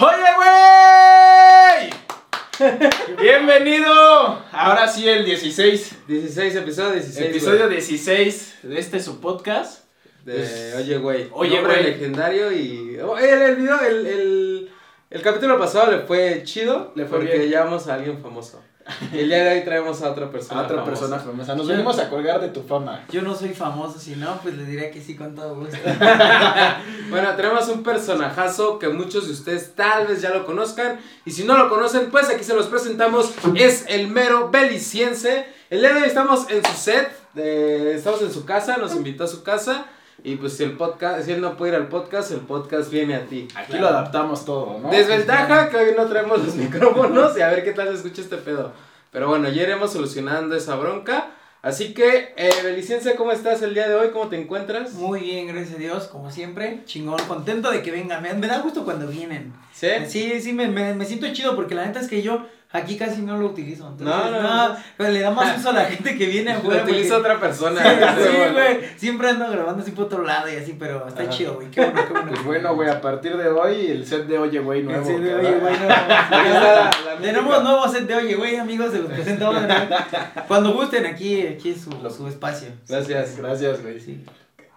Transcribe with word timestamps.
¡Oye, 0.00 1.90
güey! 2.60 2.78
Bienvenido. 3.20 4.40
Ahora 4.52 4.86
sí, 4.86 5.08
el 5.08 5.24
16. 5.24 6.06
16, 6.06 6.54
episodio 6.54 6.92
16. 6.92 7.30
Episodio 7.30 7.64
güey. 7.64 7.70
16 7.78 8.58
de 8.62 8.78
este 8.78 9.00
su 9.00 9.20
podcast. 9.20 9.86
De 10.24 10.74
Oye, 10.76 10.98
güey. 10.98 11.28
Oye, 11.32 11.60
güey. 11.60 11.82
legendario 11.82 12.52
y. 12.52 12.96
oh, 13.00 13.18
el, 13.18 13.42
el 13.42 13.56
video, 13.56 13.80
el, 13.80 14.06
el, 14.06 14.70
el 15.10 15.22
capítulo 15.22 15.58
pasado 15.58 15.90
le 15.90 15.98
fue 16.06 16.42
chido. 16.44 16.92
Le 16.94 17.04
fue 17.04 17.18
porque 17.18 17.36
bien. 17.36 17.50
llamamos 17.50 17.88
a 17.88 17.94
alguien 17.94 18.22
famoso. 18.22 18.62
El 19.12 19.28
día 19.28 19.44
de 19.44 19.58
hoy 19.58 19.64
traemos 19.64 20.02
a 20.02 20.10
otra 20.10 20.30
persona. 20.30 20.60
A 20.60 20.64
otra 20.64 20.76
famosa. 20.78 20.90
persona 21.00 21.18
famosa. 21.18 21.54
Nos 21.54 21.68
venimos 21.68 21.98
a 21.98 22.08
colgar 22.08 22.40
de 22.40 22.48
tu 22.48 22.62
fama. 22.62 23.04
Yo 23.10 23.22
no 23.22 23.34
soy 23.34 23.50
famoso, 23.50 23.98
si 23.98 24.16
no, 24.16 24.38
pues 24.42 24.56
le 24.56 24.64
diría 24.64 24.90
que 24.90 25.00
sí 25.02 25.14
con 25.16 25.34
todo 25.34 25.54
gusto. 25.56 25.76
Bueno, 27.10 27.34
tenemos 27.36 27.68
un 27.68 27.82
personajazo 27.82 28.78
que 28.78 28.88
muchos 28.88 29.26
de 29.26 29.32
ustedes 29.32 29.74
tal 29.74 30.06
vez 30.06 30.20
ya 30.20 30.30
lo 30.30 30.44
conozcan. 30.44 31.00
Y 31.24 31.30
si 31.30 31.44
no 31.44 31.56
lo 31.56 31.68
conocen, 31.68 32.10
pues 32.10 32.28
aquí 32.28 32.44
se 32.44 32.54
los 32.54 32.66
presentamos. 32.66 33.32
Es 33.54 33.84
el 33.88 34.08
mero 34.08 34.50
beliciense. 34.50 35.46
El 35.70 35.80
día 35.80 35.94
de 35.94 36.02
hoy 36.02 36.08
estamos 36.08 36.50
en 36.50 36.64
su 36.64 36.72
set. 36.72 37.10
de- 37.34 37.94
estamos 37.94 38.20
en 38.22 38.32
su 38.32 38.44
casa, 38.44 38.76
nos 38.78 38.94
invitó 38.96 39.24
a 39.24 39.28
su 39.28 39.42
casa. 39.42 39.86
Y 40.24 40.36
pues 40.36 40.56
si 40.56 40.64
el 40.64 40.72
podcast, 40.72 41.24
si 41.24 41.32
él 41.32 41.40
no 41.40 41.56
puede 41.56 41.72
ir 41.72 41.78
al 41.78 41.88
podcast, 41.88 42.32
el 42.32 42.40
podcast 42.40 42.90
viene 42.90 43.14
a 43.14 43.26
ti. 43.26 43.46
Aquí 43.54 43.78
lo 43.78 43.88
adaptamos 43.88 44.44
todo, 44.44 44.78
¿no? 44.80 44.90
Desventaja 44.90 45.70
que 45.70 45.76
hoy 45.76 45.94
no 45.96 46.06
traemos 46.06 46.44
los 46.44 46.54
micrófonos 46.56 47.36
y 47.38 47.40
a 47.40 47.48
ver 47.48 47.62
qué 47.62 47.72
tal 47.72 47.88
se 47.88 47.94
escucha 47.94 48.22
este 48.22 48.36
pedo. 48.36 48.72
Pero 49.12 49.28
bueno, 49.28 49.48
ya 49.48 49.62
iremos 49.62 49.92
solucionando 49.92 50.56
esa 50.56 50.74
bronca. 50.76 51.30
Así 51.62 51.92
que, 51.92 52.34
eh, 52.36 52.50
Beliciense, 52.62 53.16
¿cómo 53.16 53.32
estás 53.32 53.62
el 53.62 53.74
día 53.74 53.88
de 53.88 53.94
hoy? 53.94 54.10
¿Cómo 54.10 54.28
te 54.28 54.40
encuentras? 54.40 54.92
Muy 54.94 55.20
bien, 55.20 55.48
gracias 55.48 55.74
a 55.74 55.78
Dios, 55.78 56.04
como 56.06 56.30
siempre. 56.30 56.82
Chingón, 56.84 57.18
contento 57.26 57.70
de 57.70 57.82
que 57.82 57.90
vengan. 57.90 58.22
Me, 58.22 58.32
me 58.34 58.46
da 58.46 58.60
gusto 58.60 58.84
cuando 58.84 59.08
vienen. 59.08 59.52
¿Sí? 59.72 59.88
Sí, 60.06 60.40
sí, 60.40 60.52
me, 60.52 60.68
me, 60.68 60.94
me 60.94 61.04
siento 61.04 61.32
chido 61.32 61.56
porque 61.56 61.74
la 61.74 61.86
neta 61.86 62.00
es 62.00 62.08
que 62.08 62.22
yo 62.22 62.46
aquí 62.72 62.96
casi 62.96 63.22
no 63.22 63.36
lo 63.38 63.46
utilizo. 63.46 63.88
Entonces, 63.88 64.06
No, 64.06 64.30
no, 64.30 64.68
no. 64.68 64.76
pero 64.96 65.10
le 65.10 65.20
da 65.20 65.30
más 65.30 65.56
uso 65.58 65.70
a 65.70 65.72
la 65.72 65.84
gente 65.86 66.16
que 66.18 66.26
viene 66.26 66.52
Lo 66.52 66.58
afuera. 66.58 66.82
utiliza 66.84 67.14
porque- 67.16 67.28
otra 67.30 67.40
persona. 67.40 67.80
Sí, 68.18 68.52
güey. 68.52 68.80
Siempre 68.96 69.30
ando 69.30 69.50
grabando 69.50 69.82
así 69.82 69.92
por 69.92 70.04
otro 70.06 70.22
lado 70.24 70.52
y 70.52 70.56
así, 70.56 70.76
pero 70.78 71.06
está 71.06 71.22
Ajá. 71.22 71.30
chido, 71.30 71.54
güey. 71.54 71.70
Qué 71.70 71.80
bueno, 71.80 72.00
qué 72.06 72.12
bueno. 72.12 72.28
Pues 72.30 72.44
bueno, 72.44 72.74
güey, 72.74 72.88
a 72.90 73.00
partir 73.00 73.36
de 73.36 73.48
hoy, 73.48 73.86
el 73.90 74.06
set 74.06 74.26
de 74.26 74.38
Oye, 74.38 74.58
güey, 74.60 74.82
nuevo. 74.82 75.04
Sí, 75.06 75.12
de 75.14 75.30
cabrón. 75.30 75.46
oye, 75.46 75.58
güey, 75.60 75.74
está 75.74 76.74
la- 76.74 76.90
la 77.14 77.20
Tenemos 77.20 77.62
nuevo 77.62 77.88
set 77.88 78.06
de 78.06 78.14
oye, 78.14 78.34
güey, 78.34 78.56
amigos, 78.56 78.92
se 78.92 78.98
los 78.98 79.10
presentamos. 79.12 79.62
Cuando 80.46 80.72
gusten, 80.72 81.06
aquí, 81.06 81.46
aquí 81.46 81.70
es 81.70 81.80
su, 81.80 81.90
su 82.10 82.28
espacio. 82.28 82.68
Gracias. 82.88 83.36
Gracias, 83.36 83.82
güey. 83.82 84.00
Sí. 84.00 84.24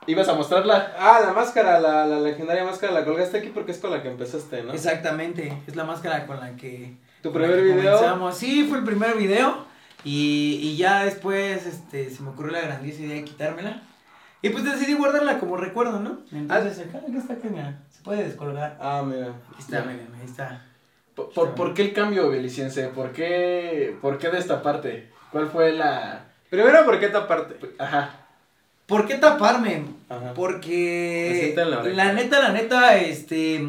¿Ibas 0.07 0.27
a 0.29 0.33
mostrarla? 0.33 0.93
Ah, 0.97 1.19
la 1.23 1.31
máscara, 1.33 1.79
la, 1.79 2.05
la 2.07 2.19
legendaria 2.19 2.63
máscara, 2.63 2.91
la 2.91 3.05
colgaste 3.05 3.37
aquí 3.37 3.51
porque 3.53 3.71
es 3.71 3.77
con 3.77 3.91
la 3.91 4.01
que 4.01 4.09
empezaste, 4.09 4.63
¿no? 4.63 4.73
Exactamente, 4.73 5.53
es 5.67 5.75
la 5.75 5.83
máscara 5.83 6.25
con 6.25 6.39
la 6.39 6.55
que. 6.55 6.95
Tu 7.21 7.31
primer 7.31 7.61
video. 7.61 7.97
comenzamos. 7.97 8.37
Sí, 8.37 8.65
fue 8.67 8.79
el 8.79 8.83
primer 8.83 9.15
video. 9.15 9.65
Y, 10.03 10.59
y 10.61 10.77
ya 10.77 11.05
después 11.05 11.65
este, 11.65 12.09
se 12.09 12.23
me 12.23 12.29
ocurrió 12.29 12.53
la 12.53 12.61
grandiosa 12.61 13.01
idea 13.01 13.15
de 13.15 13.23
quitármela. 13.23 13.83
Y 14.41 14.49
pues 14.49 14.63
decidí 14.63 14.93
guardarla 14.93 15.39
como 15.39 15.55
recuerdo, 15.57 15.99
¿no? 15.99 16.19
Entonces, 16.31 16.79
acá, 16.79 16.97
acá 16.97 17.17
está, 17.17 17.35
que 17.35 17.49
mira, 17.49 17.79
se 17.91 18.01
puede 18.01 18.23
descolgar. 18.23 18.77
Ah, 18.81 19.03
mira. 19.05 19.27
Aquí 19.51 19.59
está, 19.59 19.81
miren, 19.83 20.07
ahí 20.19 20.25
está. 20.25 20.65
¿Por, 21.13 21.29
por, 21.31 21.53
por 21.53 21.73
qué 21.75 21.83
el 21.83 21.93
cambio, 21.93 22.29
Beliciense? 22.29 22.87
¿Por 22.87 23.11
qué, 23.11 23.95
¿Por 24.01 24.17
qué 24.17 24.29
de 24.29 24.39
esta 24.39 24.63
parte? 24.63 25.11
¿Cuál 25.31 25.47
fue 25.49 25.73
la...? 25.73 26.25
Primero, 26.49 26.83
¿por 26.85 26.99
qué 26.99 27.09
taparte? 27.09 27.55
Ajá. 27.77 28.15
¿Por 28.87 29.07
qué 29.07 29.15
taparme? 29.15 29.85
Ajá. 30.09 30.33
Porque 30.33 31.53
la 31.93 32.11
neta, 32.11 32.39
la 32.41 32.51
neta, 32.51 32.97
este, 32.97 33.65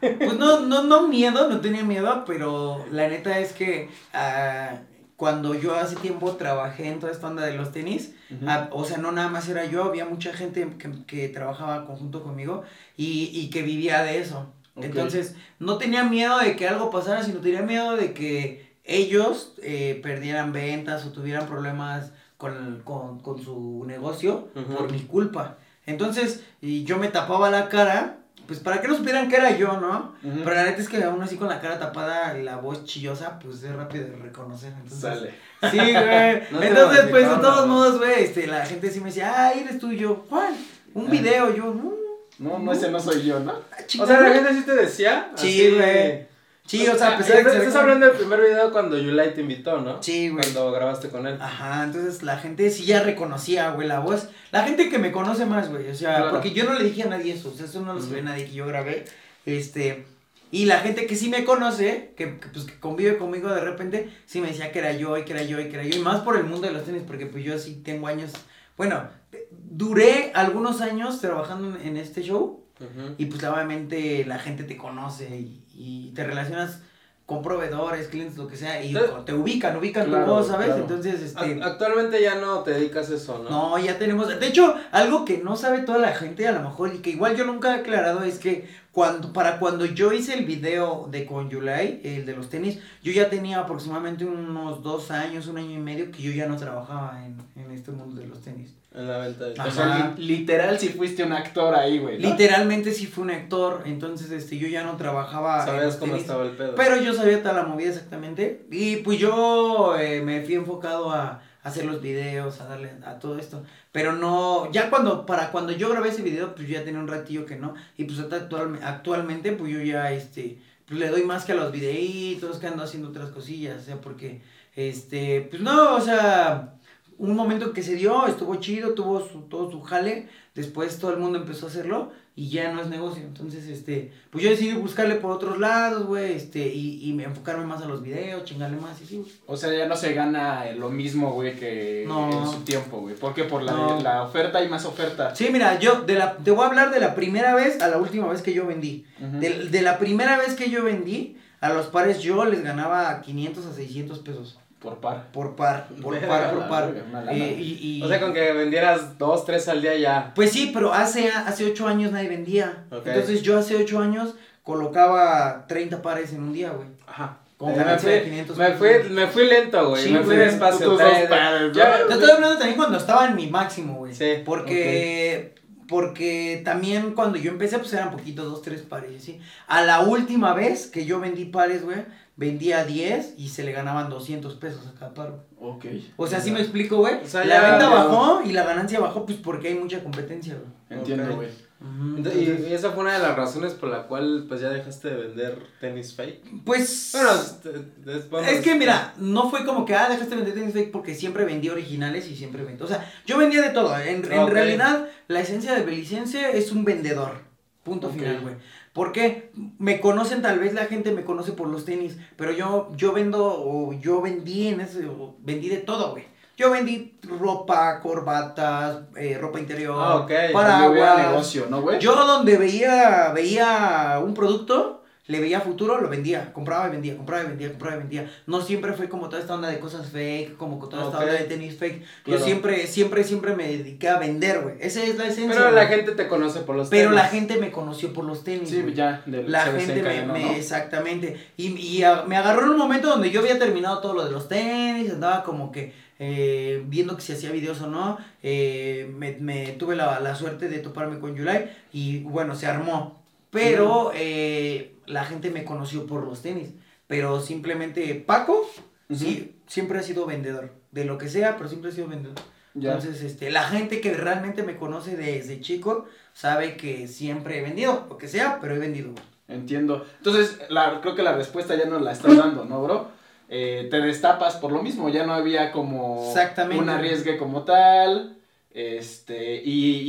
pues 0.00 0.38
no, 0.38 0.60
no, 0.60 0.82
no 0.82 1.08
miedo, 1.08 1.48
no 1.48 1.60
tenía 1.60 1.84
miedo, 1.84 2.24
pero 2.26 2.84
la 2.90 3.08
neta 3.08 3.38
es 3.38 3.52
que 3.52 3.88
ah, 4.12 4.80
cuando 5.16 5.54
yo 5.54 5.74
hace 5.74 5.96
tiempo 5.96 6.32
trabajé 6.32 6.88
en 6.88 7.00
toda 7.00 7.12
esta 7.12 7.26
onda 7.26 7.44
de 7.44 7.56
los 7.56 7.72
tenis, 7.72 8.14
ah, 8.46 8.68
o 8.72 8.84
sea, 8.84 8.98
no 8.98 9.12
nada 9.12 9.28
más 9.28 9.48
era 9.48 9.64
yo, 9.64 9.84
había 9.84 10.04
mucha 10.04 10.32
gente 10.32 10.68
que, 10.78 10.90
que 11.06 11.28
trabajaba 11.28 11.86
conjunto 11.86 12.22
conmigo 12.22 12.62
y, 12.96 13.30
y 13.32 13.50
que 13.50 13.62
vivía 13.62 14.02
de 14.02 14.18
eso. 14.20 14.52
Entonces, 14.76 15.34
no 15.58 15.76
tenía 15.76 16.04
miedo 16.04 16.38
de 16.38 16.54
que 16.54 16.68
algo 16.68 16.90
pasara, 16.90 17.24
sino 17.24 17.40
tenía 17.40 17.62
miedo 17.62 17.96
de 17.96 18.12
que 18.12 18.76
ellos 18.84 19.54
eh, 19.62 19.98
perdieran 20.02 20.52
ventas 20.52 21.04
o 21.04 21.10
tuvieran 21.10 21.46
problemas 21.46 22.12
con, 22.36 22.82
con, 22.84 23.18
con 23.18 23.42
su 23.42 23.84
negocio 23.86 24.48
por 24.76 24.90
mi 24.92 25.00
culpa. 25.00 25.58
Entonces, 25.84 26.44
y 26.60 26.84
yo 26.84 26.98
me 26.98 27.08
tapaba 27.08 27.50
la 27.50 27.68
cara, 27.68 28.18
pues 28.46 28.60
para 28.60 28.80
que 28.80 28.88
no 28.88 28.96
supieran 28.96 29.28
que 29.28 29.36
era 29.36 29.56
yo, 29.56 29.78
¿no? 29.80 30.14
Ujú. 30.22 30.40
Pero 30.44 30.54
la 30.54 30.64
neta 30.64 30.80
es 30.80 30.88
que 30.88 31.02
aún 31.02 31.22
así 31.22 31.36
con 31.36 31.48
la 31.48 31.60
cara 31.60 31.78
tapada 31.78 32.38
y 32.38 32.42
la 32.42 32.56
voz 32.56 32.84
chillosa, 32.84 33.38
pues 33.38 33.62
es 33.62 33.74
rápido 33.74 34.06
de 34.08 34.16
reconocer. 34.16 34.72
Entonces, 34.72 35.00
Sale. 35.00 35.34
Sí, 35.70 35.76
güey. 35.92 36.42
No 36.52 36.62
Entonces, 36.62 37.06
pues 37.10 37.28
de 37.28 37.36
todos 37.36 37.66
modos, 37.66 37.98
güey, 37.98 38.24
este, 38.24 38.46
la 38.46 38.64
gente 38.64 38.90
sí 38.90 39.00
me 39.00 39.06
decía, 39.06 39.32
ah, 39.36 39.52
eres 39.52 39.78
tú 39.78 39.90
y 39.92 39.98
yo, 39.98 40.24
¿cuál? 40.28 40.54
Un 40.94 41.06
Ah. 41.08 41.10
video, 41.10 41.54
yo, 41.54 41.74
no. 41.74 41.92
No, 42.38 42.58
no, 42.60 42.72
ese 42.72 42.88
no 42.90 43.00
soy 43.00 43.24
yo, 43.24 43.40
¿no? 43.40 43.52
ah, 43.72 43.76
O 44.00 44.06
sea, 44.06 44.20
la 44.20 44.30
gente 44.32 44.54
sí 44.54 44.62
te 44.62 44.74
decía. 44.76 45.32
Sí, 45.34 45.72
güey. 45.74 46.27
Sí, 46.68 46.86
o 46.86 46.96
sea, 46.96 47.14
a 47.14 47.18
pesar 47.18 47.38
de 47.38 47.50
que 47.50 47.56
Estás, 47.56 47.76
hablando 47.76 48.04
del 48.06 48.14
primer 48.16 48.40
video 48.40 48.70
cuando 48.70 48.98
Yulai 48.98 49.32
te 49.34 49.40
invitó, 49.40 49.80
¿no? 49.80 50.02
Sí, 50.02 50.28
güey. 50.28 50.42
Cuando 50.44 50.70
grabaste 50.70 51.08
con 51.08 51.26
él. 51.26 51.38
Ajá, 51.40 51.82
entonces 51.84 52.22
la 52.22 52.36
gente 52.38 52.70
sí 52.70 52.84
ya 52.84 53.02
reconocía, 53.02 53.70
güey, 53.70 53.88
la 53.88 54.00
voz. 54.00 54.28
La 54.52 54.62
gente 54.64 54.90
que 54.90 54.98
me 54.98 55.10
conoce 55.10 55.46
más, 55.46 55.70
güey, 55.70 55.88
o 55.88 55.94
sea, 55.94 56.16
Claro. 56.16 56.30
porque 56.30 56.52
yo 56.52 56.64
no 56.64 56.74
le 56.74 56.84
dije 56.84 57.04
a 57.04 57.06
nadie 57.06 57.32
eso, 57.32 57.48
o 57.50 57.54
sea, 57.56 57.64
eso 57.66 57.80
no 57.80 57.94
lo 57.94 58.02
sabía 58.02 58.22
nadie 58.22 58.44
que 58.44 58.52
yo 58.52 58.66
grabé, 58.66 59.04
este, 59.46 60.04
y 60.50 60.66
la 60.66 60.80
gente 60.80 61.06
que 61.06 61.16
sí 61.16 61.28
me 61.30 61.44
conoce, 61.44 62.12
que, 62.16 62.38
que, 62.38 62.48
pues 62.48 62.64
que 62.66 62.78
convive 62.78 63.16
conmigo 63.18 63.48
de 63.48 63.60
repente, 63.62 64.10
sí 64.26 64.40
me 64.42 64.48
decía 64.48 64.70
que 64.70 64.78
era 64.78 64.92
yo 64.92 65.16
y 65.18 65.24
que 65.24 65.32
era 65.32 65.42
yo 65.42 65.58
y 65.60 65.68
que 65.70 65.74
era 65.76 65.84
yo, 65.84 65.96
y 65.98 66.02
más 66.02 66.20
por 66.20 66.36
el 66.36 66.44
mundo 66.44 66.66
de 66.66 66.72
los 66.74 66.84
tenis, 66.84 67.02
porque 67.06 67.24
pues 67.26 67.44
yo 67.44 67.58
sí 67.58 67.80
tengo 67.84 68.06
años, 68.08 68.32
bueno, 68.76 69.04
duré 69.50 70.32
algunos 70.34 70.80
años 70.80 71.20
trabajando 71.20 71.78
en, 71.78 71.86
en 71.88 71.96
este 71.96 72.22
show, 72.22 72.64
Ujú. 72.80 73.14
y 73.18 73.26
pues 73.26 73.42
obviamente 73.44 74.24
la 74.24 74.38
gente 74.38 74.64
te 74.64 74.76
conoce 74.76 75.28
y, 75.36 75.62
y 75.78 76.10
te 76.14 76.24
relacionas 76.24 76.80
con 77.24 77.42
proveedores, 77.42 78.08
clientes, 78.08 78.38
lo 78.38 78.48
que 78.48 78.56
sea, 78.56 78.82
y 78.82 78.88
Entonces- 78.96 79.24
te 79.26 79.34
ubican, 79.34 79.76
ubican 79.76 80.06
Claro, 80.06 80.24
tu 80.24 80.30
voz, 80.30 80.46
¿sabes? 80.48 80.66
claro. 80.68 80.80
Entonces, 80.82 81.20
este... 81.20 81.38
Ac- 81.40 81.62
Actualmente 81.62 82.22
ya 82.22 82.36
no 82.36 82.60
te 82.60 82.70
dedicas 82.72 83.10
a 83.10 83.14
eso, 83.16 83.42
¿no? 83.44 83.50
No, 83.50 83.78
ya 83.78 83.98
tenemos. 83.98 84.28
De 84.40 84.46
hecho, 84.46 84.74
algo 84.92 85.26
que 85.26 85.36
no 85.38 85.54
sabe 85.54 85.80
toda 85.80 85.98
la 85.98 86.12
gente, 86.14 86.48
a 86.48 86.52
lo 86.52 86.62
mejor, 86.62 86.94
y 86.94 86.98
que 86.98 87.10
igual 87.10 87.36
yo 87.36 87.44
nunca 87.44 87.76
he 87.76 87.80
aclarado, 87.80 88.24
es 88.24 88.38
que 88.38 88.66
cuando, 88.92 89.32
para 89.32 89.58
cuando 89.58 89.84
yo 89.84 90.12
hice 90.12 90.34
el 90.34 90.44
video 90.44 91.08
de 91.10 91.24
con 91.26 91.48
Yulai, 91.50 92.00
el 92.02 92.26
de 92.26 92.34
los 92.34 92.48
tenis, 92.48 92.78
yo 93.02 93.12
ya 93.12 93.30
tenía 93.30 93.60
aproximadamente 93.60 94.24
unos 94.24 94.82
dos 94.82 95.10
años, 95.10 95.46
un 95.46 95.58
año 95.58 95.70
y 95.72 95.78
medio, 95.78 96.10
que 96.10 96.22
yo 96.22 96.32
ya 96.32 96.46
no 96.46 96.56
trabajaba 96.56 97.24
en, 97.24 97.36
en 97.62 97.70
este 97.70 97.90
mundo 97.92 98.20
de 98.20 98.26
los 98.26 98.40
tenis. 98.40 98.74
En 98.94 99.06
la 99.06 99.18
venta 99.18 99.44
de. 99.44 99.60
O 99.60 99.70
sea, 99.70 100.14
li- 100.16 100.26
literal 100.26 100.78
si 100.78 100.88
fuiste 100.88 101.22
un 101.22 101.32
actor 101.32 101.74
ahí, 101.74 101.98
güey. 101.98 102.18
¿no? 102.18 102.28
Literalmente 102.30 102.90
sí 102.92 103.06
fue 103.06 103.24
un 103.24 103.30
actor, 103.30 103.82
entonces 103.84 104.30
este, 104.32 104.56
yo 104.58 104.66
ya 104.66 104.82
no 104.82 104.96
trabajaba. 104.96 105.64
Sabías 105.64 105.96
cómo 105.96 106.12
tenis. 106.12 106.22
estaba 106.22 106.44
el 106.44 106.52
pedo. 106.52 106.74
Pero 106.74 106.96
yo 107.00 107.12
sabía 107.12 107.40
toda 107.42 107.54
la 107.54 107.62
movida 107.64 107.90
exactamente. 107.90 108.66
Y 108.72 108.96
pues 108.96 109.18
yo 109.20 109.96
eh, 109.98 110.22
me 110.22 110.40
fui 110.42 110.54
enfocado 110.54 111.12
a 111.12 111.42
hacer 111.68 111.84
los 111.84 112.00
videos, 112.02 112.60
a 112.60 112.66
darle 112.66 112.90
a 113.04 113.18
todo 113.18 113.38
esto. 113.38 113.62
Pero 113.92 114.12
no, 114.12 114.70
ya 114.72 114.90
cuando, 114.90 115.24
para 115.26 115.50
cuando 115.50 115.72
yo 115.72 115.88
grabé 115.90 116.08
ese 116.10 116.22
video, 116.22 116.54
pues 116.54 116.68
yo 116.68 116.74
ya 116.74 116.84
tenía 116.84 117.00
un 117.00 117.08
ratillo 117.08 117.46
que 117.46 117.56
no. 117.56 117.74
Y 117.96 118.04
pues 118.04 118.18
actual- 118.18 118.80
actualmente, 118.82 119.52
pues 119.52 119.72
yo 119.72 119.80
ya, 119.80 120.10
este, 120.12 120.58
pues 120.86 120.98
le 121.00 121.08
doy 121.08 121.22
más 121.24 121.44
que 121.44 121.52
a 121.52 121.56
los 121.56 121.70
videitos, 121.72 122.58
que 122.58 122.66
ando 122.66 122.82
haciendo 122.82 123.08
otras 123.10 123.30
cosillas. 123.30 123.82
O 123.82 123.84
sea, 123.84 124.00
porque, 124.00 124.40
este, 124.76 125.46
pues 125.50 125.62
no, 125.62 125.94
o 125.96 126.00
sea, 126.00 126.74
un 127.18 127.34
momento 127.34 127.72
que 127.72 127.82
se 127.82 127.94
dio, 127.94 128.26
estuvo 128.26 128.56
chido, 128.56 128.94
tuvo 128.94 129.20
su, 129.26 129.42
todo 129.42 129.70
su 129.70 129.82
jale. 129.82 130.28
Después 130.54 130.98
todo 130.98 131.12
el 131.12 131.18
mundo 131.18 131.38
empezó 131.38 131.66
a 131.66 131.68
hacerlo 131.68 132.12
y 132.40 132.50
ya 132.50 132.70
no 132.72 132.80
es 132.80 132.86
negocio. 132.86 133.24
Entonces, 133.24 133.66
este, 133.66 134.12
pues 134.30 134.44
yo 134.44 134.50
decidí 134.50 134.72
buscarle 134.74 135.16
por 135.16 135.32
otros 135.32 135.58
lados, 135.58 136.06
güey, 136.06 136.34
este, 136.34 136.68
y, 136.68 137.00
y 137.02 137.20
enfocarme 137.20 137.66
más 137.66 137.82
a 137.82 137.86
los 137.86 138.00
videos, 138.00 138.44
chingarle 138.44 138.76
más 138.76 139.02
y 139.02 139.06
sí. 139.06 139.24
O 139.46 139.56
sea, 139.56 139.72
ya 139.76 139.86
no 139.86 139.96
se 139.96 140.12
gana 140.14 140.64
lo 140.76 140.88
mismo, 140.88 141.32
güey, 141.32 141.56
que 141.58 142.04
No. 142.06 142.30
en 142.30 142.48
su 142.48 142.60
tiempo, 142.60 143.00
güey. 143.00 143.16
¿Por 143.16 143.34
qué? 143.34 143.42
Por 143.42 143.64
la, 143.64 143.72
No. 143.72 144.00
la 144.00 144.22
oferta 144.22 144.62
y 144.62 144.68
más 144.68 144.84
oferta. 144.84 145.34
Sí, 145.34 145.48
mira, 145.50 145.80
yo 145.80 146.02
de 146.02 146.14
la, 146.14 146.36
te 146.36 146.52
voy 146.52 146.62
a 146.62 146.68
hablar 146.68 146.92
de 146.92 147.00
la 147.00 147.16
primera 147.16 147.56
vez 147.56 147.82
a 147.82 147.88
la 147.88 147.98
última 147.98 148.28
vez 148.28 148.40
que 148.42 148.52
yo 148.54 148.66
vendí. 148.66 149.04
De, 149.18 149.66
de 149.66 149.82
la 149.82 149.98
primera 149.98 150.38
vez 150.38 150.54
que 150.54 150.70
yo 150.70 150.84
vendí, 150.84 151.36
a 151.60 151.70
los 151.70 151.86
pares 151.86 152.20
yo 152.22 152.44
les 152.44 152.62
ganaba 152.62 153.20
500 153.20 153.66
a 153.66 153.72
600 153.72 154.20
pesos. 154.20 154.58
Por 154.78 155.00
par. 155.00 155.32
Por 155.32 155.56
par, 155.56 155.88
por 156.00 156.14
Verga, 156.14 156.28
par, 156.28 156.54
por 156.54 156.68
par. 156.68 156.94
Eh, 157.30 157.56
y, 157.58 157.98
y- 157.98 158.02
O 158.02 158.08
sea, 158.08 158.20
con 158.20 158.32
que 158.32 158.52
vendieras 158.52 159.18
dos, 159.18 159.44
tres 159.44 159.68
al 159.68 159.82
día 159.82 159.96
ya. 159.96 160.32
Pues 160.34 160.52
sí, 160.52 160.70
pero 160.72 160.94
hace, 160.94 161.30
hace 161.30 161.64
8 161.66 161.88
años 161.88 162.12
nadie 162.12 162.28
vendía. 162.28 162.84
Entonces 162.90 163.42
yo 163.42 163.58
hace 163.58 163.74
8 163.76 163.98
años 164.00 164.36
colocaba 164.62 165.66
30 165.66 166.00
pares 166.00 166.32
en 166.32 166.42
un 166.42 166.52
día, 166.52 166.70
güey. 166.70 166.86
Ajá. 167.06 167.38
Con 167.56 167.72
me, 167.72 167.76
ganancia 167.78 168.08
de 168.10 168.20
fui, 168.20 168.30
500 168.30 168.56
me, 168.56 168.70
fui, 168.74 168.88
me 169.10 169.26
fui 169.26 169.46
lento, 169.48 169.88
güey. 169.88 170.04
Sí, 170.04 170.12
me 170.12 170.20
fui 170.20 170.36
güey. 170.36 170.46
despacio. 170.46 170.90
Tus 170.90 170.98
dos 171.00 171.12
pares. 171.28 171.72
Te 171.72 172.12
estoy 172.14 172.30
hablando 172.30 172.56
también 172.56 172.76
cuando 172.76 172.98
estaba 172.98 173.26
en 173.26 173.34
mi 173.34 173.48
máximo, 173.48 173.94
güey. 173.94 174.14
Sí, 174.14 174.42
Porque 174.44 175.54
porque 175.88 176.60
también 176.64 177.14
cuando 177.14 177.38
yo 177.38 177.50
empecé, 177.50 177.78
pues 177.78 177.92
eran 177.94 178.10
poquitos, 178.10 178.44
dos, 178.44 178.62
tres 178.62 178.82
pares, 178.82 179.24
¿sí? 179.24 179.40
A 179.66 179.82
la 179.82 180.00
última 180.00 180.52
vez 180.52 180.86
que 180.86 181.06
yo 181.06 181.18
vendí 181.18 181.46
pares, 181.46 181.82
güey, 181.82 182.04
vendía 182.38 182.84
10 182.84 183.34
y 183.36 183.48
se 183.48 183.64
le 183.64 183.72
ganaban 183.72 184.08
200 184.08 184.54
pesos 184.54 184.86
a 184.86 184.98
cada 184.98 185.12
par. 185.12 185.30
güey. 185.56 185.72
Ok. 185.74 185.84
O 186.16 186.26
sea, 186.26 186.38
así 186.38 186.52
me 186.52 186.60
explico, 186.60 186.96
güey. 186.98 187.16
O 187.16 187.26
sea, 187.26 187.44
la 187.44 187.60
ya- 187.60 187.70
venta 187.70 187.88
bajó 187.90 188.42
y 188.44 188.52
la 188.52 188.64
ganancia 188.64 189.00
bajó, 189.00 189.26
pues 189.26 189.38
porque 189.38 189.68
hay 189.68 189.74
mucha 189.74 190.02
competencia, 190.02 190.54
güey. 190.54 191.00
Entiendo, 191.00 191.34
güey. 191.34 191.48
Y 191.80 192.72
esa 192.72 192.90
fue 192.92 193.02
una 193.02 193.14
de 193.14 193.18
las 193.18 193.36
razones 193.36 193.72
por 193.72 193.88
la 193.88 194.04
cual 194.04 194.46
pues 194.48 194.60
ya 194.60 194.70
dejaste 194.70 195.10
de 195.10 195.16
vender 195.16 195.58
tenis 195.80 196.14
fake. 196.14 196.64
Pues... 196.64 197.10
Bueno, 197.12 197.30
este, 197.40 198.56
es, 198.56 198.60
que 198.62 198.74
mira, 198.76 199.14
no 199.18 199.50
fue 199.50 199.64
como 199.64 199.84
que, 199.84 199.94
ah, 199.94 200.08
dejaste 200.08 200.30
de 200.30 200.36
vender 200.36 200.54
tenis 200.54 200.74
fake 200.74 200.92
porque 200.92 201.14
siempre 201.14 201.44
vendí 201.44 201.68
originales 201.68 202.28
y 202.28 202.36
siempre 202.36 202.62
vendí. 202.62 202.82
O 202.82 202.86
sea, 202.86 203.12
yo 203.26 203.36
vendía 203.36 203.62
de 203.62 203.70
todo. 203.70 203.96
En, 203.98 204.22
realidad, 204.22 205.08
la 205.26 205.40
esencia 205.40 205.74
de 205.74 205.82
Belicense 205.82 206.56
es 206.56 206.70
un 206.70 206.84
vendedor. 206.84 207.48
Punto 207.82 208.10
final, 208.10 208.40
güey. 208.42 208.54
¿Por 208.92 209.12
qué? 209.12 209.50
Me 209.78 210.00
conocen, 210.00 210.42
tal 210.42 210.58
vez 210.58 210.74
la 210.74 210.86
gente 210.86 211.12
me 211.12 211.24
conoce 211.24 211.52
por 211.52 211.68
los 211.68 211.84
tenis, 211.84 212.16
pero 212.36 212.52
yo, 212.52 212.90
yo 212.96 213.12
vendo, 213.12 213.44
o 213.44 213.92
yo 213.92 214.20
vendí 214.20 214.68
en 214.68 214.80
ese, 214.80 215.06
o 215.06 215.36
vendí 215.40 215.68
de 215.68 215.76
todo, 215.78 216.10
güey. 216.12 216.24
Yo 216.56 216.70
vendí 216.72 217.16
ropa, 217.22 218.00
corbatas, 218.00 219.02
eh, 219.16 219.38
ropa 219.40 219.60
interior, 219.60 219.94
Ah, 219.96 220.16
ok. 220.16 220.30
Cuando 220.50 220.90
hubiera 220.90 221.06
paraguas. 221.14 221.30
negocio, 221.30 221.66
¿no, 221.70 221.82
güey? 221.82 222.00
Yo 222.00 222.16
donde 222.16 222.56
veía, 222.56 223.30
veía 223.32 224.20
un 224.24 224.34
producto, 224.34 224.97
le 225.28 225.40
veía 225.40 225.60
futuro, 225.60 226.00
lo 226.00 226.08
vendía, 226.08 226.52
compraba 226.52 226.88
y 226.88 226.90
vendía, 226.90 227.16
compraba 227.16 227.44
y 227.44 227.46
vendía, 227.48 227.68
compraba 227.68 227.96
y 227.96 227.98
vendía. 228.00 228.30
No 228.46 228.60
siempre 228.60 228.92
fue 228.94 229.08
como 229.08 229.28
toda 229.28 229.40
esta 229.40 229.54
onda 229.54 229.68
de 229.68 229.78
cosas 229.78 230.08
fake, 230.10 230.56
como 230.56 230.76
toda 230.88 231.04
esta 231.04 231.18
onda 231.18 231.32
de 231.32 231.44
tenis 231.44 231.76
fake. 231.76 232.02
Claro. 232.24 232.38
Yo 232.40 232.44
siempre, 232.44 232.86
siempre, 232.86 233.22
siempre 233.24 233.54
me 233.54 233.68
dediqué 233.68 234.08
a 234.08 234.18
vender, 234.18 234.60
güey. 234.62 234.74
Esa 234.80 235.02
es 235.04 235.16
la 235.18 235.26
esencia. 235.26 235.54
Pero 235.54 235.70
la 235.70 235.86
gente 235.86 236.12
te 236.12 236.26
conoce 236.28 236.60
por 236.60 236.74
los 236.76 236.88
Pero 236.88 237.10
tenis. 237.10 237.22
la 237.22 237.28
gente 237.28 237.56
me 237.58 237.70
conoció 237.70 238.12
por 238.12 238.24
los 238.24 238.42
tenis. 238.42 238.70
Sí, 238.70 238.82
ya. 238.94 239.22
del- 239.26 239.52
La 239.52 239.60
gente 239.66 239.78
me, 239.86 239.86
desencadenó, 239.86 240.32
me- 240.32 240.42
¿no? 240.42 240.52
exactamente. 240.52 241.36
Y, 241.56 241.76
y 241.76 242.02
a- 242.02 242.22
me 242.22 242.36
agarró 242.36 242.64
en 242.64 242.70
un 242.70 242.78
momento 242.78 243.08
donde 243.08 243.30
yo 243.30 243.40
había 243.40 243.58
terminado 243.58 244.00
todo 244.00 244.14
lo 244.14 244.24
de 244.24 244.30
los 244.30 244.48
tenis, 244.48 245.12
andaba 245.12 245.42
como 245.44 245.70
que 245.72 245.92
eh, 246.20 246.82
viendo 246.86 247.14
que 247.14 247.22
si 247.22 247.32
hacía 247.32 247.50
videos 247.52 247.80
o 247.82 247.86
no. 247.86 248.18
eh, 248.42 249.08
me, 249.16 249.36
me 249.40 249.68
tuve 249.72 249.94
la, 249.94 250.18
la 250.20 250.34
suerte 250.34 250.68
de 250.68 250.78
toparme 250.78 251.20
con 251.20 251.36
Yulai 251.36 251.70
y 251.92 252.20
bueno, 252.20 252.54
se 252.56 252.66
armó. 252.66 253.20
Pero 253.50 254.10
eh, 254.14 254.92
la 255.08 255.24
gente 255.24 255.50
me 255.50 255.64
conoció 255.64 256.06
por 256.06 256.24
los 256.24 256.42
tenis. 256.42 256.70
Pero 257.06 257.40
simplemente 257.40 258.14
Paco, 258.14 258.68
sí, 259.12 259.56
siempre 259.66 259.98
ha 259.98 260.02
sido 260.02 260.26
vendedor. 260.26 260.72
De 260.90 261.04
lo 261.04 261.18
que 261.18 261.28
sea, 261.28 261.56
pero 261.56 261.68
siempre 261.68 261.90
ha 261.90 261.94
sido 261.94 262.08
vendedor. 262.08 262.38
Ya. 262.74 262.92
Entonces, 262.92 263.22
este, 263.22 263.50
la 263.50 263.62
gente 263.64 264.00
que 264.00 264.14
realmente 264.14 264.62
me 264.62 264.76
conoce 264.76 265.16
desde 265.16 265.60
chico 265.60 266.06
sabe 266.32 266.76
que 266.76 267.08
siempre 267.08 267.58
he 267.58 267.62
vendido, 267.62 268.06
lo 268.08 268.18
que 268.18 268.28
sea, 268.28 268.58
pero 268.60 268.74
he 268.74 268.78
vendido. 268.78 269.10
Entiendo. 269.48 270.06
Entonces, 270.18 270.60
la, 270.68 271.00
creo 271.00 271.14
que 271.14 271.22
la 271.22 271.34
respuesta 271.34 271.74
ya 271.74 271.86
nos 271.86 272.02
la 272.02 272.12
estás 272.12 272.36
dando, 272.36 272.64
¿no, 272.64 272.82
bro? 272.82 273.08
Eh, 273.48 273.88
te 273.90 274.00
destapas 274.00 274.56
por 274.56 274.70
lo 274.72 274.82
mismo, 274.82 275.08
ya 275.08 275.24
no 275.24 275.32
había 275.32 275.72
como 275.72 276.28
Exactamente. 276.28 276.82
un 276.82 276.90
arriesgue 276.90 277.38
como 277.38 277.64
tal, 277.64 278.37
este, 278.78 279.62
y, 279.64 280.02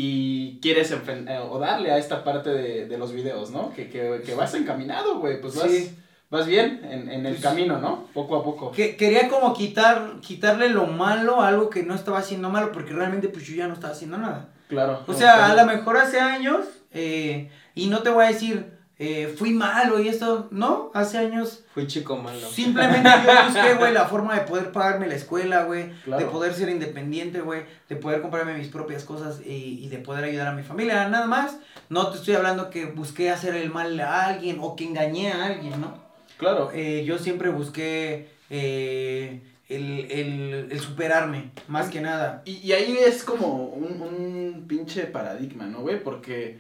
y 0.55 0.59
quieres 0.61 0.91
eh, 0.91 1.39
o 1.49 1.57
darle 1.59 1.91
a 1.91 1.97
esta 1.97 2.23
parte 2.23 2.49
de, 2.51 2.85
de 2.87 2.97
los 2.97 3.11
videos, 3.11 3.51
¿no? 3.51 3.73
Que, 3.73 3.89
que, 3.89 4.21
que 4.25 4.35
vas 4.35 4.53
encaminado, 4.53 5.19
güey, 5.19 5.41
pues 5.41 5.55
vas, 5.55 5.69
Sí. 5.71 5.95
vas 6.29 6.45
bien 6.45 6.81
en, 6.83 7.09
en 7.11 7.25
el 7.25 7.33
Pues- 7.33 7.43
camino, 7.43 7.79
¿no? 7.79 8.05
Poco 8.13 8.35
a 8.37 8.43
poco. 8.43 8.71
Que, 8.71 8.95
quería 8.95 9.27
como 9.27 9.53
quitar, 9.53 10.19
quitarle 10.21 10.69
lo 10.69 10.85
malo 10.87 11.41
a 11.41 11.47
algo 11.47 11.69
que 11.69 11.83
no 11.83 11.95
estaba 11.95 12.19
haciendo 12.19 12.49
malo, 12.49 12.71
porque 12.71 12.93
realmente 12.93 13.27
pues 13.29 13.45
yo 13.47 13.55
ya 13.55 13.67
no 13.67 13.73
estaba 13.73 13.93
haciendo 13.93 14.17
nada. 14.17 14.49
Claro. 14.67 15.03
O 15.07 15.13
sea, 15.13 15.47
a 15.51 15.55
lo 15.55 15.65
mejor 15.65 15.97
hace 15.97 16.19
años, 16.19 16.65
eh, 16.93 17.49
y 17.73 17.87
no 17.87 18.03
te 18.03 18.09
voy 18.11 18.25
a 18.25 18.27
decir, 18.27 18.77
eh, 18.99 19.33
fui 19.37 19.51
malo 19.53 19.99
y 20.01 20.09
esto, 20.09 20.49
no, 20.51 20.91
hace 20.93 21.17
años 21.17 21.63
Fui 21.73 21.87
chico 21.87 22.17
malo. 22.17 22.49
Simplemente 22.49 23.09
yo 23.25 23.31
busqué, 23.47 23.73
güey, 23.75 23.93
la 23.93 24.05
forma 24.07 24.35
de 24.35 24.41
poder 24.41 24.71
pagarme 24.73 25.07
la 25.07 25.15
escuela, 25.15 25.63
güey, 25.63 25.89
Claro. 26.03 26.23
de 26.25 26.29
poder 26.29 26.53
ser 26.53 26.67
independiente, 26.69 27.39
güey, 27.41 27.63
de 27.87 27.95
poder 27.95 28.21
comprarme 28.21 28.55
mis 28.57 28.67
propias 28.67 29.05
cosas 29.05 29.39
y, 29.45 29.79
y 29.85 29.87
de 29.89 29.99
poder 29.99 30.25
ayudar 30.25 30.47
a 30.47 30.51
mi 30.53 30.63
familia, 30.63 31.07
nada 31.07 31.27
más. 31.27 31.57
No 31.87 32.09
te 32.11 32.17
estoy 32.17 32.35
hablando 32.35 32.69
que 32.69 32.85
busqué 32.85 33.29
hacer 33.31 33.55
el 33.55 33.69
mal 33.71 33.97
a 34.01 34.25
alguien 34.27 34.57
o 34.61 34.75
que 34.75 34.83
engañé 34.83 35.31
a 35.31 35.45
alguien, 35.45 35.79
¿no? 35.79 35.97
Claro. 36.37 36.69
Eh, 36.73 37.03
yo 37.05 37.17
siempre 37.17 37.49
busqué 37.49 38.29
eh, 38.49 39.41
el, 39.69 40.07
el, 40.11 40.67
el 40.71 40.79
superarme, 40.81 41.51
más 41.69 41.89
que 41.89 42.01
nada. 42.01 42.41
Y, 42.45 42.57
y 42.57 42.73
ahí 42.73 42.97
es 42.97 43.23
como 43.23 43.65
un, 43.65 44.01
un 44.01 44.65
pinche 44.67 45.03
paradigma, 45.05 45.65
¿no, 45.67 45.79
güey? 45.81 46.03
Porque 46.03 46.59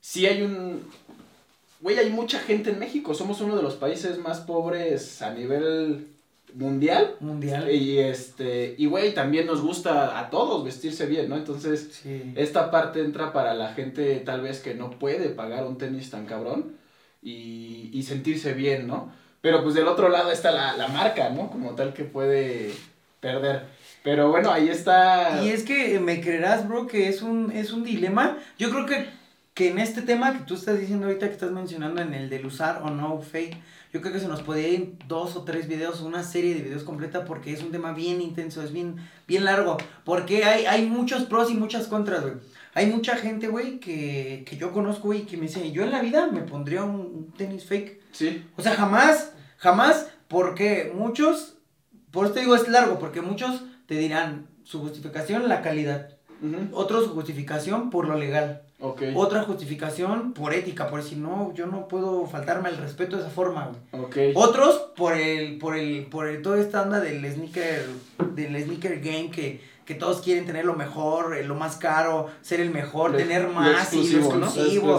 sí 0.00 0.26
hay 0.26 0.42
un... 0.42 0.82
Güey, 1.80 1.98
hay 1.98 2.10
mucha 2.10 2.40
gente 2.40 2.70
en 2.70 2.78
México. 2.78 3.14
Somos 3.14 3.40
uno 3.40 3.56
de 3.56 3.62
los 3.62 3.74
países 3.76 4.18
más 4.18 4.40
pobres 4.40 5.22
a 5.22 5.32
nivel 5.32 6.06
mundial. 6.54 7.14
Mundial. 7.20 7.70
Y 7.70 7.98
este, 7.98 8.74
y 8.78 8.86
güey, 8.86 9.14
también 9.14 9.46
nos 9.46 9.60
gusta 9.62 10.18
a 10.18 10.30
todos 10.30 10.64
vestirse 10.64 11.06
bien, 11.06 11.28
¿no? 11.28 11.36
Entonces, 11.36 11.90
Sí. 12.02 12.32
esta 12.36 12.70
parte 12.70 13.00
entra 13.00 13.32
para 13.32 13.54
la 13.54 13.74
gente 13.74 14.16
tal 14.24 14.40
vez 14.40 14.60
que 14.60 14.74
no 14.74 14.90
puede 14.90 15.28
pagar 15.28 15.66
un 15.66 15.78
tenis 15.78 16.10
tan 16.10 16.26
cabrón 16.26 16.72
y, 17.22 17.90
y 17.92 18.02
sentirse 18.02 18.54
bien, 18.54 18.86
¿no? 18.86 19.12
Pero 19.40 19.62
pues 19.62 19.74
del 19.74 19.86
otro 19.86 20.08
lado 20.08 20.32
está 20.32 20.50
la, 20.50 20.76
la 20.76 20.88
marca, 20.88 21.30
¿no? 21.30 21.48
Como 21.50 21.74
tal 21.76 21.92
que 21.94 22.04
puede 22.04 22.72
perder. 23.20 23.66
Pero 24.02 24.30
bueno, 24.30 24.50
ahí 24.50 24.68
está. 24.68 25.40
Y 25.44 25.50
es 25.50 25.62
que 25.64 26.00
me 26.00 26.20
creerás, 26.20 26.66
bro, 26.66 26.86
que 26.86 27.08
es 27.08 27.22
un, 27.22 27.52
es 27.52 27.72
un 27.72 27.84
dilema. 27.84 28.38
Yo 28.58 28.70
creo 28.70 28.86
que, 28.86 29.06
que 29.58 29.70
en 29.70 29.80
este 29.80 30.02
tema 30.02 30.34
que 30.34 30.44
tú 30.44 30.54
estás 30.54 30.78
diciendo 30.78 31.08
ahorita, 31.08 31.26
que 31.26 31.32
estás 31.32 31.50
mencionando 31.50 32.00
en 32.00 32.14
el 32.14 32.30
del 32.30 32.46
usar 32.46 32.80
o 32.84 32.90
no 32.90 33.20
fake, 33.20 33.56
yo 33.92 34.00
creo 34.00 34.12
que 34.12 34.20
se 34.20 34.28
nos 34.28 34.40
podría 34.40 34.68
ir 34.68 34.94
dos 35.08 35.34
o 35.34 35.42
tres 35.42 35.66
videos, 35.66 36.00
una 36.00 36.22
serie 36.22 36.54
de 36.54 36.62
videos 36.62 36.84
completa, 36.84 37.24
porque 37.24 37.52
es 37.52 37.60
un 37.60 37.72
tema 37.72 37.92
bien 37.92 38.22
intenso, 38.22 38.62
es 38.62 38.72
bien, 38.72 38.98
bien 39.26 39.44
largo. 39.44 39.76
Porque 40.04 40.44
hay, 40.44 40.66
hay 40.66 40.86
muchos 40.86 41.24
pros 41.24 41.50
y 41.50 41.54
muchas 41.54 41.88
contras, 41.88 42.22
güey. 42.22 42.34
Hay 42.72 42.86
mucha 42.86 43.16
gente, 43.16 43.48
güey, 43.48 43.80
que, 43.80 44.44
que 44.46 44.56
yo 44.56 44.70
conozco, 44.70 45.08
güey, 45.08 45.26
que 45.26 45.36
me 45.36 45.48
dice, 45.48 45.72
yo 45.72 45.82
en 45.82 45.90
la 45.90 46.02
vida 46.02 46.28
me 46.28 46.42
pondría 46.42 46.84
un, 46.84 47.00
un 47.00 47.32
tenis 47.36 47.64
fake. 47.64 48.00
Sí, 48.12 48.46
O 48.54 48.62
sea, 48.62 48.76
jamás, 48.76 49.32
jamás, 49.56 50.08
porque 50.28 50.92
muchos, 50.94 51.56
por 52.12 52.26
esto 52.26 52.38
digo 52.38 52.54
es 52.54 52.68
largo, 52.68 53.00
porque 53.00 53.22
muchos 53.22 53.64
te 53.86 53.96
dirán 53.96 54.46
su 54.62 54.78
justificación, 54.78 55.48
la 55.48 55.62
calidad. 55.62 56.17
Ujú, 56.42 56.68
Otro 56.72 57.02
su 57.02 57.10
justificación 57.14 57.90
por 57.90 58.06
lo 58.08 58.16
legal. 58.16 58.62
Otra 59.16 59.42
justificación 59.42 60.32
por 60.34 60.54
ética, 60.54 60.88
por 60.88 61.02
decir, 61.02 61.18
no, 61.18 61.52
yo 61.54 61.66
no 61.66 61.88
puedo 61.88 62.26
faltarme 62.26 62.68
al 62.68 62.76
respeto 62.76 63.16
de 63.16 63.22
esa 63.22 63.30
forma, 63.30 63.66
güey. 63.92 64.02
Otros 64.36 64.76
por 64.96 65.14
el, 65.14 65.58
por 65.58 65.76
el, 65.76 66.06
por 66.06 66.28
el, 66.28 66.42
toda 66.42 66.60
esta 66.60 66.82
onda 66.82 67.00
del 67.00 67.24
sneaker, 67.28 67.86
del 68.34 68.62
sneaker 68.62 69.00
game 69.00 69.30
que, 69.32 69.60
que 69.84 69.94
todos 69.96 70.20
quieren 70.20 70.46
tener 70.46 70.64
lo 70.64 70.74
mejor, 70.74 71.36
eh, 71.36 71.42
lo 71.44 71.56
más 71.56 71.76
caro, 71.76 72.28
ser 72.40 72.60
el 72.60 72.70
mejor, 72.70 73.16
tener 73.16 73.48
más 73.48 73.66
y 73.92 73.96
lo 74.20 74.30
exclusivo, 74.46 74.92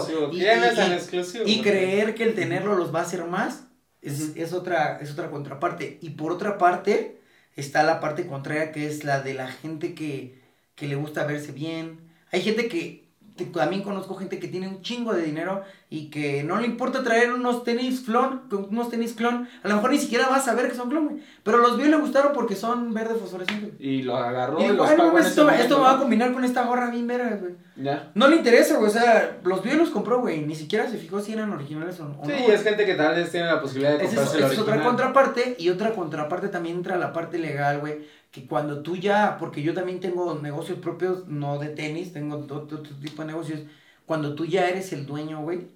y- 1.46 1.62
creer 1.62 2.14
que 2.14 2.24
el 2.24 2.34
tenerlo 2.34 2.74
los 2.74 2.94
va 2.94 2.98
a 2.98 3.02
hacer 3.02 3.24
más 3.24 3.64
es, 4.02 4.36
es 4.36 4.52
otra 4.52 4.98
es 5.00 5.10
otra 5.10 5.30
contraparte. 5.30 5.98
Y 6.02 6.10
por 6.10 6.32
otra 6.32 6.58
parte 6.58 7.18
está 7.56 7.82
la 7.82 7.98
parte 8.00 8.26
contraria 8.26 8.72
que 8.72 8.86
es 8.86 9.04
la 9.04 9.20
de 9.22 9.32
la 9.34 9.48
gente 9.48 9.94
que, 9.94 10.39
que 10.80 10.88
le 10.88 10.96
gusta 10.96 11.24
verse 11.26 11.52
bien 11.52 12.00
hay 12.32 12.40
gente 12.42 12.66
que 12.68 13.08
que 13.36 13.46
también 13.46 13.82
conozco 13.82 14.16
gente 14.16 14.38
que 14.38 14.48
tiene 14.48 14.68
un 14.68 14.82
chingo 14.82 15.14
de 15.14 15.22
dinero 15.22 15.62
y 15.88 16.10
que 16.10 16.42
no 16.44 16.60
le 16.60 16.66
importa 16.66 17.02
traer 17.02 17.32
unos 17.32 17.64
tenis 17.64 18.00
clon, 18.00 18.42
unos 18.70 18.90
tenis 18.90 19.14
clon, 19.14 19.48
a 19.62 19.68
lo 19.68 19.76
mejor 19.76 19.92
ni 19.92 19.98
siquiera 19.98 20.28
va 20.28 20.36
a 20.36 20.40
saber 20.42 20.68
que 20.68 20.74
son 20.76 20.90
clon, 20.90 21.20
pero 21.42 21.56
los 21.56 21.78
vio 21.78 21.86
y 21.86 21.90
le 21.90 21.96
gustaron 21.96 22.32
porque 22.34 22.54
son 22.54 22.92
verde 22.92 23.14
fosforescente. 23.14 23.72
Y 23.82 24.02
lo 24.02 24.14
agarró 24.14 24.58
Y 24.60 24.64
y, 24.64 24.64
dijo, 24.64 24.76
los 24.76 24.90
"Ay, 24.90 24.96
no 24.96 25.04
pagó 25.04 25.08
en 25.08 25.14
mames, 25.14 25.22
ese 25.22 25.30
esto, 25.30 25.44
momento, 25.44 25.62
esto 25.62 25.76
me 25.78 25.82
va 25.84 25.92
a 25.94 25.98
combinar 25.98 26.32
con 26.34 26.44
esta 26.44 26.64
gorra 26.66 26.90
bien 26.90 27.06
verga, 27.06 27.36
güey. 27.40 27.54
Ya. 27.76 28.10
No 28.14 28.28
le 28.28 28.36
interesa, 28.36 28.76
güey, 28.76 28.90
o 28.90 28.92
sea, 28.92 29.38
los 29.42 29.62
vio 29.62 29.72
y 29.72 29.76
los 29.78 29.88
compró, 29.88 30.20
güey, 30.20 30.42
ni 30.42 30.54
siquiera 30.54 30.86
se 30.90 30.98
fijó 30.98 31.20
si 31.22 31.32
eran 31.32 31.50
originales 31.50 31.98
o, 32.00 32.14
o 32.20 32.26
Sí, 32.26 32.32
no. 32.46 32.52
es 32.52 32.62
gente 32.62 32.84
que 32.84 32.94
tal 32.94 33.14
vez 33.14 33.30
tiene 33.30 33.46
la 33.46 33.62
posibilidad 33.62 33.92
de 33.96 34.04
es, 34.04 34.10
comprarse 34.10 34.36
esa 34.38 34.52
es 34.52 34.58
otra 34.58 34.82
contraparte 34.82 35.56
y 35.58 35.70
otra 35.70 35.94
contraparte 35.94 36.48
también 36.48 36.76
entra 36.76 36.98
la 36.98 37.14
parte 37.14 37.38
legal, 37.38 37.80
güey, 37.80 38.00
que 38.30 38.46
cuando 38.46 38.82
tú 38.82 38.96
ya, 38.96 39.36
porque 39.38 39.62
yo 39.62 39.74
también 39.74 40.00
tengo 40.00 40.34
negocios 40.40 40.78
propios, 40.78 41.26
no 41.26 41.58
de 41.58 41.68
tenis, 41.68 42.12
tengo 42.12 42.36
otro, 42.36 42.58
otro 42.58 42.80
tipo 43.00 43.22
de 43.22 43.28
negocios, 43.28 43.60
cuando 44.06 44.34
tú 44.34 44.44
ya 44.46 44.68
eres 44.68 44.92
el 44.92 45.06
dueño, 45.06 45.42
güey, 45.42 45.66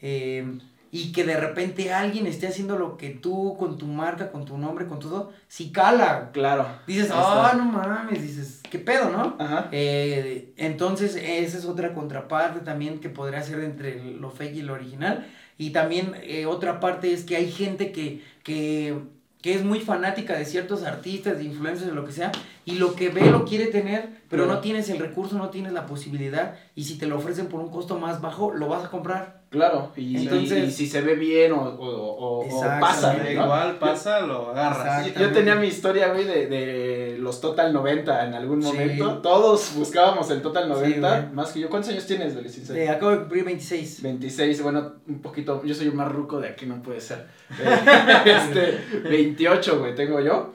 eh, 0.00 0.58
y 0.92 1.10
que 1.10 1.24
de 1.24 1.36
repente 1.40 1.92
alguien 1.92 2.28
esté 2.28 2.46
haciendo 2.46 2.78
lo 2.78 2.96
que 2.96 3.10
tú 3.10 3.56
con 3.58 3.78
tu 3.78 3.86
marca, 3.86 4.30
con 4.30 4.44
tu 4.44 4.56
nombre, 4.56 4.86
con 4.86 5.00
todo, 5.00 5.32
si 5.48 5.72
cala, 5.72 6.30
Claro. 6.32 6.68
dices, 6.86 7.10
ah, 7.12 7.52
no 7.56 7.64
mames, 7.64 8.22
dices, 8.22 8.60
¿qué 8.70 8.78
pedo, 8.78 9.10
no? 9.10 9.34
Ajá. 9.40 9.68
Eh, 9.72 10.52
entonces, 10.56 11.16
esa 11.16 11.58
es 11.58 11.64
otra 11.64 11.94
contraparte 11.94 12.60
también 12.60 13.00
que 13.00 13.08
podría 13.08 13.42
ser 13.42 13.58
entre 13.64 14.12
lo 14.12 14.30
fake 14.30 14.54
y 14.54 14.62
lo 14.62 14.74
original. 14.74 15.26
Y 15.58 15.70
también 15.70 16.14
eh, 16.22 16.46
otra 16.46 16.78
parte 16.78 17.12
es 17.12 17.24
que 17.24 17.34
hay 17.34 17.50
gente 17.50 17.90
que, 17.90 18.22
que, 18.44 18.96
que 19.44 19.54
es 19.54 19.62
muy 19.62 19.78
fanática 19.78 20.38
de 20.38 20.46
ciertos 20.46 20.84
artistas, 20.84 21.36
de 21.36 21.44
influencers, 21.44 21.90
de 21.90 21.94
lo 21.94 22.06
que 22.06 22.12
sea, 22.12 22.32
y 22.64 22.76
lo 22.76 22.94
que 22.94 23.10
ve 23.10 23.30
lo 23.30 23.44
quiere 23.44 23.66
tener, 23.66 24.22
pero 24.30 24.46
no 24.46 24.60
tienes 24.60 24.88
el 24.88 24.98
recurso, 24.98 25.36
no 25.36 25.50
tienes 25.50 25.74
la 25.74 25.84
posibilidad, 25.84 26.56
y 26.74 26.84
si 26.84 26.96
te 26.96 27.04
lo 27.04 27.18
ofrecen 27.18 27.48
por 27.48 27.60
un 27.60 27.70
costo 27.70 27.98
más 27.98 28.22
bajo, 28.22 28.54
lo 28.54 28.68
vas 28.68 28.86
a 28.86 28.90
comprar. 28.90 29.43
Claro, 29.54 29.92
y, 29.96 30.16
Entonces- 30.16 30.64
y- 30.64 30.66
y 30.66 30.70
si 30.72 30.86
se 30.88 31.00
ve 31.00 31.14
bien 31.14 31.52
o, 31.52 31.62
o, 31.62 31.86
o- 31.86 32.38
o 32.40 32.44
Exactamente. 32.44 32.80
pasa, 32.80 33.12
Sí, 33.12 33.18
¿no? 33.36 33.44
Igual 33.44 33.76
pasa, 33.78 34.20
lo 34.20 34.50
agarras. 34.50 35.14
Yo, 35.14 35.30
tenía 35.30 35.54
mi 35.54 35.68
historia, 35.68 36.08
güey, 36.12 36.24
de, 36.24 36.46
de 36.48 37.16
los 37.20 37.40
Total 37.40 37.72
90 37.72 38.26
en 38.26 38.34
algún 38.34 38.60
Sí. 38.62 38.68
momento. 38.68 39.18
Todos 39.22 39.74
buscábamos 39.76 40.28
el 40.32 40.42
Total 40.42 40.68
90, 40.68 41.20
güey. 41.20 41.32
más 41.32 41.52
que 41.52 41.60
yo. 41.60 41.70
¿Cuántos 41.70 41.90
años 41.92 42.04
tienes, 42.04 42.34
ser- 42.34 42.76
Eh, 42.76 42.88
acabo 42.88 43.12
de 43.12 43.18
cumplir 43.18 43.44
26. 43.44 44.02
26, 44.02 44.60
bueno, 44.62 44.94
un 45.06 45.22
poquito, 45.22 45.62
yo 45.64 45.72
soy 45.74 45.86
el 45.86 45.94
más 45.94 46.10
ruco 46.10 46.40
de 46.40 46.48
aquí, 46.48 46.66
no 46.66 46.82
puede 46.82 47.00
ser. 47.00 47.26
Eh, 47.60 48.22
este, 48.24 49.08
28, 49.08 49.78
güey, 49.78 49.94
tengo 49.94 50.18
yo. 50.20 50.52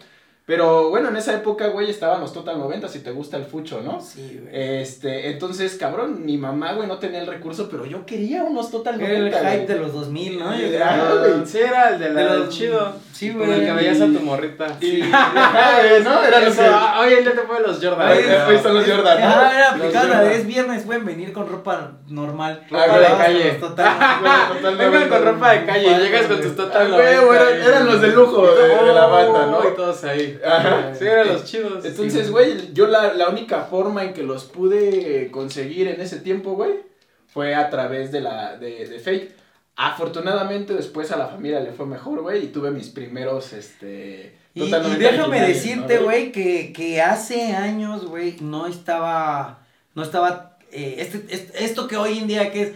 Pero 0.49 0.89
bueno, 0.89 1.09
en 1.09 1.15
esa 1.17 1.35
época, 1.35 1.67
güey, 1.67 1.91
estaban 1.91 2.21
los 2.21 2.33
Total 2.33 2.57
90, 2.57 2.87
si 2.87 3.01
te 3.01 3.11
gusta 3.11 3.37
el 3.37 3.45
fucho, 3.45 3.81
¿no? 3.85 4.01
Sí, 4.01 4.39
güey. 4.41 4.81
Este, 4.81 5.29
entonces, 5.29 5.75
cabrón, 5.75 6.25
mi 6.25 6.39
mamá, 6.39 6.73
güey, 6.73 6.87
no 6.87 6.97
tenía 6.97 7.19
el 7.21 7.27
recurso, 7.27 7.69
pero 7.69 7.85
yo 7.85 8.03
quería 8.03 8.43
unos 8.43 8.71
Total 8.71 8.99
Era 8.99 9.09
el 9.13 9.29
90, 9.29 9.37
hype 9.37 9.55
güey. 9.57 9.67
de 9.67 9.75
los 9.75 9.93
2000, 9.93 10.39
¿no? 10.39 10.51
Sí, 10.57 10.75
ah, 10.81 10.89
Ah, 10.89 11.15
güey. 11.19 11.45
sí, 11.45 11.59
era 11.59 11.89
el 11.89 11.99
de 11.99 12.09
la 12.09 12.21
De 12.23 12.29
del 12.31 12.39
los- 12.39 12.49
chido. 12.49 12.93
Sí, 13.13 13.31
Con 13.33 13.43
el 13.51 13.59
que 13.59 13.71
güey. 13.73 13.75
veías 13.75 14.01
a 14.01 14.05
tu 14.05 14.19
morrita. 14.21 14.77
Y, 14.81 15.01
ajá, 15.03 15.81
güey, 15.87 16.03
¿no? 16.03 16.23
Era 16.23 16.39
lo 16.39 16.51
que... 16.55 16.61
ah, 16.61 16.99
Hoy 17.01 17.13
en 17.13 17.23
día 17.25 17.33
te 17.33 17.41
fue 17.41 17.59
los 17.61 17.83
Jordan. 17.83 18.17
Güey, 18.45 18.59
son 18.63 18.73
los 18.73 18.85
Jordan, 18.89 19.19
¿no? 19.21 19.27
Ah, 19.27 19.51
era 19.53 19.71
Los 19.77 19.85
aplicada 19.95 20.31
es 20.31 20.47
viernes, 20.47 20.83
pueden 20.83 21.05
venir 21.05 21.31
con 21.31 21.47
ropa 21.47 21.91
normal. 22.07 22.63
Ah, 22.71 22.85
güey, 22.87 23.01
de 23.01 23.17
calle. 23.17 23.51
los 23.59 23.69
Total. 23.69 23.97
Güey, 24.61 24.75
Vengan 24.75 24.91
90. 24.91 25.15
con 25.17 25.25
ropa 25.35 25.51
de 25.51 25.65
calle, 25.65 25.99
llegas 25.99 26.25
con 26.25 26.37
güey. 26.37 26.47
tus 26.47 26.55
total 26.55 26.93
Ah, 26.93 26.95
güey, 26.95 27.15
90 27.15 27.65
eran- 27.67 27.85
los 27.85 28.01
de 28.01 28.07
lujo 28.07 28.47
de- 28.55 28.67
de 28.85 28.93
la 28.93 29.05
banda, 29.05 29.45
¿no? 29.47 29.69
Y 29.69 29.75
todos 29.75 30.03
ahí. 30.05 30.38
Ajá. 30.45 30.93
Sí, 30.95 31.05
eran 31.05 31.27
los 31.27 31.45
chidos. 31.45 31.83
Entonces, 31.85 32.25
Sí. 32.27 32.31
güey, 32.31 32.73
yo 32.73 32.87
la, 32.87 33.13
la 33.13 33.29
única 33.29 33.63
forma 33.63 34.03
en 34.03 34.13
que 34.13 34.23
los 34.23 34.45
pude 34.45 35.29
conseguir 35.31 35.87
en 35.87 35.99
ese 36.01 36.19
tiempo, 36.19 36.51
güey, 36.53 36.71
fue 37.27 37.55
a 37.55 37.69
través 37.69 38.11
de 38.11 38.21
la 38.21 38.57
de, 38.57 38.87
de 38.87 38.99
fake. 38.99 39.35
Afortunadamente 39.75 40.73
después 40.73 41.09
a 41.11 41.17
la 41.17 41.27
familia 41.27 41.61
le 41.61 41.71
fue 41.71 41.85
mejor, 41.85 42.21
güey, 42.21 42.43
y 42.43 42.47
tuve 42.47 42.69
mis 42.71 42.89
primeros, 42.89 43.53
este... 43.53 44.37
Y, 44.53 44.63
y 44.63 44.69
90 44.71 44.97
déjame 44.97 45.41
decirte, 45.41 45.95
¿no, 45.97 46.03
güey, 46.03 46.31
que, 46.33 46.73
que 46.73 47.01
hace 47.01 47.53
años, 47.53 48.05
güey, 48.05 48.35
no 48.41 48.67
estaba, 48.67 49.59
no 49.95 50.03
estaba, 50.03 50.57
eh, 50.71 50.95
este, 50.97 51.23
este- 51.29 51.63
esto 51.63 51.87
que 51.87 51.95
hoy 51.95 52.17
en 52.17 52.27
día 52.27 52.51
que 52.51 52.61
es 52.63 52.73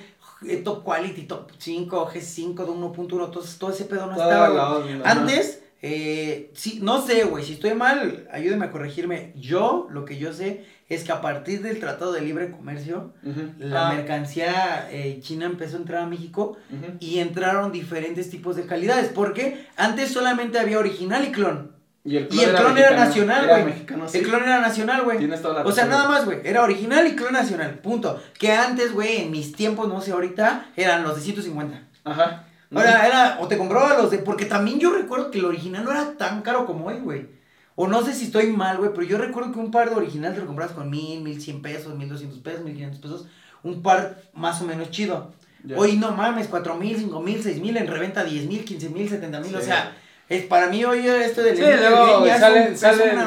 eh, 0.47 0.57
top 0.57 0.83
quality, 0.83 1.23
top 1.23 1.49
5, 1.57 2.09
G5 2.13 2.55
de 2.55 2.71
1.1, 2.71 3.07
todo, 3.07 3.43
todo 3.59 3.69
ese 3.71 3.85
pedo 3.85 4.05
no 4.07 4.15
Toda 4.15 4.47
estaba, 4.47 4.49
la. 4.85 5.11
Antes, 5.11 5.62
eh, 5.85 6.49
sí, 6.55 6.79
no 6.81 7.05
sé, 7.05 7.25
güey, 7.25 7.43
si 7.43 7.53
estoy 7.53 7.73
mal, 7.73 8.25
ayúdeme 8.31 8.65
a 8.67 8.71
corregirme. 8.71 9.33
Yo, 9.35 9.87
lo 9.91 10.05
que 10.05 10.17
yo 10.17 10.31
sé, 10.31 10.63
es 10.87 11.03
que 11.03 11.11
a 11.11 11.19
partir 11.19 11.61
del 11.61 11.79
Tratado 11.81 12.13
de 12.13 12.21
Libre 12.21 12.51
Comercio, 12.51 13.13
la 13.59 13.89
Ah. 13.89 13.93
mercancía 13.93 14.87
eh, 14.91 15.19
china 15.21 15.45
empezó 15.45 15.75
a 15.75 15.79
entrar 15.79 16.03
a 16.03 16.05
México 16.07 16.55
y 17.01 17.19
entraron 17.19 17.73
diferentes 17.73 18.29
tipos 18.29 18.55
de 18.55 18.65
calidades, 18.65 19.09
porque 19.13 19.65
antes 19.75 20.11
solamente 20.13 20.57
había 20.57 20.79
original 20.79 21.25
y 21.25 21.31
clon. 21.33 21.73
Y 22.05 22.17
el 22.17 22.27
Y 22.31 22.39
el 22.43 22.53
clon 22.55 22.77
era 22.77 22.91
mexicano. 22.91 23.05
nacional, 23.05 23.43
Era 23.45 23.53
güey. 23.53 23.65
mexicano, 23.65 24.07
sí. 24.09 24.17
El 24.19 24.23
clon 24.25 24.43
era 24.43 24.59
nacional, 24.61 25.01
güey. 25.03 25.17
O 25.65 25.71
sea, 25.71 25.85
nada 25.85 26.05
güey. 26.05 26.17
más, 26.17 26.25
güey. 26.25 26.39
Era 26.45 26.61
original 26.63 27.07
y 27.07 27.15
clon 27.15 27.33
nacional. 27.33 27.79
Punto. 27.79 28.21
Que 28.37 28.51
antes, 28.53 28.93
güey, 28.93 29.21
en 29.21 29.31
mis 29.31 29.53
tiempos, 29.53 29.87
no 29.89 29.99
sé 30.01 30.11
ahorita, 30.11 30.67
eran 30.75 31.03
los 31.03 31.15
de 31.15 31.21
150. 31.21 31.81
Ajá. 32.05 32.47
Ahora 32.73 33.05
era, 33.05 33.37
o 33.39 33.47
te 33.47 33.57
compraba 33.57 33.97
los 33.97 34.11
de. 34.11 34.19
Porque 34.19 34.45
también 34.45 34.79
yo 34.79 34.91
recuerdo 34.91 35.31
que 35.31 35.39
el 35.39 35.45
original 35.45 35.83
no 35.83 35.91
era 35.91 36.13
tan 36.17 36.41
caro 36.41 36.65
como 36.65 36.87
hoy, 36.87 36.99
güey. 36.99 37.27
O 37.75 37.87
no 37.87 38.03
sé 38.03 38.13
si 38.13 38.25
estoy 38.25 38.47
mal, 38.47 38.77
güey, 38.77 38.91
pero 38.93 39.03
yo 39.03 39.17
recuerdo 39.17 39.51
que 39.51 39.59
un 39.59 39.71
par 39.71 39.89
de 39.89 39.95
original 39.95 40.33
te 40.33 40.41
lo 40.41 40.45
comprabas 40.45 40.75
con 40.75 40.89
mil, 40.89 41.21
mil 41.21 41.41
cien 41.41 41.61
pesos, 41.61 41.95
mil 41.95 42.07
doscientos 42.07 42.39
pesos, 42.39 42.61
mil 42.63 42.73
quinientos 42.73 43.01
pesos. 43.01 43.25
Un 43.63 43.81
par 43.81 44.21
más 44.33 44.61
o 44.61 44.65
menos 44.65 44.91
chido. 44.91 45.31
Hoy 45.75 45.95
no 45.95 46.11
mames, 46.11 46.47
cuatro 46.49 46.75
mil, 46.75 46.97
cinco 46.97 47.21
mil, 47.21 47.41
seis 47.41 47.59
mil, 47.61 47.75
en 47.77 47.87
reventa 47.87 48.23
diez 48.23 48.45
mil, 48.45 48.65
quince 48.65 48.89
mil, 48.89 49.07
setenta 49.07 49.39
mil. 49.39 49.55
O 49.55 49.61
sea, 49.61 49.95
es 50.27 50.45
para 50.45 50.67
mí 50.67 50.83
hoy 50.83 51.07
esto 51.07 51.41
del 51.41 51.55
Sí, 51.55 51.63
luego 51.63 52.27
salen, 52.27 52.77
salen. 52.77 53.19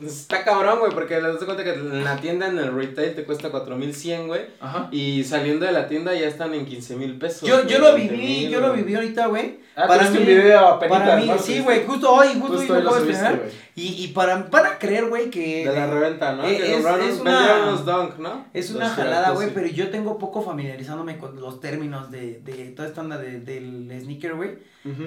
Mam- 0.00 0.06
Está 0.06 0.44
cabrón, 0.44 0.78
güey, 0.80 0.92
porque 0.92 1.14
les 1.20 1.34
das 1.34 1.44
cuenta 1.44 1.64
que 1.64 1.74
en 1.74 2.04
la 2.04 2.16
tienda 2.16 2.46
en 2.48 2.58
el 2.58 2.74
retail 2.74 3.14
te 3.14 3.24
cuesta 3.24 3.50
4100, 3.50 4.26
güey. 4.28 4.42
Ajá. 4.60 4.88
Y 4.90 5.24
saliendo 5.24 5.66
de 5.66 5.72
la 5.72 5.88
tienda 5.88 6.14
ya 6.14 6.26
están 6.28 6.54
en 6.54 6.66
15 6.66 6.96
mil 6.96 7.18
pesos. 7.18 7.48
Yo, 7.48 7.66
yo 7.66 7.78
lo 7.78 7.94
20,000, 7.94 8.20
viví, 8.20 8.48
yo 8.48 8.60
lo 8.60 8.72
viví 8.72 8.94
ahorita, 8.94 9.26
güey. 9.26 9.62
Ah, 9.76 9.88
Para 9.88 10.08
mí, 10.08 10.18
un 10.18 10.26
video 10.26 10.66
apenas, 10.68 10.98
Para 11.00 11.16
mí, 11.16 11.26
¿no? 11.26 11.36
sí, 11.38 11.58
güey, 11.60 11.84
justo 11.84 12.12
hoy, 12.12 12.28
justo, 12.38 12.52
hoy 12.52 12.58
Justo 12.58 12.72
lo 12.74 12.78
hoy 12.78 12.84
lo 12.84 12.90
puedo 12.90 13.10
estrenar. 13.10 13.42
Y, 13.76 14.04
y 14.04 14.08
para, 14.08 14.50
para 14.50 14.78
creer, 14.78 15.06
güey, 15.06 15.30
que... 15.30 15.66
De 15.68 15.74
la 15.74 15.88
reventa, 15.88 16.32
¿no? 16.36 16.44
Eh, 16.46 16.56
que 16.56 16.66
es- 16.68 16.74
compraron, 16.74 17.08
es 17.08 17.18
una- 17.20 17.62
unos 17.68 17.84
dunk, 17.84 18.18
¿no? 18.18 18.46
Es 18.54 18.70
una 18.70 18.84
Los 18.86 18.94
jalada, 18.94 19.30
güey, 19.30 19.48
sí. 19.48 19.52
pero 19.52 19.66
yo 19.66 19.90
tengo 19.90 20.16
poco 20.16 20.42
familiarizándome 20.42 21.18
con 21.18 21.40
los 21.40 21.60
términos 21.60 22.10
de, 22.12 22.40
de 22.44 22.66
toda 22.70 22.86
esta 22.86 23.00
onda 23.00 23.18
de- 23.18 23.40
del 23.40 23.90
sneaker, 24.00 24.34
güey. 24.34 24.50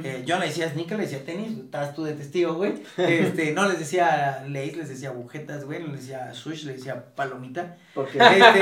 Eh, 0.04 0.24
yo 0.26 0.36
no 0.36 0.42
le 0.42 0.48
decía 0.48 0.70
sneaker, 0.70 0.98
le 0.98 1.04
decía 1.04 1.24
tenis, 1.24 1.56
estás 1.58 1.94
tú 1.96 2.04
de 2.04 2.14
testigo, 2.14 2.56
güey. 2.56 2.74
Este, 2.98 3.52
no 3.54 3.70
les 3.70 3.78
decía 3.80 4.44
lace, 4.50 4.76
les 4.76 4.90
decía 4.90 5.10
agujetas, 5.10 5.64
güey, 5.66 5.80
no 5.84 5.88
les 5.94 6.02
decía 6.02 6.34
sush, 6.34 6.64
les 6.66 6.78
decía 6.78 7.16
palomita. 7.16 7.78
Porque 7.94 8.18
Este, 8.18 8.62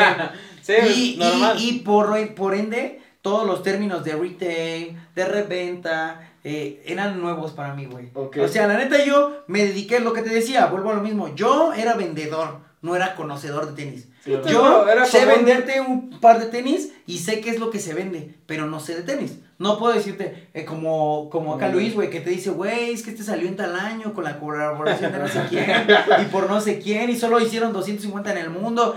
Sí, 0.84 1.16
y, 1.16 1.18
normal. 1.20 1.56
y, 1.58 1.70
y 1.70 1.80
por, 1.80 2.36
por 2.36 2.54
ende, 2.54 3.02
todos 3.22 3.48
los 3.48 3.64
términos 3.64 4.04
de 4.04 4.14
retail, 4.16 4.98
de 5.16 5.26
reventa, 5.26 6.20
eh, 6.48 6.84
eran 6.86 7.20
nuevos 7.20 7.54
para 7.54 7.74
mí, 7.74 7.88
güey. 7.88 8.12
O 8.14 8.48
sea, 8.48 8.68
la 8.68 8.78
neta 8.78 9.04
yo 9.04 9.44
me 9.48 9.66
dediqué 9.66 9.98
a 9.98 10.00
lo 10.02 10.14
que 10.14 10.22
te 10.22 10.30
decía, 10.30 10.68
vuelvo 10.68 10.92
a 10.92 10.94
lo 10.94 11.02
mismo. 11.02 11.34
Yo 11.34 11.74
era 11.74 11.96
vendedor, 11.96 12.60
no 12.84 12.96
era 12.96 13.16
conocedor 13.16 13.66
de 13.66 13.74
tenis. 13.74 14.10
Sí, 14.24 14.32
Yo 14.48 14.88
era 14.88 15.06
sé 15.08 15.22
como 15.22 15.32
venderte 15.38 15.82
un 15.82 16.20
par 16.20 16.40
de 16.40 16.46
tenis 16.46 16.94
y 17.08 17.18
sé 17.18 17.42
qué 17.42 17.50
es 17.50 17.60
lo 17.60 17.72
que 17.72 17.80
se 17.80 17.96
vende, 17.96 18.36
pero 18.46 18.68
no 18.68 18.80
sé 18.80 18.94
de 18.94 19.02
tenis. 19.02 19.40
No 19.58 19.80
puedo 19.80 19.96
decirte, 19.96 20.50
eh, 20.54 20.66
como, 20.66 21.32
como 21.32 21.56
acá. 21.56 21.70
Luis, 21.70 21.96
güey, 21.96 22.12
que 22.12 22.22
te 22.22 22.30
dice, 22.30 22.52
güey, 22.52 22.92
es 22.92 23.02
que 23.02 23.10
este 23.10 23.24
salió 23.24 23.48
en 23.48 23.56
tal 23.56 23.76
año 23.76 24.14
con 24.14 24.24
la 24.24 24.40
colaboración 24.40 25.14
de 25.14 25.18
no 25.18 25.28
sé 25.28 25.42
quién 25.50 25.66
y 26.22 26.26
por 26.26 26.48
no 26.48 26.62
sé 26.62 26.78
quién 26.78 27.10
y 27.10 27.16
solo 27.16 27.40
hicieron 27.40 27.74
250 27.74 28.32
en 28.34 28.38
el 28.38 28.50
mundo. 28.52 28.96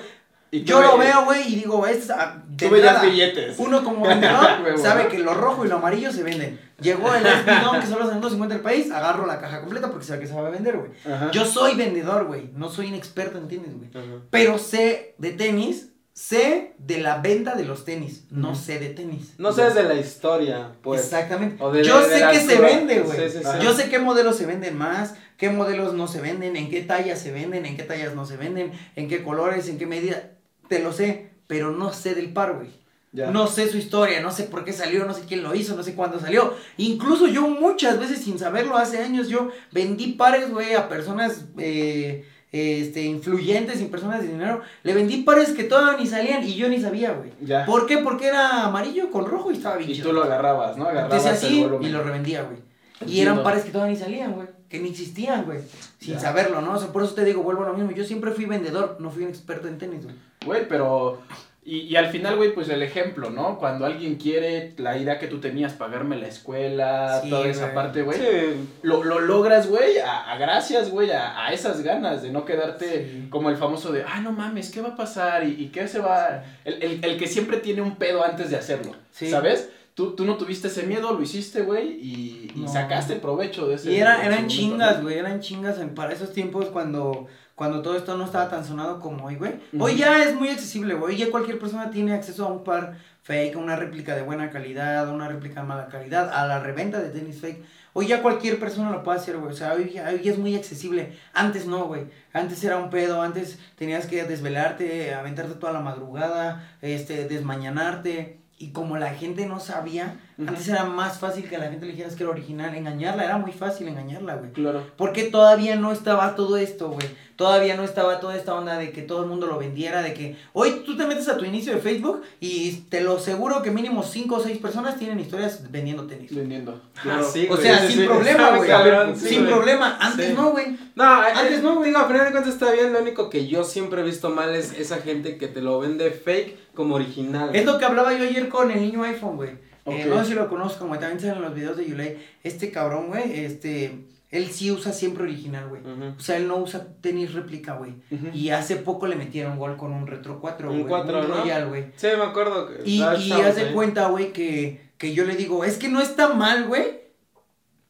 Y 0.51 0.65
Yo 0.65 0.81
lo 0.81 0.97
ve- 0.97 1.07
veo, 1.07 1.25
güey, 1.27 1.53
y 1.53 1.57
digo, 1.57 1.87
es 1.87 2.09
ah, 2.11 2.43
de 2.49 2.69
Tú 2.69 2.75
billetes. 2.75 3.59
Uno 3.59 3.85
como 3.85 4.07
vendedor 4.09 4.79
sabe 4.79 5.09
que 5.09 5.19
lo 5.19 5.35
rojo 5.35 5.65
y 5.65 5.69
lo 5.69 5.77
amarillo 5.77 6.11
se 6.13 6.23
venden. 6.23 6.59
Llegó 6.81 7.13
el 7.15 7.27
Espidón 7.27 7.81
que 7.81 7.87
solo 7.87 8.07
salen 8.07 8.21
250 8.21 8.55
el 8.55 8.61
país, 8.63 8.91
agarro 8.91 9.27
la 9.27 9.41
caja 9.41 9.61
completa 9.61 9.91
porque 9.91 10.07
sabe 10.07 10.21
que 10.21 10.27
se 10.27 10.35
va 10.35 10.47
a 10.47 10.51
vender, 10.51 10.77
güey. 10.79 10.91
Yo 11.33 11.45
soy 11.45 11.75
vendedor, 11.77 12.27
güey, 12.27 12.51
no 12.55 12.71
soy 12.71 12.87
un 12.89 12.95
experto 12.95 13.37
en 13.39 13.49
tenis, 13.49 13.75
güey. 13.77 13.91
Pero 14.31 14.59
sé 14.59 15.15
de 15.19 15.33
tenis, 15.33 15.91
sé 16.15 16.73
de 16.79 16.99
la 17.01 17.19
venta 17.19 17.55
de 17.55 17.65
los 17.65 17.85
tenis, 17.85 18.25
no 18.31 18.55
sé 18.55 18.79
de 18.81 18.89
tenis. 18.89 19.35
No 19.39 19.53
sé 19.53 19.65
desde 19.65 19.85
la 19.85 19.95
historia, 19.95 20.73
pues. 20.83 21.03
Exactamente. 21.03 21.63
De- 21.73 21.85
Yo 21.85 22.01
de 22.01 22.19
sé 22.19 22.25
que 22.33 22.41
se 22.41 22.61
vende, 22.61 23.01
güey. 23.01 23.19
Sí, 23.31 23.39
sí, 23.39 23.45
sí. 23.45 23.59
Yo 23.65 23.73
sé 23.75 23.89
qué 23.91 23.99
modelos 23.99 24.37
se 24.37 24.47
venden 24.47 24.77
más, 24.79 25.15
qué 25.37 25.51
modelos 25.51 25.95
no 25.95 26.09
se 26.09 26.21
venden, 26.21 26.57
en 26.57 26.71
qué 26.71 26.81
tallas 26.83 27.21
se 27.21 27.31
venden, 27.33 27.67
en 27.67 27.77
qué 27.77 27.83
tallas 27.85 28.15
no 28.15 28.25
se 28.27 28.37
venden, 28.37 28.73
en 28.97 29.09
qué 29.09 29.23
colores, 29.23 29.69
en 29.69 29.79
qué 29.79 29.87
medida. 29.87 30.31
Te 30.69 30.79
lo 30.81 30.93
sé, 30.93 31.31
pero 31.47 31.71
no 31.73 31.93
sé 31.93 32.15
del 32.15 32.33
par, 32.33 32.55
güey. 32.55 32.71
Ya. 33.13 33.31
No 33.31 33.47
sé 33.47 33.69
su 33.71 33.79
historia, 33.79 34.21
no 34.21 34.31
sé 34.31 34.45
por 34.45 34.65
qué 34.65 34.73
salió, 34.73 35.07
no 35.07 35.15
sé 35.15 35.23
quién 35.27 35.43
lo 35.43 35.55
hizo, 35.55 35.75
no 35.75 35.83
sé 35.83 35.95
cuándo 35.95 36.21
salió. 36.21 36.53
Incluso 36.77 37.27
yo 37.27 37.49
muchas 37.49 37.99
veces 37.99 38.21
sin 38.21 38.39
saberlo, 38.39 38.77
hace 38.77 38.99
años 38.99 39.29
yo 39.29 39.49
vendí 39.73 40.13
pares, 40.13 40.51
güey, 40.51 40.75
a 40.75 40.91
personas 40.91 41.47
eh, 41.57 42.27
este, 42.53 43.05
influyentes 43.05 43.81
y 43.81 43.87
personas 43.87 44.21
de 44.21 44.29
dinero. 44.29 44.61
Le 44.83 44.93
vendí 44.93 45.23
pares 45.23 45.51
que 45.53 45.65
todavía 45.65 45.99
ni 45.99 46.07
salían 46.07 46.47
y 46.47 46.55
yo 46.55 46.69
ni 46.69 46.81
sabía, 46.81 47.13
güey. 47.13 47.31
¿Por 47.65 47.87
qué? 47.87 47.99
Porque 47.99 48.27
era 48.27 48.65
amarillo 48.65 49.11
con 49.11 49.25
rojo 49.25 49.51
y 49.51 49.57
estaba 49.57 49.77
bien 49.77 49.91
Y 49.91 49.95
chido. 49.95 50.09
tú 50.11 50.15
lo 50.15 50.25
agarrabas, 50.25 50.77
¿no? 50.77 50.85
Agarrabas 50.85 51.25
Entonces 51.25 51.45
así 51.45 51.63
el 51.63 51.83
y 51.83 51.89
lo 51.89 52.03
revendía, 52.03 52.43
güey. 52.43 52.59
Y 53.07 53.21
eran 53.21 53.43
pares 53.43 53.65
que 53.65 53.71
todavía 53.71 53.95
ni 53.95 54.01
salían, 54.01 54.33
güey. 54.35 54.49
Que 54.69 54.79
ni 54.81 54.91
existían, 54.91 55.45
güey. 55.45 55.61
Sin 55.99 56.15
Ya. 56.15 56.21
saberlo, 56.21 56.61
¿no? 56.61 56.75
O 56.75 56.79
sea, 56.79 56.93
por 56.93 57.03
eso 57.03 57.15
te 57.15 57.25
digo, 57.25 57.43
vuelvo 57.43 57.65
a 57.65 57.69
lo 57.69 57.75
mismo. 57.75 57.91
Yo 57.93 58.05
siempre 58.05 58.33
fui 58.33 58.45
vendedor, 58.45 58.97
no 59.01 59.11
fui 59.11 59.23
un 59.25 59.31
experto 59.31 59.67
en 59.69 59.79
tenis, 59.79 60.05
güey. 60.05 60.17
Güey, 60.45 60.69
pero... 60.69 61.23
Y, 61.65 61.81
y 61.81 61.97
al 61.97 62.07
final, 62.09 62.37
güey, 62.37 62.55
pues 62.55 62.71
el 62.71 62.83
ejemplo, 62.83 63.29
¿no? 63.29 63.59
Cuando 63.59 63.85
alguien 63.85 64.17
quiere 64.17 64.73
la 64.79 64.97
idea 64.97 65.19
que 65.19 65.27
tú 65.27 65.39
tenías, 65.39 65.75
pagarme 65.75 66.17
la 66.17 66.27
escuela, 66.29 67.21
Sí, 67.23 67.29
toda 67.29 67.47
esa 67.47 67.65
güey. 67.65 67.75
parte, 67.75 68.03
güey. 68.03 68.19
Sí. 68.19 68.69
Lo, 68.83 69.05
lo 69.05 69.19
logras, 69.21 69.69
güey, 69.69 69.99
a, 69.99 70.33
a 70.33 70.39
gracias, 70.39 70.91
güey, 70.91 71.11
a, 71.11 71.45
a 71.47 71.53
esas 71.53 71.83
ganas 71.83 72.23
de 72.23 72.31
no 72.31 72.47
quedarte 72.47 73.11
Sí. 73.11 73.27
como 73.29 73.51
el 73.51 73.59
famoso 73.59 73.93
de, 73.93 74.03
ah, 74.03 74.21
no 74.21 74.33
mames, 74.33 74.71
¿qué 74.71 74.81
va 74.81 74.91
a 74.91 74.97
pasar? 74.97 75.45
¿Y, 75.45 75.63
y 75.63 75.67
qué 75.69 75.87
se 75.89 75.99
va...? 75.99 76.43
El, 76.65 76.83
el, 76.83 77.05
el 77.05 77.19
que 77.19 77.27
siempre 77.27 77.59
tiene 77.59 77.83
un 77.83 77.97
pedo 77.97 78.25
antes 78.25 78.49
de 78.51 78.57
hacerlo, 78.57 78.95
Sí. 79.11 79.29
¿sabes? 79.31 79.69
Tú, 79.99 80.13
tú 80.15 80.25
no 80.25 80.37
tuviste 80.37 80.69
ese 80.69 80.85
miedo, 80.85 81.13
lo 81.13 81.21
hiciste, 81.21 81.63
güey, 81.63 81.89
y, 82.01 82.53
y 82.55 82.61
No. 82.61 82.69
sacaste 82.73 83.17
provecho 83.17 83.67
de 83.67 83.75
ese. 83.75 83.91
Y 83.91 83.97
era, 83.97 84.25
eran 84.25 84.47
chingas, 84.47 85.03
güey, 85.03 85.19
eran 85.19 85.41
chingas 85.41 85.81
en- 85.81 85.93
para 85.93 86.13
esos 86.13 86.33
tiempos 86.33 86.67
cuando, 86.67 87.27
cuando 87.57 87.83
todo 87.83 87.97
esto 87.97 88.17
no 88.17 88.25
estaba 88.25 88.49
tan 88.49 88.65
sonado 88.65 89.01
como 89.01 89.25
hoy, 89.27 89.35
güey. 89.35 89.55
Hoy 89.77 89.97
ya 89.97 90.23
es 90.23 90.37
muy 90.37 90.51
accesible, 90.51 90.95
güey. 90.95 91.15
Hoy 91.15 91.19
ya 91.19 91.33
cualquier 91.33 91.59
persona 91.59 91.91
tiene 91.91 92.13
acceso 92.15 92.47
a 92.47 92.53
un 92.53 92.63
par 92.63 92.97
fake, 93.25 93.57
a 93.57 93.59
una 93.59 93.75
réplica 93.75 94.15
de 94.15 94.23
buena 94.23 94.51
calidad, 94.51 95.09
a 95.09 95.13
una 95.13 95.27
réplica 95.27 95.63
de 95.63 95.67
mala 95.67 95.89
calidad, 95.89 96.31
a 96.33 96.47
la 96.47 96.61
reventa 96.61 97.01
de 97.01 97.11
tenis 97.11 97.41
fake. 97.41 97.61
Hoy 97.95 98.07
ya 98.07 98.23
cualquier 98.23 98.61
persona 98.61 98.91
lo 98.93 99.03
puede 99.03 99.19
hacer, 99.19 99.37
güey. 99.39 99.53
O 99.53 99.57
sea, 99.57 99.73
hoy, 99.73 99.91
ya- 99.93 100.09
hoy 100.11 100.21
ya 100.23 100.31
es 100.31 100.39
muy 100.39 100.55
accesible. 100.55 101.19
Antes 101.35 101.67
no, 101.67 101.87
güey. 101.87 102.05
Antes 102.33 102.63
era 102.63 102.77
un 102.77 102.89
pedo, 102.91 103.21
antes 103.21 103.59
tenías 103.77 104.07
que 104.07 104.23
desvelarte, 104.23 105.13
aventarte 105.13 105.55
toda 105.57 105.73
la 105.73 105.81
madrugada, 105.81 106.69
este, 106.83 107.27
desmañanarte. 107.27 108.38
Y 108.59 108.71
como 108.71 108.99
la 108.99 109.15
gente 109.15 109.47
no 109.47 109.61
sabía, 109.61 110.21
Antes 110.47 110.69
era 110.69 110.85
más 110.85 111.19
fácil 111.19 111.49
que 111.49 111.57
a 111.57 111.59
la 111.59 111.69
gente 111.69 111.85
le 111.85 111.93
dijeras 111.93 112.15
que 112.15 112.23
era 112.23 112.31
original. 112.31 112.75
Engañarla, 112.75 113.25
era 113.25 113.39
muy 113.39 113.51
fácil 113.53 113.89
engañarla, 113.89 114.37
güey. 114.37 114.53
Claro. 114.53 114.83
Porque 114.97 115.25
todavía 115.25 115.75
no 115.77 115.91
estaba 115.91 116.37
todo 116.37 116.57
esto, 116.57 116.91
güey. 116.91 117.09
Todavía 117.35 117.77
no 117.77 117.83
estaba 117.85 118.19
toda 118.21 118.37
esta 118.37 118.55
onda 118.55 118.79
de 118.79 118.91
que 118.91 119.03
todo 119.03 119.23
el 119.23 119.29
mundo 119.29 119.47
lo 119.47 119.59
vendiera, 119.59 120.03
de 120.03 120.13
que 120.13 120.37
hoy 120.53 120.83
tú 120.85 120.97
te 120.97 121.07
metes 121.07 121.29
a 121.29 121.37
tu 121.37 121.45
inicio 121.45 121.73
de 121.73 121.81
Facebook 121.81 122.23
y 122.41 122.73
te 122.89 123.01
lo 123.01 123.17
aseguro 123.17 123.63
que 123.63 123.71
mínimo 123.71 124.03
5 124.03 124.35
o 124.35 124.41
6 124.41 124.59
personas 124.59 124.97
tienen 124.99 125.21
historias 125.21 125.71
vendiendo 125.71 126.05
tenis. 126.07 126.35
Vendiendo. 126.35 126.81
Ah, 127.05 127.21
sí, 127.23 127.47
O 127.51 127.57
sea, 127.57 127.79
Sí, 127.81 127.93
sin 127.93 128.01
sí, 128.03 128.07
problema, 128.07 128.31
está 128.45 128.57
güey. 128.57 128.69
cabrón, 128.69 129.17
sí, 129.17 129.29
sin 129.29 129.41
güey. 129.43 129.53
problema. 129.55 129.99
Antes 130.01 130.29
Sí. 130.29 130.35
no, 130.37 130.51
güey. 130.51 130.77
No, 130.97 131.05
Antes 131.05 131.59
eh, 131.59 131.63
no, 131.63 131.75
güey. 131.77 131.89
Digo, 131.91 131.99
a 132.01 132.07
final 132.07 132.25
de 132.27 132.33
cuentas 132.33 132.53
está 132.55 132.73
bien. 132.73 132.93
Lo 132.93 133.01
único 133.01 133.31
que 133.31 133.47
yo 133.47 133.63
siempre 133.65 134.01
he 134.01 134.05
visto 134.05 134.31
mal 134.31 134.55
es 134.55 134.73
esa 134.79 134.97
gente 134.99 135.37
que 135.37 135.47
te 135.49 135.61
lo 135.63 135.79
vende 135.79 136.11
fake 136.11 136.75
como 136.75 136.97
original. 136.97 137.51
Es 137.55 137.65
lo 137.65 137.79
que 137.79 137.85
hablaba 137.85 138.13
yo 138.15 138.25
ayer 138.25 138.49
con 138.49 138.71
el 138.71 138.81
niño 138.81 139.03
iPhone, 139.05 139.37
güey. 139.37 139.68
Eh, 139.91 140.07
no 140.09 140.21
sé 140.21 140.31
si 140.31 140.35
lo 140.35 140.49
conozco, 140.49 140.87
güey. 140.87 141.01
También 141.01 141.21
salen 141.21 141.43
los 141.43 141.55
videos 141.55 141.77
de 141.77 141.89
Yulei. 141.89 142.19
Este 142.43 142.71
cabrón, 142.71 143.09
güey, 143.09 143.45
este. 143.45 144.07
Él 144.31 144.49
sí 144.51 144.71
usa 144.71 144.93
siempre 144.93 145.23
original, 145.23 145.69
güey. 145.69 145.81
O 146.17 146.21
sea, 146.21 146.37
él 146.37 146.49
no 146.49 146.59
usa 146.59 146.87
tenis 147.01 147.33
réplica, 147.33 147.75
güey. 147.75 147.95
Y 148.35 148.51
hace 148.51 148.77
poco 148.77 149.07
le 149.07 149.17
metieron 149.17 149.59
gol 149.59 149.77
con 149.77 149.93
un 149.93 150.07
Retro 150.07 150.39
4, 150.41 150.71
Un 150.71 150.81
güey. 150.81 150.89
4, 150.89 151.21
un 151.21 151.29
¿no? 151.29 151.35
Royal, 151.37 151.69
güey. 151.69 151.87
Sí, 151.97 152.09
me 152.17 152.25
acuerdo. 152.25 152.69
que 152.69 152.83
Y, 152.85 152.99
y 152.99 153.33
haz 153.33 153.57
de 153.57 153.73
cuenta, 153.73 154.09
güey, 154.09 154.33
que, 154.35 154.91
que 154.99 155.15
yo 155.15 155.25
le 155.25 155.35
digo, 155.35 155.65
es 155.65 155.79
que 155.79 155.89
no 155.89 156.03
está 156.03 156.35
mal, 156.35 156.67
güey, 156.67 157.01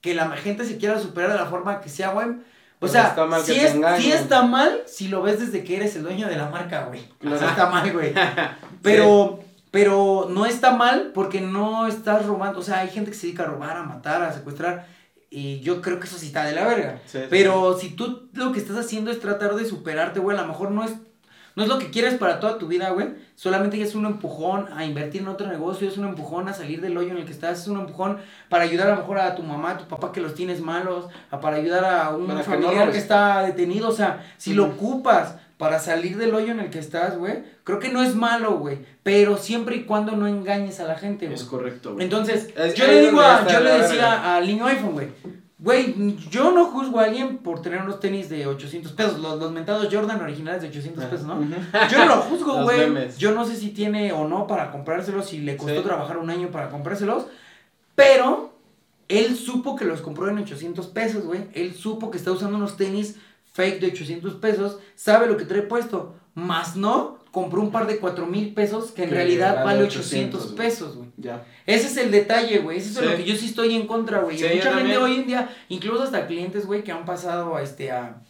que 0.00 0.14
la 0.14 0.30
gente 0.36 0.64
se 0.64 0.76
quiera 0.76 1.00
superar 1.00 1.32
de 1.32 1.38
la 1.38 1.46
forma 1.46 1.80
que 1.80 1.88
sea, 1.88 2.10
güey. 2.10 2.28
O 2.28 2.86
Pero 2.86 2.92
sea, 2.92 3.08
está 3.08 3.26
mal 3.26 3.44
te 3.44 3.64
es, 3.64 3.76
sí 3.98 4.12
está 4.12 4.42
mal 4.42 4.82
si 4.86 5.08
lo 5.08 5.20
ves 5.20 5.40
desde 5.40 5.64
que 5.64 5.76
eres 5.76 5.96
el 5.96 6.04
dueño 6.04 6.28
de 6.28 6.36
la 6.36 6.48
marca, 6.48 6.84
güey. 6.84 7.00
Claro. 7.18 7.34
Está 7.48 7.68
mal, 7.68 7.92
güey. 7.92 8.14
Pero, 8.82 9.40
pero 9.70 10.28
no 10.30 10.46
está 10.46 10.72
mal 10.72 11.10
porque 11.14 11.40
no 11.40 11.86
estás 11.86 12.26
robando. 12.26 12.60
O 12.60 12.62
sea, 12.62 12.80
hay 12.80 12.88
gente 12.88 13.10
que 13.10 13.16
se 13.16 13.26
dedica 13.26 13.44
a 13.44 13.46
robar, 13.46 13.76
a 13.76 13.82
matar, 13.82 14.22
a 14.22 14.32
secuestrar. 14.32 14.86
Y 15.30 15.60
yo 15.60 15.82
creo 15.82 16.00
que 16.00 16.06
eso 16.06 16.16
sí 16.16 16.28
está 16.28 16.44
de 16.44 16.54
la 16.54 16.66
verga. 16.66 17.00
Sí, 17.04 17.18
sí. 17.18 17.26
Pero 17.28 17.76
si 17.78 17.90
tú 17.90 18.28
lo 18.32 18.52
que 18.52 18.60
estás 18.60 18.78
haciendo 18.78 19.10
es 19.10 19.20
tratar 19.20 19.54
de 19.54 19.66
superarte, 19.66 20.20
güey, 20.20 20.36
a 20.38 20.40
lo 20.40 20.48
mejor 20.48 20.70
no 20.70 20.84
es, 20.84 20.94
no 21.54 21.62
es 21.64 21.68
lo 21.68 21.78
que 21.78 21.90
quieres 21.90 22.14
para 22.14 22.40
toda 22.40 22.56
tu 22.56 22.66
vida, 22.66 22.90
güey. 22.90 23.08
Solamente 23.34 23.80
es 23.82 23.94
un 23.94 24.06
empujón 24.06 24.68
a 24.74 24.86
invertir 24.86 25.20
en 25.20 25.28
otro 25.28 25.46
negocio, 25.46 25.86
es 25.86 25.98
un 25.98 26.06
empujón 26.06 26.48
a 26.48 26.54
salir 26.54 26.80
del 26.80 26.96
hoyo 26.96 27.10
en 27.10 27.18
el 27.18 27.26
que 27.26 27.32
estás, 27.32 27.60
es 27.60 27.68
un 27.68 27.78
empujón 27.78 28.18
para 28.48 28.64
ayudar 28.64 28.86
a 28.86 28.94
lo 28.94 28.96
mejor 28.96 29.18
a 29.18 29.34
tu 29.34 29.42
mamá, 29.42 29.72
a 29.72 29.78
tu 29.78 29.84
papá 29.84 30.12
que 30.12 30.22
los 30.22 30.34
tienes 30.34 30.62
malos, 30.62 31.08
a 31.30 31.40
para 31.40 31.56
ayudar 31.56 31.84
a 31.84 32.16
un 32.16 32.26
Para 32.26 32.40
que 32.40 32.46
no 32.46 32.54
familiar 32.54 32.90
que 32.90 32.98
está 32.98 33.42
detenido. 33.42 33.90
O 33.90 33.92
sea, 33.92 34.24
si 34.38 34.54
lo 34.54 34.64
ocupas 34.64 35.34
para 35.58 35.78
salir 35.80 36.16
del 36.16 36.34
hoyo 36.34 36.52
en 36.52 36.60
el 36.60 36.70
que 36.70 36.78
estás, 36.78 37.18
güey, 37.18 37.42
creo 37.64 37.78
que 37.80 37.88
no 37.90 38.02
es 38.02 38.14
malo, 38.14 38.58
güey. 38.58 38.78
Pero 39.02 39.36
siempre 39.36 39.76
y 39.76 39.84
cuando 39.84 40.12
no 40.16 40.26
engañes 40.26 40.80
a 40.80 40.84
la 40.84 40.94
gente, 40.96 41.26
güey. 41.26 41.36
Es 41.36 41.44
correcto, 41.44 41.92
güey. 41.94 42.04
Entonces, 42.04 42.48
Es- 42.56 42.74
yo 42.74 42.86
le 42.86 43.00
digo 43.00 43.20
a, 43.20 43.46
yo 43.46 43.60
le 43.60 43.70
decía 43.80 44.36
al 44.36 44.46
niño 44.46 44.66
iPhone, 44.66 44.92
güey. 44.92 45.08
Güey, 45.60 46.16
yo 46.30 46.52
no 46.52 46.66
juzgo 46.66 47.00
a 47.00 47.04
alguien 47.06 47.38
por 47.38 47.60
tener 47.62 47.82
unos 47.82 47.98
tenis 47.98 48.28
de 48.28 48.46
800 48.46 48.92
pesos, 48.92 49.18
los, 49.18 49.40
los 49.40 49.50
mentados 49.50 49.88
Jordan 49.92 50.20
originales 50.22 50.62
de 50.62 50.68
800 50.68 51.04
pesos, 51.06 51.26
¿no? 51.26 51.40
Yo 51.90 51.98
no 51.98 52.06
lo 52.06 52.16
juzgo, 52.22 52.62
güey. 52.62 52.88
Yo 53.18 53.32
no 53.32 53.44
sé 53.44 53.56
si 53.56 53.70
tiene 53.70 54.12
o 54.12 54.28
no 54.28 54.46
para 54.46 54.70
comprárselos, 54.70 55.26
si 55.28 55.38
le 55.40 55.56
costó 55.56 55.80
Sí. 55.80 55.84
trabajar 55.84 56.18
un 56.18 56.30
año 56.30 56.52
para 56.52 56.70
comprárselos, 56.70 57.26
pero 57.96 58.52
él 59.08 59.36
supo 59.36 59.74
que 59.74 59.84
los 59.84 60.00
compró 60.00 60.28
en 60.28 60.38
800 60.38 60.86
pesos, 60.88 61.24
güey. 61.24 61.46
Él 61.54 61.74
supo 61.74 62.10
que 62.10 62.18
está 62.18 62.30
usando 62.30 62.56
unos 62.56 62.76
tenis 62.76 63.16
fake 63.58 63.80
de 63.80 63.86
800 63.88 64.34
pesos, 64.36 64.78
sabe 64.94 65.26
lo 65.26 65.36
que 65.36 65.44
trae 65.44 65.62
puesto, 65.62 66.14
más 66.34 66.76
no 66.76 67.18
compró 67.32 67.60
un 67.60 67.70
par 67.72 67.86
de 67.86 67.98
4 67.98 68.26
mil 68.26 68.54
pesos 68.54 68.92
que 68.92 69.02
en 69.02 69.08
Que 69.10 69.14
realidad 69.16 69.56
vale 69.56 69.64
vale 69.66 69.82
800, 69.84 70.06
800 70.40 70.44
güey. 70.44 70.56
pesos, 70.56 70.96
güey. 70.96 71.08
Ya. 71.18 71.44
Ese 71.66 71.86
es 71.88 71.96
el 71.98 72.10
detalle, 72.10 72.58
güey. 72.60 72.78
Ese 72.78 72.90
es 72.90 73.04
lo 73.04 73.16
que 73.16 73.24
yo 73.24 73.34
sí 73.36 73.46
estoy 73.46 73.74
en 73.76 73.86
contra, 73.86 74.20
güey. 74.20 74.36
Y 74.36 74.38
Sí, 74.38 74.44
Mucha 74.44 74.56
gente 74.62 74.78
también. 74.78 75.02
hoy 75.02 75.14
en 75.16 75.26
día, 75.26 75.48
incluso 75.68 76.02
hasta 76.04 76.26
clientes, 76.26 76.64
güey, 76.66 76.82
que 76.84 76.92
han 76.92 77.04
pasado 77.04 77.56
a 77.56 77.62
este 77.62 77.90
a, 77.90 78.22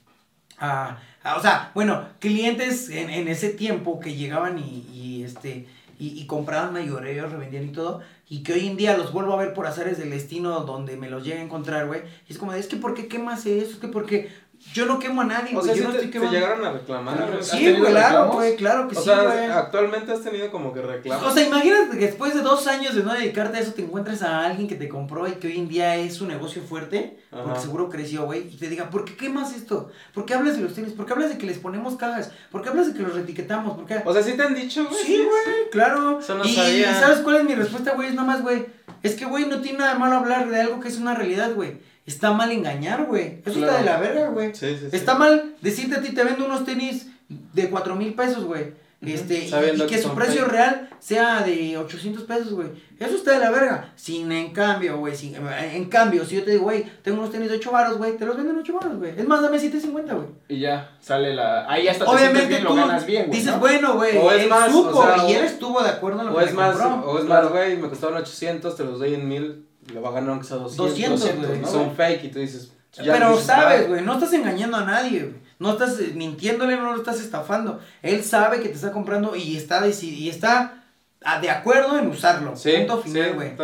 a, 0.58 0.98
a- 1.22 1.36
o 1.36 1.40
sea, 1.42 1.70
bueno, 1.74 2.08
clientes 2.18 2.88
en, 2.90 3.10
en 3.10 3.28
ese 3.28 3.50
tiempo 3.50 4.00
que 4.00 4.14
llegaban 4.14 4.58
y, 4.58 4.86
y, 4.92 5.22
este 5.24 5.66
y, 5.98 6.08
y 6.20 6.26
compraban 6.26 6.72
mayoreos, 6.72 7.30
revendían 7.32 7.64
y 7.64 7.72
todo, 7.72 8.00
y 8.28 8.42
que 8.42 8.52
hoy 8.54 8.66
en 8.66 8.76
día 8.76 8.96
los 8.96 9.12
vuelvo 9.12 9.32
a 9.34 9.36
ver 9.36 9.52
por 9.54 9.66
azares 9.66 9.98
del 9.98 10.10
destino 10.10 10.60
donde 10.60 10.96
me 10.96 11.08
los 11.10 11.24
llegue 11.24 11.38
a 11.38 11.42
encontrar, 11.42 11.86
güey. 11.86 12.02
Y 12.28 12.32
es 12.32 12.38
como 12.38 12.52
de, 12.52 12.58
es 12.60 12.66
que 12.66 12.76
¿por 12.76 12.94
qué 12.94 13.06
quemas 13.08 13.46
eso? 13.46 13.70
Es 13.72 13.76
que 13.78 13.88
porque 13.88 14.30
yo 14.72 14.86
no 14.86 14.98
quemo 14.98 15.22
a 15.22 15.24
nadie, 15.24 15.56
O 15.56 15.62
sea, 15.62 15.72
yo 15.72 15.82
sí 15.82 15.86
no 15.86 15.90
te, 15.94 16.04
estoy 16.04 16.20
te 16.20 16.28
llegaron 16.28 16.64
a 16.64 16.72
reclamar. 16.72 17.38
Sí, 17.40 17.72
güey, 17.72 17.92
claro, 17.92 18.32
güey, 18.32 18.56
claro 18.56 18.88
que 18.88 18.96
O 18.96 19.00
sí, 19.00 19.04
sea, 19.04 19.22
güey. 19.22 19.44
actualmente 19.46 20.12
has 20.12 20.22
tenido 20.22 20.50
como 20.50 20.72
que 20.72 20.82
reclamos. 20.82 21.26
O 21.26 21.30
sea, 21.30 21.46
imagínate 21.46 21.98
que 21.98 22.06
después 22.06 22.34
de 22.34 22.40
dos 22.40 22.66
años 22.66 22.94
de 22.94 23.02
no 23.02 23.14
dedicarte 23.14 23.58
a 23.58 23.60
eso, 23.60 23.72
te 23.72 23.82
encuentres 23.82 24.22
a 24.22 24.44
alguien 24.44 24.66
que 24.68 24.74
te 24.74 24.88
compró 24.88 25.28
y 25.28 25.32
que 25.32 25.46
hoy 25.46 25.58
en 25.58 25.68
día 25.68 25.96
es 25.96 26.14
su 26.14 26.26
negocio 26.26 26.62
fuerte, 26.62 27.18
porque 27.30 27.60
seguro 27.60 27.88
creció, 27.88 28.24
güey, 28.24 28.48
y 28.48 28.56
te 28.56 28.68
diga, 28.68 28.90
¿por 28.90 29.04
qué 29.04 29.16
quemas 29.16 29.54
esto? 29.54 29.90
¿Por 30.12 30.24
qué 30.24 30.34
hablas 30.34 30.56
de 30.56 30.62
los 30.62 30.74
tenis? 30.74 30.92
¿Por 30.92 31.06
qué 31.06 31.12
hablas 31.12 31.30
de 31.30 31.38
que 31.38 31.46
les 31.46 31.58
ponemos 31.58 31.96
cajas? 31.96 32.32
¿Por 32.50 32.62
qué 32.62 32.68
hablas 32.68 32.88
de 32.88 32.94
que 32.94 33.02
los 33.02 33.14
retiquetamos? 33.14 33.76
¿Por 33.76 33.86
qué? 33.86 34.02
O 34.04 34.12
sea, 34.12 34.22
sí 34.22 34.34
te 34.34 34.42
han 34.42 34.54
dicho, 34.54 34.86
güey. 34.88 35.04
Sí, 35.04 35.16
güey, 35.16 35.70
claro. 35.70 36.18
Eso 36.18 36.34
no 36.34 36.44
y, 36.44 36.54
sabía. 36.54 36.98
¿sabes 36.98 37.18
cuál 37.18 37.36
es 37.36 37.44
mi 37.44 37.54
respuesta, 37.54 37.94
güey? 37.94 38.08
Es 38.08 38.14
nada 38.14 38.26
más, 38.26 38.42
güey. 38.42 38.66
Es 39.02 39.14
que, 39.14 39.24
güey, 39.24 39.46
no 39.46 39.60
tiene 39.60 39.78
nada 39.78 39.94
malo 39.96 40.16
hablar 40.16 40.48
de 40.48 40.60
algo 40.60 40.80
que 40.80 40.88
es 40.88 40.98
una 40.98 41.14
realidad, 41.14 41.54
güey. 41.54 41.78
Está 42.08 42.32
mal 42.32 42.50
engañar, 42.50 43.04
güey. 43.04 43.40
Eso 43.44 43.58
Claro. 43.58 43.66
está 43.66 43.78
de 43.78 43.84
la 43.84 43.98
verga, 43.98 44.28
güey. 44.30 44.54
Sí, 44.54 44.76
sí, 44.78 44.86
sí. 44.90 44.96
Está 44.96 45.14
mal 45.14 45.54
decirte 45.60 45.96
a 45.96 46.02
ti, 46.02 46.14
te 46.14 46.24
vendo 46.24 46.46
unos 46.46 46.64
tenis 46.64 47.06
de 47.28 47.68
cuatro 47.70 47.94
mil 47.96 48.14
pesos, 48.14 48.44
güey. 48.44 48.72
Este, 49.00 49.46
y- 49.46 49.50
que 49.50 49.86
que 49.86 50.02
su 50.02 50.12
precio 50.12 50.46
real 50.46 50.88
sea 50.98 51.42
de 51.42 51.76
800 51.78 52.24
pesos, 52.24 52.52
güey. 52.52 52.66
Eso 52.98 53.14
está 53.14 53.30
de 53.32 53.38
la 53.38 53.50
verga. 53.50 53.92
Sin 53.94 54.32
en 54.32 54.52
cambio, 54.52 54.98
güey. 54.98 55.14
sin- 55.14 55.36
En 55.36 55.84
cambio, 55.84 56.24
si 56.24 56.34
yo 56.34 56.42
te 56.44 56.50
digo, 56.50 56.64
güey, 56.64 56.84
tengo 57.04 57.18
unos 57.20 57.30
tenis 57.30 57.48
de 57.48 57.58
8 57.58 57.70
baros, 57.70 57.96
güey, 57.98 58.16
te 58.16 58.26
los 58.26 58.36
venden 58.36 58.56
8 58.58 58.72
baros, 58.74 58.96
güey. 58.98 59.12
Es 59.16 59.28
más, 59.28 59.40
dame 59.40 59.58
750, 59.60 60.14
güey. 60.14 60.26
Y 60.48 60.58
ya, 60.60 60.96
sale 61.00 61.32
la. 61.32 61.70
Ahí 61.70 61.86
hasta 61.86 62.06
Obviamente 62.06 62.48
bien, 62.48 62.62
tú 62.62 62.70
lo 62.70 62.74
ganas 62.74 63.06
bien, 63.06 63.26
güey. 63.26 63.38
dices, 63.38 63.52
¿no? 63.54 63.60
bueno, 63.60 63.94
güey, 63.94 64.16
O 64.16 64.32
es 64.32 64.42
él 64.42 64.48
más, 64.48 64.72
supo 64.72 64.98
o 64.98 65.02
sea, 65.06 65.28
y 65.28 65.32
él 65.34 65.44
estuvo 65.44 65.80
de 65.80 65.90
acuerdo 65.90 66.20
en 66.22 66.26
lo 66.28 66.34
O 66.34 66.38
que 66.38 66.44
es 66.46 66.54
más, 66.54 66.76
compró. 66.76 67.10
o 67.12 67.18
es 67.20 67.24
más, 67.26 67.48
güey, 67.50 67.76
me 67.76 67.88
costaron 67.88 68.16
800, 68.16 68.74
te 68.76 68.82
los 68.84 68.98
doy 68.98 69.14
en 69.14 69.28
1000, 69.28 69.67
le 69.92 70.00
va 70.00 70.10
a 70.10 70.12
ganar 70.12 70.30
aunque 70.30 70.46
sea 70.46 70.56
200. 70.58 71.20
200, 71.20 71.36
güey, 71.36 71.58
y 71.58 71.62
¿no, 71.62 71.68
son 71.68 71.94
fake 71.94 72.24
y 72.24 72.28
tú 72.28 72.38
dices. 72.38 72.72
ya 72.92 73.12
Pero 73.12 73.30
dices, 73.30 73.46
sabes, 73.46 73.88
güey, 73.88 74.02
no 74.02 74.14
estás 74.14 74.32
engañando 74.32 74.76
a 74.76 74.84
nadie, 74.84 75.20
güey. 75.20 75.48
No 75.58 75.72
estás 75.72 75.98
eh, 75.98 76.12
mintiéndole, 76.14 76.76
no 76.76 76.92
lo 76.92 76.98
estás 76.98 77.20
estafando. 77.20 77.80
Él 78.02 78.22
sabe 78.22 78.60
que 78.60 78.68
te 78.68 78.74
está 78.74 78.92
comprando 78.92 79.34
y 79.34 79.56
está 79.56 79.84
y 79.86 80.28
está 80.28 80.84
ah, 81.24 81.40
de 81.40 81.50
acuerdo 81.50 81.98
en 81.98 82.06
usarlo. 82.08 82.56
Sí, 82.56 82.72
Punto 82.78 83.02
sí, 83.02 83.10
final, 83.10 83.34
güey. 83.34 83.56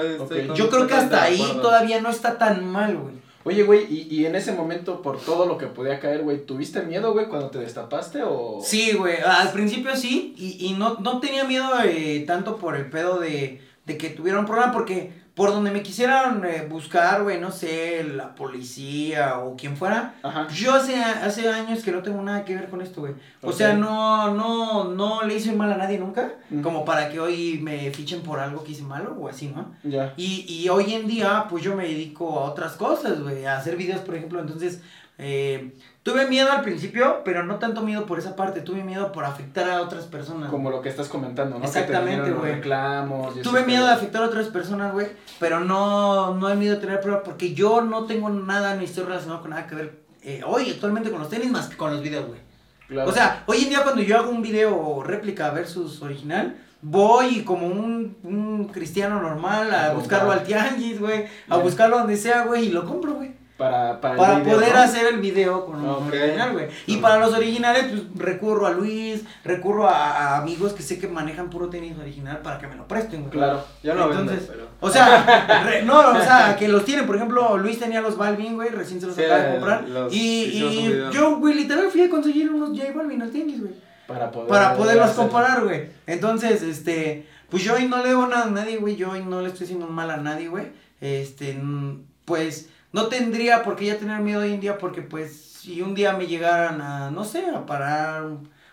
Yo 0.54 0.68
creo 0.70 0.86
que 0.86 0.94
hasta 0.94 1.22
ahí 1.22 1.58
todavía 1.62 2.00
no 2.00 2.10
está 2.10 2.36
tan 2.36 2.66
mal, 2.66 2.96
güey. 2.96 3.24
Oye, 3.46 3.62
güey, 3.62 3.84
y, 3.90 4.08
y 4.10 4.24
en 4.24 4.36
ese 4.36 4.52
momento, 4.52 5.02
por 5.02 5.20
todo 5.20 5.44
lo 5.44 5.58
que 5.58 5.66
podía 5.66 6.00
caer, 6.00 6.22
güey, 6.22 6.46
¿tuviste 6.46 6.80
miedo, 6.82 7.12
güey, 7.12 7.26
cuando 7.26 7.50
te 7.50 7.58
destapaste 7.58 8.22
o...? 8.22 8.58
Sí, 8.64 8.94
güey, 8.94 9.18
al 9.18 9.52
principio 9.52 9.94
sí, 9.96 10.34
y, 10.38 10.66
y 10.66 10.72
no, 10.72 10.96
no 11.00 11.20
tenía 11.20 11.44
miedo 11.44 11.68
eh, 11.84 12.24
tanto 12.26 12.56
por 12.56 12.74
el 12.74 12.88
pedo 12.88 13.18
de, 13.18 13.60
de 13.84 13.98
que 13.98 14.08
tuviera 14.08 14.38
un 14.38 14.46
problema, 14.46 14.72
porque 14.72 15.12
por 15.34 15.50
donde 15.50 15.72
me 15.72 15.82
quisieran 15.82 16.44
eh, 16.44 16.64
buscar, 16.70 17.24
güey, 17.24 17.40
no 17.40 17.50
sé, 17.50 18.04
la 18.04 18.36
policía 18.36 19.40
o 19.40 19.56
quien 19.56 19.76
fuera, 19.76 20.14
Ajá. 20.22 20.46
yo 20.48 20.72
hace, 20.74 20.94
hace 21.02 21.48
años 21.50 21.82
que 21.82 21.90
no 21.90 22.02
tengo 22.02 22.22
nada 22.22 22.44
que 22.44 22.54
ver 22.54 22.70
con 22.70 22.80
esto, 22.80 23.00
güey. 23.00 23.14
O 23.42 23.50
sea, 23.52 23.74
no, 23.74 24.32
no, 24.32 24.84
no 24.84 25.24
le 25.24 25.34
hice 25.34 25.52
mal 25.52 25.72
a 25.72 25.76
nadie 25.76 25.98
nunca, 25.98 26.34
como 26.62 26.84
para 26.84 27.08
que 27.08 27.18
hoy 27.18 27.58
me 27.62 27.90
fichen 27.90 28.22
por 28.22 28.38
algo 28.38 28.62
que 28.62 28.72
hice 28.72 28.82
malo 28.82 29.16
o 29.18 29.28
así, 29.28 29.48
¿no? 29.48 29.74
Ya. 29.82 30.14
Y, 30.16 30.46
y 30.48 30.68
hoy 30.68 30.94
en 30.94 31.08
día, 31.08 31.46
pues 31.50 31.64
yo 31.64 31.74
me 31.74 31.88
dedico 31.88 32.38
a 32.38 32.44
otras 32.44 32.74
cosas, 32.74 33.20
güey, 33.20 33.44
a 33.44 33.56
hacer 33.58 33.76
videos, 33.76 34.02
por 34.02 34.14
ejemplo, 34.14 34.38
entonces, 34.40 34.82
eh, 35.18 35.74
tuve 36.04 36.28
miedo 36.28 36.52
al 36.52 36.60
principio, 36.60 37.22
pero 37.24 37.44
no 37.44 37.56
tanto 37.56 37.80
miedo 37.80 38.06
por 38.06 38.18
esa 38.18 38.36
parte, 38.36 38.60
tuve 38.60 38.84
miedo 38.84 39.10
por 39.10 39.24
afectar 39.24 39.68
a 39.68 39.80
otras 39.80 40.04
personas. 40.04 40.50
Como 40.50 40.70
lo 40.70 40.82
que 40.82 40.90
estás 40.90 41.08
comentando, 41.08 41.58
¿no? 41.58 41.64
Exactamente, 41.64 42.30
güey. 42.30 42.52
reclamos. 42.52 43.36
y 43.36 43.40
Tuve 43.40 43.64
miedo 43.64 43.86
de 43.86 43.92
afectar 43.92 44.22
a 44.22 44.26
otras 44.26 44.46
personas, 44.48 44.92
güey, 44.92 45.08
pero 45.40 45.60
no, 45.60 46.34
no 46.34 46.50
he 46.50 46.54
miedo 46.54 46.74
de 46.74 46.80
tener 46.80 47.00
prueba 47.00 47.22
porque 47.24 47.54
yo 47.54 47.80
no 47.80 48.04
tengo 48.04 48.28
nada, 48.28 48.76
ni 48.76 48.84
estoy 48.84 49.04
relacionado 49.04 49.40
con 49.40 49.50
nada 49.50 49.66
que 49.66 49.74
ver 49.74 50.04
eh, 50.22 50.42
hoy 50.46 50.70
actualmente 50.70 51.10
con 51.10 51.20
los 51.20 51.28
tenis 51.28 51.50
más 51.50 51.68
que 51.68 51.76
con 51.76 51.90
los 51.90 52.02
videos, 52.02 52.26
güey. 52.26 52.40
Claro. 52.86 53.08
O 53.08 53.12
sea, 53.12 53.42
hoy 53.46 53.62
en 53.62 53.70
día 53.70 53.82
cuando 53.82 54.02
yo 54.02 54.18
hago 54.18 54.30
un 54.30 54.42
video 54.42 55.02
réplica 55.02 55.50
versus 55.50 56.02
original, 56.02 56.56
voy 56.82 57.44
como 57.44 57.66
un, 57.66 58.16
un 58.22 58.68
cristiano 58.68 59.22
normal 59.22 59.72
a 59.72 59.86
A 59.86 59.94
buscarlo 59.94 60.32
al 60.32 60.44
tianguis, 60.44 61.00
güey, 61.00 61.24
a 61.48 61.56
buscarlo 61.56 61.98
donde 61.98 62.18
sea, 62.18 62.42
güey, 62.42 62.66
y 62.66 62.68
lo 62.68 62.84
compro, 62.84 63.14
güey. 63.14 63.32
Para, 63.56 64.00
para, 64.00 64.16
Para 64.16 64.38
video, 64.40 64.56
poder 64.56 64.74
¿no? 64.74 64.80
hacer 64.80 65.06
el 65.06 65.20
video 65.20 65.64
con 65.64 65.76
un 65.76 66.08
original, 66.08 66.52
güey. 66.54 66.66
Y 66.86 66.96
para 66.96 67.18
los 67.18 67.32
originales, 67.34 67.84
pues 67.88 68.02
recurro 68.16 68.66
a 68.66 68.70
Luis, 68.72 69.22
recurro 69.44 69.88
a, 69.88 69.94
a 70.34 70.38
amigos 70.38 70.72
que 70.72 70.82
sé 70.82 70.98
que 70.98 71.06
manejan 71.06 71.50
puro 71.50 71.68
tenis 71.70 71.96
original 71.96 72.38
para 72.42 72.58
que 72.58 72.66
me 72.66 72.74
lo 72.74 72.88
presten, 72.88 73.20
güey. 73.20 73.30
Claro. 73.30 73.64
Yo 73.82 73.94
no 73.94 74.06
Entonces, 74.10 74.40
vendo, 74.48 74.52
pero. 74.52 74.68
O 74.80 74.90
sea, 74.90 75.62
re- 75.66 75.82
no, 75.84 76.00
o 76.00 76.20
sea, 76.20 76.56
que 76.58 76.66
los 76.66 76.84
tienen. 76.84 77.06
Por 77.06 77.14
ejemplo, 77.14 77.56
Luis 77.56 77.78
tenía 77.78 78.00
los 78.00 78.16
Balvin, 78.16 78.56
güey, 78.56 78.70
recién 78.70 79.00
se 79.00 79.06
los 79.06 79.14
Sí, 79.14 79.22
acaba 79.22 79.40
de 79.44 79.50
comprar. 79.52 79.88
los 79.88 80.12
Y, 80.12 80.18
y 80.18 80.92
yo, 81.12 81.36
güey, 81.36 81.54
literal 81.54 81.88
fui 81.92 82.02
a 82.02 82.10
conseguir 82.10 82.50
unos 82.50 82.70
J 82.76 82.92
Balvin 82.92 83.22
al 83.22 83.30
tenis, 83.30 83.60
güey. 83.60 83.72
Para 84.08 84.32
poder. 84.32 84.48
Para 84.48 84.74
poderlos 84.76 85.04
hacerlo. 85.10 85.22
comparar, 85.30 85.62
güey. 85.62 85.90
Entonces, 86.08 86.60
este, 86.62 87.28
pues 87.50 87.62
yo 87.62 87.74
hoy 87.74 87.86
no 87.86 87.98
le 88.02 88.08
debo 88.08 88.26
nada 88.26 88.46
a 88.46 88.50
nadie, 88.50 88.78
güey. 88.78 88.96
Yo 88.96 89.12
hoy 89.12 89.22
no 89.24 89.40
le 89.42 89.48
estoy 89.48 89.64
haciendo 89.66 89.86
mal 89.86 90.10
a 90.10 90.16
nadie, 90.16 90.48
güey. 90.48 90.66
Este, 91.00 91.54
mm, 91.54 92.02
pues 92.24 92.68
no 92.94 93.08
tendría 93.08 93.62
por 93.62 93.74
qué 93.76 93.86
ya 93.86 93.98
tener 93.98 94.20
miedo 94.20 94.40
hoy 94.40 94.52
en 94.54 94.60
día 94.60 94.78
porque, 94.78 95.02
pues, 95.02 95.36
si 95.60 95.82
un 95.82 95.94
día 95.94 96.12
me 96.14 96.26
llegaran 96.26 96.80
a, 96.80 97.10
no 97.10 97.24
sé, 97.24 97.44
a 97.54 97.66
parar 97.66 98.24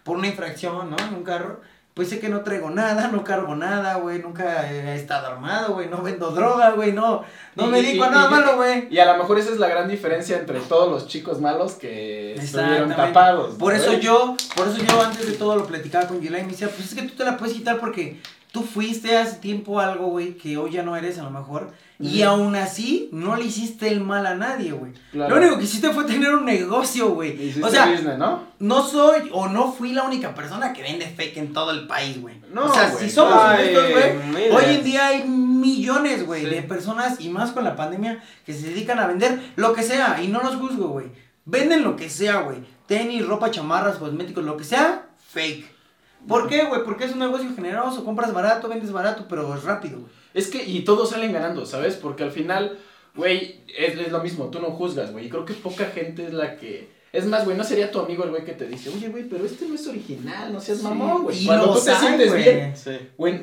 por 0.03 0.15
una 0.17 0.27
infracción, 0.27 0.89
¿no? 0.91 0.95
En 1.07 1.15
un 1.15 1.23
carro. 1.23 1.59
Pues 1.93 2.07
sé 2.07 2.19
que 2.21 2.29
no 2.29 2.39
traigo 2.39 2.69
nada, 2.69 3.09
no 3.09 3.21
cargo 3.25 3.53
nada, 3.53 3.95
güey, 3.95 4.19
nunca 4.19 4.71
he 4.71 4.95
estado 4.95 5.27
armado, 5.27 5.73
güey, 5.73 5.89
no 5.89 6.01
vendo 6.01 6.31
droga, 6.31 6.71
güey, 6.71 6.93
no, 6.93 7.23
no 7.55 7.65
Y- 7.65 7.69
me 7.69 7.81
dedico 7.81 8.05
a 8.05 8.09
nada 8.09 8.27
y- 8.27 8.31
malo, 8.31 8.55
güey. 8.55 8.87
Y 8.89 8.97
a 8.99 9.05
lo 9.11 9.17
mejor 9.17 9.37
esa 9.37 9.51
es 9.51 9.59
la 9.59 9.67
gran 9.67 9.89
diferencia 9.89 10.37
entre 10.37 10.61
todos 10.61 10.89
los 10.89 11.07
chicos 11.09 11.41
malos 11.41 11.73
que 11.73 12.35
estuvieron 12.35 12.89
tapados. 12.95 13.55
Por 13.55 13.73
¿no, 13.73 13.79
eso 13.79 13.93
yo, 13.99 14.37
por 14.55 14.69
eso 14.69 14.77
yo 14.77 15.01
antes 15.03 15.27
de 15.27 15.33
todo 15.33 15.57
lo 15.57 15.65
platicaba 15.65 16.07
con 16.07 16.21
Yulai 16.21 16.41
y 16.41 16.45
me 16.45 16.51
decía, 16.51 16.69
pues 16.69 16.87
es 16.87 16.95
que 16.95 17.01
tú 17.07 17.15
te 17.15 17.25
la 17.25 17.35
puedes 17.35 17.55
quitar 17.55 17.77
porque 17.77 18.21
tú 18.51 18.63
fuiste 18.63 19.17
hace 19.17 19.37
tiempo 19.37 19.79
algo, 19.79 20.07
güey, 20.07 20.35
que 20.37 20.57
hoy 20.57 20.71
ya 20.71 20.83
no 20.83 20.95
eres 20.95 21.17
a 21.19 21.23
lo 21.23 21.31
mejor. 21.31 21.71
Y 21.99 22.23
aún 22.23 22.55
así, 22.55 23.09
no 23.11 23.35
le 23.35 23.45
hiciste 23.45 23.87
el 23.87 24.01
mal 24.01 24.25
a 24.25 24.33
nadie, 24.33 24.71
güey. 24.71 24.91
Claro. 25.11 25.35
Lo 25.35 25.41
único 25.41 25.57
que 25.59 25.65
hiciste 25.65 25.91
fue 25.91 26.03
tener 26.05 26.33
un 26.33 26.45
negocio, 26.45 27.11
güey. 27.11 27.53
O 27.61 27.69
sea, 27.69 27.85
business, 27.85 28.17
¿no? 28.17 28.43
no 28.57 28.83
soy 28.83 29.29
o 29.31 29.47
no 29.47 29.71
fui 29.71 29.93
la 29.93 30.03
única 30.03 30.33
persona 30.33 30.73
que 30.73 30.81
vende 30.81 31.05
fake 31.05 31.37
en 31.37 31.53
todo 31.53 31.69
el 31.69 31.85
país, 31.85 32.19
güey. 32.19 32.41
No, 32.51 32.65
o 32.65 32.73
sea, 32.73 32.91
si 32.91 33.07
somos 33.07 33.35
honestos, 33.35 33.85
güey, 33.91 34.49
hoy 34.49 34.75
en 34.75 34.83
día 34.83 35.07
hay 35.09 35.27
millones, 35.27 36.25
güey, 36.25 36.43
Sí. 36.43 36.49
de 36.49 36.63
personas 36.63 37.21
y 37.21 37.29
más 37.29 37.51
con 37.51 37.63
la 37.63 37.75
pandemia 37.75 38.23
que 38.47 38.53
se 38.53 38.69
dedican 38.69 38.97
a 38.97 39.05
vender 39.05 39.39
lo 39.55 39.73
que 39.73 39.83
sea 39.83 40.19
y 40.23 40.27
no 40.27 40.41
los 40.41 40.55
juzgo, 40.55 40.87
güey. 40.87 41.05
Venden 41.45 41.83
lo 41.83 41.95
que 41.95 42.09
sea, 42.09 42.41
güey. 42.41 42.57
Tenis, 42.87 43.27
ropa, 43.27 43.51
chamarras, 43.51 43.97
cosméticos, 43.97 44.43
lo 44.43 44.57
que 44.57 44.63
sea, 44.63 45.05
fake. 45.31 45.70
¿Por 46.27 46.47
qué, 46.47 46.65
güey? 46.65 46.83
Porque 46.83 47.05
es 47.05 47.13
un 47.13 47.19
negocio 47.19 47.49
generoso, 47.55 48.05
compras 48.05 48.33
barato, 48.33 48.67
vendes 48.69 48.91
barato, 48.91 49.25
pero 49.29 49.53
es 49.55 49.63
rápido, 49.63 49.99
güey. 49.99 50.11
Es 50.33 50.47
que, 50.47 50.63
y 50.63 50.81
todos 50.81 51.09
salen 51.09 51.33
ganando, 51.33 51.65
¿sabes? 51.65 51.95
Porque 51.95 52.23
al 52.23 52.31
final, 52.31 52.77
güey, 53.15 53.61
es, 53.77 53.97
es 53.97 54.11
lo 54.11 54.21
mismo, 54.23 54.45
tú 54.45 54.59
no 54.59 54.71
juzgas, 54.71 55.11
güey. 55.11 55.25
Y 55.25 55.29
creo 55.29 55.45
que 55.45 55.53
poca 55.53 55.85
gente 55.85 56.25
es 56.25 56.33
la 56.33 56.55
que. 56.57 57.01
Es 57.11 57.25
más, 57.25 57.43
güey, 57.43 57.57
no 57.57 57.65
sería 57.65 57.91
tu 57.91 57.99
amigo 57.99 58.23
el 58.23 58.29
güey 58.29 58.45
que 58.45 58.53
te 58.53 58.65
dice, 58.65 58.89
oye, 58.89 59.09
güey, 59.09 59.27
pero 59.27 59.45
este 59.45 59.67
no 59.67 59.75
es 59.75 59.85
original, 59.85 60.53
no 60.53 60.61
seas 60.61 60.77
Sí, 60.77 60.83
mamón, 60.85 61.23
güey. 61.23 61.43
y 61.43 61.45
Cuando 61.45 61.73
tú 61.73 61.83
te 61.83 61.93
sientes 61.93 62.33
bien, 62.33 62.73
Sí. 62.73 62.91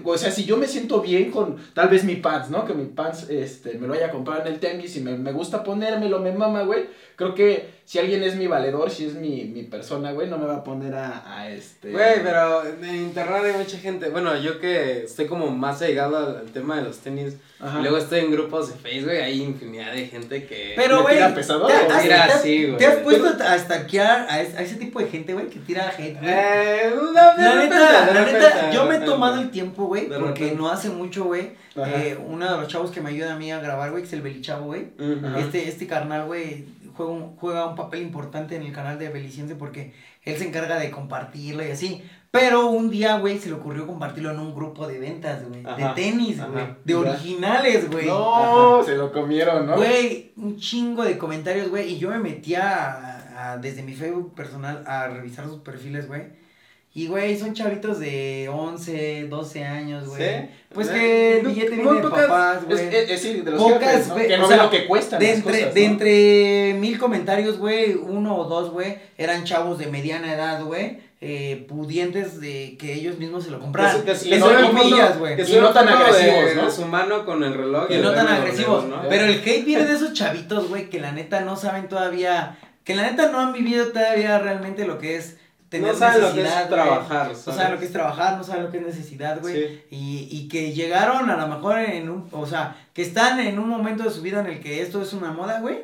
O 0.05 0.17
sea, 0.17 0.31
si 0.31 0.47
yo 0.47 0.57
me 0.57 0.67
siento 0.67 1.03
bien 1.03 1.31
con 1.31 1.57
tal 1.75 1.91
vez 1.91 2.03
mi 2.03 2.17
pants, 2.17 2.49
¿no? 2.49 2.65
Que 2.65 2.73
mi 2.73 2.87
pants 2.87 3.29
este, 3.29 3.77
me 3.77 3.87
lo 3.87 3.93
haya 3.93 4.11
comprado 4.11 4.41
en 4.41 4.55
el 4.55 4.59
tenis 4.59 4.97
y 4.97 5.01
me, 5.01 5.19
me 5.19 5.33
gusta 5.33 5.63
ponérmelo, 5.63 6.19
me 6.21 6.33
mama, 6.33 6.63
güey. 6.63 6.87
Creo 7.15 7.35
que 7.35 7.78
si 7.89 7.99
alguien 7.99 8.23
es 8.23 8.37
mi 8.37 8.47
valedor, 8.47 8.91
si 8.91 9.07
es 9.07 9.15
mi, 9.15 9.45
mi 9.45 9.63
persona, 9.63 10.13
güey, 10.13 10.29
no 10.29 10.37
me 10.37 10.45
va 10.45 10.57
a 10.57 10.63
poner 10.65 10.95
a, 10.95 11.39
a 11.39 11.49
este... 11.49 11.91
Güey, 11.91 12.23
pero 12.23 12.63
en 12.63 12.95
internet 12.97 13.43
hay 13.47 13.53
mucha 13.59 13.79
gente. 13.79 14.11
Bueno, 14.11 14.37
yo 14.37 14.61
que 14.61 15.05
estoy 15.05 15.25
como 15.27 15.47
más 15.51 15.81
llegado 15.81 16.19
al, 16.19 16.37
al 16.37 16.47
tema 16.53 16.77
de 16.77 16.83
los 16.83 16.99
tenis. 16.99 17.37
Ajá. 17.61 17.81
Luego 17.81 17.97
estoy 17.97 18.21
en 18.21 18.31
grupos 18.31 18.69
de 18.69 18.75
Facebook, 18.79 19.13
hay 19.13 19.43
infinidad 19.43 19.93
de 19.93 20.07
gente 20.07 20.45
que. 20.45 20.75
Pero, 20.77 20.97
¿Le 20.99 21.03
güey, 21.03 21.15
tira 21.17 21.35
pesado 21.35 21.67
¿te, 21.67 21.73
o 21.73 21.77
has- 21.91 22.03
tira 22.03 22.17
te 22.17 22.23
has- 22.33 22.35
así, 22.35 22.65
güey? 22.67 22.77
¿te 22.77 22.87
has 22.87 22.97
puesto 22.99 23.27
a 23.43 23.59
stalkear 23.59 24.27
a, 24.29 24.43
es- 24.43 24.55
a 24.55 24.61
ese 24.61 24.75
tipo 24.77 25.01
de 25.01 25.07
gente, 25.09 25.33
güey, 25.33 25.47
que 25.49 25.59
tira 25.61 25.91
güey? 25.97 26.15
Eh, 26.23 26.93
no, 26.95 27.11
La 27.13 27.55
neta, 27.55 27.79
la 27.79 28.07
repente, 28.13 28.33
neta, 28.35 28.71
yo 28.71 28.85
me 28.85 28.97
he 28.97 29.01
tomado 29.01 29.41
el 29.41 29.51
tiempo, 29.51 29.87
güey, 29.87 30.09
porque 30.09 30.27
repente. 30.45 30.55
no 30.57 30.69
hace 30.69 30.91
mucho, 30.91 31.25
güey, 31.25 31.53
eh, 31.75 32.17
uno 32.27 32.49
de 32.53 32.59
los 32.61 32.69
chavos 32.69 32.91
que 32.91 33.01
me 33.01 33.11
ayuda 33.11 33.33
a 33.33 33.37
mí 33.37 33.51
a 33.51 33.61
grabar, 33.61 33.91
güey, 33.91 34.03
que 34.03 34.09
es 34.09 34.13
el 34.13 34.23
Belichavo, 34.23 34.67
güey. 34.67 34.89
Este, 35.39 35.69
este 35.69 35.87
carnal, 35.89 36.27
güey, 36.27 36.65
juega 36.99 37.13
un, 37.13 37.37
juega 37.37 37.67
un 37.69 37.77
papel 37.77 38.03
importante 38.03 38.57
en 38.57 38.63
el 38.63 38.73
canal 38.73 38.99
de 38.99 39.09
Beliciense 39.09 39.55
porque 39.55 39.95
él 40.25 40.37
se 40.37 40.47
encarga 40.49 40.79
de 40.79 40.91
compartirlo 40.91 41.65
y 41.65 41.71
así. 41.71 42.03
Pero 42.31 42.67
un 42.67 42.91
día, 42.91 43.17
güey, 43.19 43.39
se 43.39 43.49
le 43.49 43.55
ocurrió 43.55 43.87
compartirlo 43.87 44.31
en 44.33 44.39
un 44.39 44.55
grupo 44.55 44.87
de 44.87 44.99
ventas, 44.99 45.49
güey, 45.49 45.63
de 45.63 45.71
Ajá, 45.71 45.95
tenis, 45.95 46.39
ajá. 46.39 46.49
güey, 46.51 46.67
de 46.85 46.95
originales, 46.95 47.91
güey. 47.91 48.07
No, 48.07 48.83
se 48.85 48.97
lo 48.97 49.11
comieron, 49.13 49.67
¿no? 49.67 49.77
Güey, 49.77 50.33
un 50.37 50.57
chingo 50.59 51.05
de 51.05 51.17
comentarios, 51.17 51.71
güey. 51.71 51.95
Y 51.95 51.99
yo 51.99 52.11
me 52.11 52.19
metía 52.19 53.57
desde 53.63 53.83
mi 53.83 53.95
Facebook 53.95 54.35
personal 54.35 54.85
a 54.87 55.07
revisar 55.09 55.47
sus 55.47 55.61
perfiles, 55.61 56.07
güey. 56.07 56.23
Y, 56.99 57.07
güey, 57.07 57.39
son 57.39 57.55
chavitos 57.55 58.01
de 58.01 58.49
11, 58.53 59.27
12 59.29 59.65
años, 59.65 60.09
güey. 60.09 60.21
¿Sí? 60.23 60.49
Pues 60.75 60.89
Eh, 60.89 60.93
que 60.95 61.37
el 61.39 61.43
no, 61.45 61.49
billete 61.51 61.71
muy 61.77 61.83
viene 61.85 61.97
de 61.97 62.03
pocas- 62.03 62.27
papás, 62.27 62.57
Es, 62.59 62.65
güey. 62.67 62.87
es, 62.89 62.95
es 62.95 63.09
decir, 63.09 63.45
de 63.45 63.51
los 63.53 63.63
Pocas, 63.63 63.81
jefes, 63.91 64.09
¿no? 64.09 64.15
güey, 64.15 64.27
Que 64.27 64.35
o 64.35 64.39
no 64.39 64.49
sea, 64.49 64.57
ven 64.57 64.65
lo 64.67 64.71
que 64.73 64.87
cuestan 64.89 65.21
de 65.21 65.27
las 65.29 65.37
entre, 65.37 65.59
cosas, 65.61 65.75
de 65.75 65.81
¿no? 65.87 65.93
entre 65.93 66.75
mil 66.81 66.99
comentarios, 66.99 67.59
güey, 67.59 67.95
uno 67.95 68.37
o 68.37 68.45
dos, 68.49 68.71
güey, 68.71 68.97
eran 69.17 69.45
chavos 69.45 69.79
de 69.79 69.87
mediana 69.87 70.35
edad, 70.35 70.65
güey, 70.65 70.99
eh, 71.21 71.67
pudientes 71.69 72.41
de 72.41 72.77
que 72.81 72.95
ellos 72.95 73.17
mismos 73.19 73.45
se 73.45 73.51
lo 73.51 73.61
compraran. 73.61 74.03
Que, 74.03 74.13
que 74.13 74.41
comillas, 74.41 75.19
güey. 75.21 75.37
que 75.37 75.43
Y 75.43 75.57
no 75.61 75.71
tan 75.71 75.87
agresivos, 75.89 76.45
de 76.47 76.55
¿no? 76.57 76.71
Su 76.71 76.85
mano 76.87 77.25
con 77.25 77.45
el 77.45 77.55
reloj. 77.55 77.87
Y 77.91 77.95
el 77.95 78.03
no 78.03 78.13
tan 78.13 78.27
reloj, 78.27 78.43
agresivos. 78.43 78.85
¿no? 78.87 79.03
Pero 79.09 79.25
el 79.27 79.39
hate 79.41 79.65
viene 79.65 79.85
de 79.85 79.95
esos 79.95 80.13
chavitos, 80.15 80.69
güey, 80.69 80.91
que 80.91 80.99
la 81.01 81.13
neta 81.13 81.41
no 81.43 81.57
saben 81.57 81.89
todavía, 81.89 82.59
que 82.85 82.95
la 82.97 83.03
neta 83.09 83.31
no 83.31 83.39
han 83.41 83.53
vivido 83.53 83.87
todavía 83.89 84.39
realmente 84.41 84.85
lo 84.87 84.99
que 84.99 85.17
es 85.17 85.37
tener 85.69 85.93
no 85.93 85.99
saben 85.99 86.23
lo 86.23 86.33
que 86.33 86.43
necesidad, 86.43 86.63
es 86.63 86.69
güey. 86.69 86.81
trabajar. 86.81 87.29
No 87.29 87.53
saben 87.53 87.73
lo 87.73 87.79
que 87.79 87.85
es 87.85 87.93
trabajar, 87.93 88.37
no 88.39 88.45
saben 88.45 88.65
lo 88.65 88.71
que 88.71 88.79
es 88.79 88.87
necesidad, 88.87 89.41
güey. 89.41 89.55
Sí. 89.55 89.83
Y, 89.91 90.29
y 90.31 90.49
que 90.49 90.73
llegaron 90.73 91.29
a 91.31 91.37
lo 91.37 91.47
mejor 91.49 91.79
en 91.79 92.09
un, 92.09 92.29
o 92.33 92.47
sea, 92.47 92.77
que 92.93 93.03
están 93.03 93.39
en 93.41 93.59
un 93.59 93.69
momento 93.69 94.05
de 94.05 94.11
su 94.11 94.23
vida 94.23 94.41
en 94.41 94.47
el 94.47 94.61
que 94.61 94.83
esto 94.83 95.03
es 95.03 95.13
una 95.13 95.33
moda, 95.33 95.61
güey. 95.61 95.79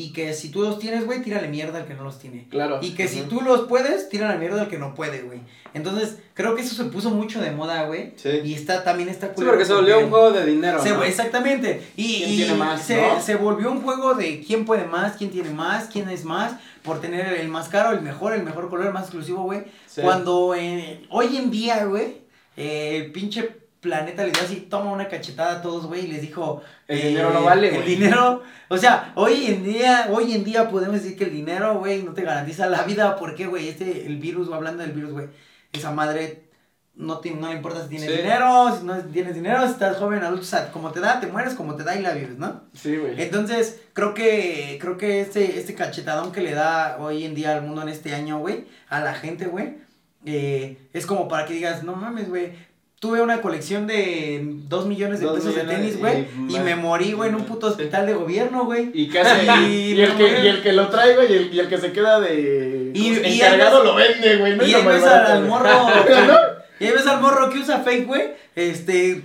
Y 0.00 0.12
que 0.12 0.32
si 0.32 0.50
tú 0.50 0.62
los 0.62 0.78
tienes, 0.78 1.04
güey, 1.06 1.22
tírale 1.22 1.48
mierda 1.48 1.78
al 1.80 1.86
que 1.86 1.94
no 1.94 2.04
los 2.04 2.20
tiene. 2.20 2.46
Claro. 2.50 2.78
Y 2.80 2.90
que 2.92 3.08
si 3.08 3.22
Ujú. 3.22 3.30
tú 3.30 3.40
los 3.40 3.62
puedes, 3.62 4.08
tírale 4.08 4.38
mierda 4.38 4.60
al 4.62 4.68
que 4.68 4.78
no 4.78 4.94
puede, 4.94 5.22
güey. 5.22 5.40
Entonces, 5.74 6.18
creo 6.34 6.54
que 6.54 6.62
eso 6.62 6.76
se 6.76 6.84
puso 6.88 7.10
mucho 7.10 7.40
de 7.40 7.50
moda, 7.50 7.82
güey. 7.86 8.12
Sí. 8.14 8.28
Y 8.44 8.54
está, 8.54 8.84
también 8.84 9.08
está 9.08 9.26
Sí, 9.26 9.32
culero 9.34 9.52
porque 9.54 9.64
se 9.66 9.72
volvió 9.74 9.98
un 9.98 10.08
juego 10.08 10.30
de 10.30 10.46
dinero. 10.46 10.80
se- 10.80 10.90
¿no? 10.90 11.02
Exactamente. 11.02 11.82
Y, 11.96 12.18
¿Quién 12.18 12.30
y 12.30 12.36
tiene 12.36 12.54
más, 12.54 12.82
se, 12.82 12.96
no? 13.02 13.20
se 13.20 13.34
volvió 13.34 13.72
un 13.72 13.82
juego 13.82 14.14
de 14.14 14.40
quién 14.46 14.64
puede 14.64 14.84
más, 14.86 15.16
quién 15.16 15.30
tiene 15.30 15.50
más, 15.50 15.88
quién 15.88 16.08
es 16.08 16.24
más, 16.24 16.52
por 16.84 17.00
tener 17.00 17.34
el 17.34 17.48
más 17.48 17.68
caro, 17.68 17.90
el 17.90 18.00
mejor, 18.00 18.32
el 18.34 18.44
mejor 18.44 18.70
color, 18.70 18.86
el 18.86 18.92
más 18.92 19.02
exclusivo, 19.02 19.42
güey. 19.42 19.64
Sí. 19.88 20.00
Cuando 20.02 20.54
eh, 20.54 21.00
hoy 21.10 21.36
en 21.36 21.50
día, 21.50 21.84
güey, 21.86 22.18
eh, 22.56 23.02
el 23.04 23.10
pinche 23.10 23.48
planeta 23.80 24.24
les 24.24 24.32
dio 24.32 24.42
así, 24.42 24.56
toma 24.68 24.90
una 24.92 25.08
cachetada 25.08 25.58
a 25.58 25.62
todos, 25.62 25.86
güey, 25.86 26.04
y 26.04 26.08
les 26.08 26.20
dijo... 26.22 26.62
El 26.86 26.98
eh, 26.98 27.08
dinero 27.08 27.32
no 27.32 27.44
vale, 27.44 27.76
El 27.76 27.84
dinero, 27.84 28.42
o 28.68 28.76
sea, 28.76 29.12
hoy 29.14 29.46
en 29.46 29.62
día, 29.62 30.08
hoy 30.10 30.32
en 30.34 30.44
día 30.44 30.68
podemos 30.68 30.96
decir 31.02 31.16
que 31.16 31.24
el 31.24 31.32
dinero, 31.32 31.78
güey, 31.78 32.02
no 32.02 32.12
te 32.12 32.22
garantiza 32.22 32.66
la 32.66 32.82
vida, 32.82 33.16
¿por 33.16 33.34
qué, 33.34 33.46
güey? 33.46 33.68
Este, 33.68 34.06
el 34.06 34.18
virus, 34.18 34.50
hablando 34.52 34.82
del 34.82 34.92
virus, 34.92 35.12
güey, 35.12 35.26
esa 35.72 35.90
madre 35.92 36.48
no, 36.94 37.18
te, 37.18 37.30
no 37.30 37.48
le 37.48 37.54
importa 37.54 37.84
si 37.84 37.90
tienes 37.90 38.10
Sí. 38.10 38.16
dinero, 38.16 38.76
si 38.76 38.84
no 38.84 38.98
tienes 39.04 39.34
dinero, 39.34 39.64
si 39.66 39.72
estás 39.72 39.96
joven, 39.98 40.22
adulto, 40.24 40.42
o 40.42 40.44
sea, 40.48 40.72
como 40.72 40.90
te 40.90 40.98
da, 40.98 41.20
te 41.20 41.28
mueres, 41.28 41.54
como 41.54 41.76
te 41.76 41.84
da 41.84 41.94
y 41.94 42.02
la 42.02 42.12
vives, 42.12 42.38
¿no? 42.38 42.62
Sí, 42.74 42.96
güey. 42.96 43.22
Entonces, 43.22 43.80
creo 43.92 44.14
que, 44.14 44.78
creo 44.80 44.96
que 44.96 45.20
este, 45.20 45.58
este 45.60 45.74
cachetadón 45.74 46.32
que 46.32 46.40
le 46.40 46.54
da 46.54 46.96
hoy 46.98 47.24
en 47.24 47.36
día 47.36 47.52
al 47.54 47.62
mundo 47.62 47.82
en 47.82 47.88
este 47.90 48.14
año, 48.14 48.40
güey, 48.40 48.66
a 48.88 48.98
la 49.00 49.14
gente, 49.14 49.46
güey, 49.46 49.76
eh, 50.24 50.88
es 50.92 51.06
como 51.06 51.28
para 51.28 51.46
que 51.46 51.54
digas, 51.54 51.84
no 51.84 51.94
mames, 51.94 52.28
güey, 52.28 52.52
tuve 53.00 53.20
una 53.22 53.40
colección 53.40 53.86
de 53.86 54.40
dos 54.68 54.86
millones 54.86 55.20
de 55.20 55.26
Dos 55.26 55.36
pesos 55.36 55.54
de 55.54 55.62
tenis, 55.62 55.98
güey, 55.98 56.26
y, 56.48 56.58
me 56.58 56.74
morí, 56.74 57.12
güey, 57.12 57.28
en 57.28 57.36
un 57.36 57.44
puto 57.44 57.68
hospital 57.68 58.06
de 58.06 58.14
gobierno, 58.14 58.64
güey. 58.64 58.90
Y, 58.92 59.08
casi, 59.08 59.46
y, 59.46 59.92
Y 59.92 60.00
el 60.00 60.14
que, 60.16 60.40
y 60.42 60.46
el 60.48 60.62
que 60.62 60.72
lo 60.72 60.88
trae, 60.88 61.14
güey, 61.14 61.32
y 61.32 61.36
el, 61.36 61.54
y 61.54 61.60
el 61.60 61.68
que 61.68 61.78
se 61.78 61.92
queda 61.92 62.18
de 62.20 62.90
Y- 62.94 63.10
¿cómo 63.10 63.20
se- 63.22 63.28
y 63.28 63.40
encargado 63.40 63.84
lo 63.84 63.94
vende, 63.94 64.36
güey. 64.38 64.56
No 64.56 64.64
Y 64.66 64.74
ahí 64.74 64.84
ves 64.84 65.04
al 65.04 65.44
morro, 65.44 65.68
y 66.80 66.84
ahí 66.86 66.90
ves 66.92 67.06
al 67.06 67.20
morro 67.20 67.50
que 67.50 67.58
usa 67.58 67.78
fake, 67.80 68.06
güey, 68.06 68.22
este, 68.56 69.22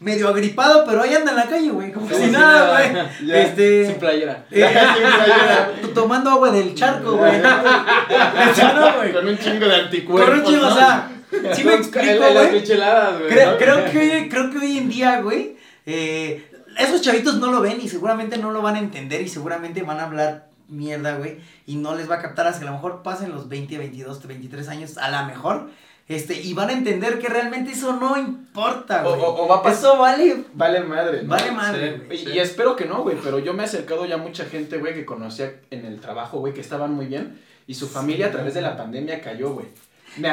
medio 0.00 0.28
agripado, 0.28 0.84
pero 0.86 1.02
ahí 1.02 1.14
anda 1.14 1.32
en 1.32 1.36
la 1.36 1.44
calle, 1.44 1.68
güey, 1.68 1.92
como 1.92 2.08
si 2.08 2.30
nada, 2.30 2.70
güey. 2.72 3.06
Este, 3.42 3.86
Sin 3.86 3.96
playera. 3.96 4.46
eh, 4.50 4.66
Sí, 4.66 5.02
playera. 5.02 5.72
tomando 5.94 6.30
agua 6.30 6.50
del 6.52 6.74
charco, 6.74 7.18
güey. 7.18 7.38
No, 7.38 8.96
güey. 8.96 9.12
Con 9.12 9.28
un 9.28 9.38
chingo 9.38 9.66
de 9.66 9.74
anticuerpos. 9.76 10.30
Con 10.30 10.38
un 10.40 10.44
chingo, 10.46 10.62
¿no? 10.66 10.72
o 10.72 10.74
sea, 10.74 11.10
sí 11.54 11.64
me 11.64 11.74
explico, 11.76 12.32
güey. 12.32 12.52
micheladas, 12.52 13.18
güey. 13.18 13.30
Creo, 13.30 13.52
¿no? 13.52 13.58
creo, 13.58 13.84
que, 13.90 14.28
creo 14.30 14.50
que 14.50 14.58
hoy 14.58 14.78
en 14.78 14.88
día, 14.88 15.20
güey, 15.20 15.56
eh, 15.86 16.46
esos 16.78 17.00
chavitos 17.02 17.36
no 17.38 17.50
lo 17.50 17.60
ven 17.60 17.80
y 17.80 17.88
seguramente 17.88 18.38
no 18.38 18.50
lo 18.52 18.62
van 18.62 18.76
a 18.76 18.78
entender 18.78 19.20
y 19.22 19.28
seguramente 19.28 19.82
van 19.82 19.98
a 20.00 20.04
hablar 20.04 20.48
mierda, 20.68 21.16
güey, 21.16 21.38
y 21.66 21.76
no 21.76 21.94
les 21.96 22.08
va 22.08 22.16
a 22.16 22.22
captar 22.22 22.46
hasta 22.46 22.60
que 22.60 22.66
a 22.68 22.70
lo 22.70 22.76
mejor 22.76 23.02
pasen 23.02 23.32
los 23.32 23.48
20, 23.48 23.76
22, 23.78 24.26
23 24.26 24.68
años, 24.68 24.98
a 24.98 25.10
lo 25.10 25.26
mejor. 25.26 25.68
Este, 26.06 26.40
y 26.40 26.54
van 26.54 26.70
a 26.70 26.72
entender 26.72 27.20
que 27.20 27.28
realmente 27.28 27.70
eso 27.70 27.92
no 27.92 28.16
importa, 28.16 29.02
güey. 29.02 29.14
o- 29.20 29.44
o 29.44 29.48
va 29.48 29.56
a 29.58 29.62
pasar. 29.62 29.78
Eso 29.78 29.98
vale, 29.98 30.44
Vale 30.54 30.80
madre. 30.80 31.22
¿no? 31.22 31.28
vale 31.28 31.52
madre, 31.52 31.98
Sí. 31.98 32.02
güey. 32.24 32.28
Y, 32.28 32.36
y 32.36 32.38
espero 32.40 32.74
que 32.74 32.84
no, 32.84 33.02
güey, 33.02 33.16
pero 33.22 33.38
yo 33.38 33.54
me 33.54 33.62
he 33.62 33.66
acercado 33.66 34.04
ya 34.06 34.16
a 34.16 34.18
mucha 34.18 34.44
gente, 34.44 34.78
güey, 34.78 34.92
que 34.94 35.04
conocía 35.04 35.52
en 35.70 35.84
el 35.86 36.00
trabajo, 36.00 36.40
güey, 36.40 36.52
que 36.52 36.60
estaban 36.60 36.92
muy 36.92 37.06
bien. 37.06 37.40
Y 37.68 37.74
su 37.74 37.88
familia 37.88 38.26
a 38.26 38.30
través 38.32 38.54
de 38.54 38.60
la 38.62 38.76
pandemia 38.76 39.20
cayó, 39.20 39.52
güey. 39.52 39.66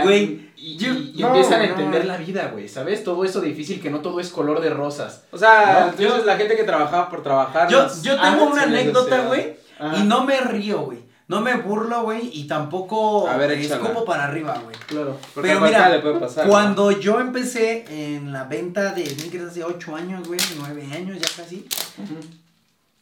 Güey, 0.04 0.48
Y, 0.56 0.76
yo- 0.78 0.94
y- 0.94 1.14
y 1.16 1.22
no, 1.22 1.28
empiezan 1.28 1.62
a 1.62 1.66
no. 1.66 1.70
entender 1.72 2.06
la 2.06 2.18
vida, 2.18 2.50
güey, 2.52 2.68
¿sabes? 2.68 3.04
Todo 3.04 3.24
eso 3.24 3.42
difícil, 3.42 3.80
que 3.80 3.92
no 3.92 4.00
todo 4.02 4.20
es 4.20 4.30
color 4.30 4.60
de 4.60 4.72
rosas. 4.72 5.24
O 5.32 5.38
sea, 5.38 5.92
No, 5.96 6.02
entonces 6.02 6.26
la 6.26 6.36
gente 6.36 6.56
que 6.56 6.64
trabajaba 6.64 7.10
por 7.10 7.22
trabajar. 7.22 7.70
Yo, 7.70 7.88
yo 8.02 8.20
tengo 8.20 8.46
una 8.46 8.64
anécdota, 8.64 9.26
güey, 9.28 9.56
y 10.00 10.04
no 10.04 10.24
me 10.24 10.40
río, 10.42 10.80
güey. 10.82 11.06
No 11.30 11.42
me 11.42 11.56
burlo, 11.58 12.04
güey, 12.04 12.30
y 12.32 12.48
tampoco 12.48 13.28
A 13.28 13.36
ver, 13.36 13.52
escupo 13.52 14.06
para 14.06 14.24
arriba, 14.24 14.60
güey. 14.64 14.76
Claro. 14.88 15.20
Pero 15.36 15.60
mira, 15.60 15.90
le 15.90 16.00
puede 16.00 16.20
pasar. 16.22 16.46
¿no? 16.46 16.52
Cuando 16.52 16.90
yo 16.92 17.20
empecé 17.20 17.84
en 17.90 18.32
la 18.32 18.46
venta 18.46 18.94
de 18.94 19.06
sneakers 19.06 19.52
hace 19.52 19.64
8 19.64 19.96
años, 19.96 20.26
güey, 20.26 20.40
9 20.58 20.88
años 20.96 21.18
ya 21.20 21.28
casi, 21.44 21.68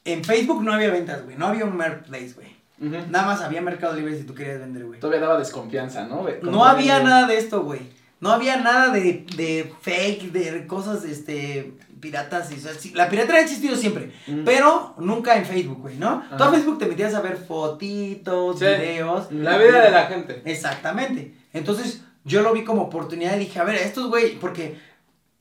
en 0.03 0.23
Facebook 0.23 0.63
no 0.63 0.73
había 0.73 0.89
ventas, 0.89 1.23
güey, 1.23 1.37
no 1.37 1.47
había 1.47 1.65
un 1.65 1.77
marketplace, 1.77 2.33
güey. 2.35 2.55
Nada 2.77 3.25
más 3.25 3.41
había 3.41 3.61
Mercado 3.61 3.95
Libre 3.95 4.17
si 4.17 4.23
tú 4.23 4.33
querías 4.35 4.59
vender, 4.59 4.85
güey. 4.85 4.99
Todavía 4.99 5.21
daba 5.21 5.39
desconfianza, 5.39 6.07
¿no? 6.07 6.25
No 6.43 6.65
había 6.65 6.97
de- 6.99 7.03
nada 7.05 7.27
de 7.27 7.37
esto, 7.37 7.63
güey. 7.63 7.81
No 8.19 8.31
había 8.31 8.57
nada 8.57 8.89
de, 8.91 9.25
de 9.35 9.71
fake, 9.81 10.31
de 10.31 10.67
cosas, 10.67 11.03
este, 11.05 11.73
piratas. 11.99 12.51
Y, 12.51 12.55
o 12.55 12.59
sea, 12.59 12.73
sí, 12.73 12.91
la 12.95 13.09
piratería 13.09 13.41
ha 13.41 13.43
existido 13.43 13.75
siempre, 13.75 14.11
pero 14.45 14.95
nunca 14.97 15.35
en 15.37 15.45
Facebook, 15.45 15.81
güey, 15.81 15.97
¿no? 15.97 16.23
Tú 16.37 16.43
a. 16.43 16.51
Facebook 16.51 16.79
te 16.79 16.85
metías 16.87 17.13
a 17.13 17.21
ver 17.21 17.37
fotitos, 17.37 18.59
Sí. 18.59 18.65
videos. 18.65 19.31
La 19.31 19.57
vida 19.57 19.81
de 19.81 19.91
la 19.91 20.05
gente. 20.07 20.41
Exactamente. 20.45 21.33
Entonces, 21.53 22.01
yo 22.23 22.41
lo 22.41 22.53
vi 22.53 22.63
como 22.63 22.83
oportunidad 22.83 23.35
y 23.35 23.39
dije, 23.39 23.59
a 23.59 23.63
ver, 23.63 23.75
estos 23.75 24.09
güey, 24.09 24.39
porque 24.39 24.77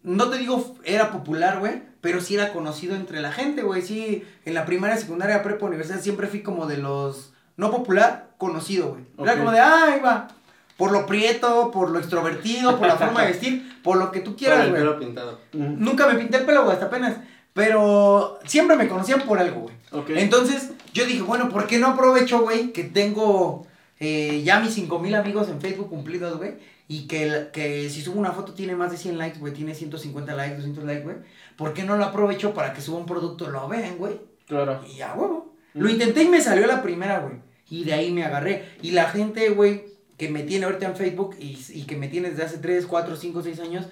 no 0.04 0.28
te 0.28 0.38
digo 0.38 0.76
era 0.84 1.10
popular, 1.10 1.58
güey, 1.58 1.82
pero 2.00 2.20
sí 2.20 2.34
era 2.34 2.52
conocido 2.52 2.94
entre 2.94 3.20
la 3.20 3.32
gente, 3.32 3.62
güey. 3.62 3.82
Sí, 3.82 4.22
en 4.44 4.54
la 4.54 4.66
primaria, 4.66 4.96
secundaria, 4.96 5.42
prepa, 5.42 5.66
universidad, 5.66 6.00
siempre 6.00 6.28
fui 6.28 6.42
como 6.42 6.66
de 6.66 6.76
los, 6.76 7.32
no 7.56 7.70
popular, 7.70 8.28
conocido, 8.38 8.90
güey. 8.90 9.04
Era 9.18 9.38
como 9.38 9.50
de, 9.50 9.58
ah, 9.58 9.94
ahí 9.94 10.00
va. 10.00 10.28
Por 10.76 10.92
lo 10.92 11.06
prieto, 11.06 11.70
por 11.70 11.90
lo 11.90 11.98
extrovertido, 11.98 12.78
por 12.78 12.86
la 12.86 12.96
forma 12.96 13.22
de 13.22 13.28
vestir, 13.28 13.80
por 13.82 13.96
lo 13.96 14.12
que 14.12 14.20
tú 14.20 14.36
quieras, 14.36 14.68
güey. 14.68 14.82
pelo 14.82 14.98
pintado. 14.98 15.40
Ujú. 15.52 15.64
Nunca 15.78 16.06
me 16.06 16.16
pinté 16.16 16.36
el 16.36 16.44
pelo, 16.44 16.62
güey, 16.64 16.74
hasta 16.74 16.86
apenas. 16.86 17.16
Pero 17.54 18.40
siempre 18.46 18.76
me 18.76 18.88
conocían 18.88 19.22
por 19.22 19.38
algo, 19.38 19.60
güey. 19.60 19.74
Ok. 19.92 20.10
Entonces, 20.10 20.72
yo 20.92 21.06
dije, 21.06 21.22
bueno, 21.22 21.48
¿por 21.48 21.66
qué 21.66 21.78
no 21.78 21.86
aprovecho, 21.88 22.40
güey? 22.40 22.72
Que 22.72 22.82
tengo 22.82 23.66
eh, 24.00 24.42
ya 24.44 24.60
mis 24.60 24.74
5000 24.74 25.14
amigos 25.14 25.48
en 25.48 25.60
Facebook 25.60 25.88
cumplidos, 25.88 26.36
güey. 26.36 26.54
Y 26.86 27.06
que, 27.06 27.48
que 27.52 27.88
si 27.88 28.02
subo 28.02 28.20
una 28.20 28.32
foto 28.32 28.52
tiene 28.52 28.76
más 28.76 28.90
de 28.90 28.98
100 28.98 29.18
likes, 29.18 29.38
güey. 29.38 29.52
Tiene 29.52 29.74
150 29.74 30.34
likes, 30.34 30.56
200 30.56 30.84
likes, 30.84 31.04
güey. 31.04 31.16
¿Por 31.56 31.72
qué 31.72 31.84
no 31.84 31.96
lo 31.96 32.04
aprovecho 32.04 32.52
para 32.52 32.74
que 32.74 32.80
suba 32.80 32.98
un 32.98 33.06
producto, 33.06 33.50
lo 33.50 33.68
vean, 33.68 33.96
güey? 33.96 34.20
Claro. 34.46 34.84
Y 34.88 34.96
ya, 34.96 35.14
huevo. 35.14 35.54
Lo 35.72 35.88
intenté 35.88 36.22
y 36.22 36.28
me 36.28 36.40
salió 36.40 36.66
la 36.66 36.82
primera, 36.82 37.20
güey. 37.20 37.36
Y 37.70 37.84
de 37.84 37.94
ahí 37.94 38.12
me 38.12 38.24
agarré. 38.24 38.76
Y 38.82 38.90
la 38.90 39.08
gente, 39.08 39.48
güey, 39.50 39.86
que 40.16 40.28
me 40.28 40.42
tiene 40.42 40.66
ahorita 40.66 40.86
en 40.86 40.96
Facebook 40.96 41.36
y, 41.38 41.58
y 41.70 41.84
que 41.84 41.96
me 41.96 42.08
tiene 42.08 42.30
desde 42.30 42.44
hace 42.44 42.58
3, 42.58 42.86
4, 42.86 43.16
5, 43.16 43.42
6 43.42 43.60
años, 43.60 43.86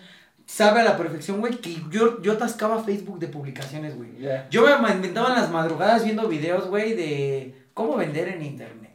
sabe 0.47 0.81
a 0.81 0.85
la 0.85 0.97
perfección, 0.97 1.41
güey, 1.41 1.57
que 1.57 1.77
yo, 1.91 2.21
yo 2.23 2.33
atascaba 2.33 2.85
Facebook 2.85 3.19
de 3.19 3.29
publicaciones, 3.29 3.97
güey. 3.97 4.11
Yo 4.51 4.65
me 4.81 4.91
inventaba 4.91 5.31
en 5.31 5.41
las 5.41 5.51
madrugadas 5.51 6.05
viendo 6.05 6.29
videos, 6.29 6.69
güey, 6.69 6.95
de 6.95 7.55
cómo 7.75 7.97
vender 7.97 8.29
en 8.29 8.43
internet. 8.43 8.93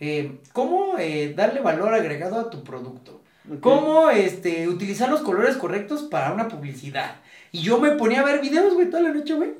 Eh, 0.00 0.40
cómo 0.52 0.96
eh, 0.98 1.34
darle 1.36 1.60
valor 1.60 1.94
agregado 1.94 2.38
a 2.38 2.50
tu 2.50 2.62
producto. 2.62 3.22
Cómo 3.60 4.10
este, 4.10 4.68
utilizar 4.68 5.08
los 5.10 5.20
colores 5.20 5.56
correctos 5.56 6.02
para 6.02 6.32
una 6.32 6.48
publicidad. 6.48 7.16
Y 7.52 7.60
yo 7.60 7.78
me 7.78 7.92
ponía 7.92 8.20
a 8.20 8.24
ver 8.24 8.40
videos, 8.40 8.74
güey, 8.74 8.90
toda 8.90 9.02
la 9.02 9.12
noche, 9.14 9.34
güey. 9.34 9.52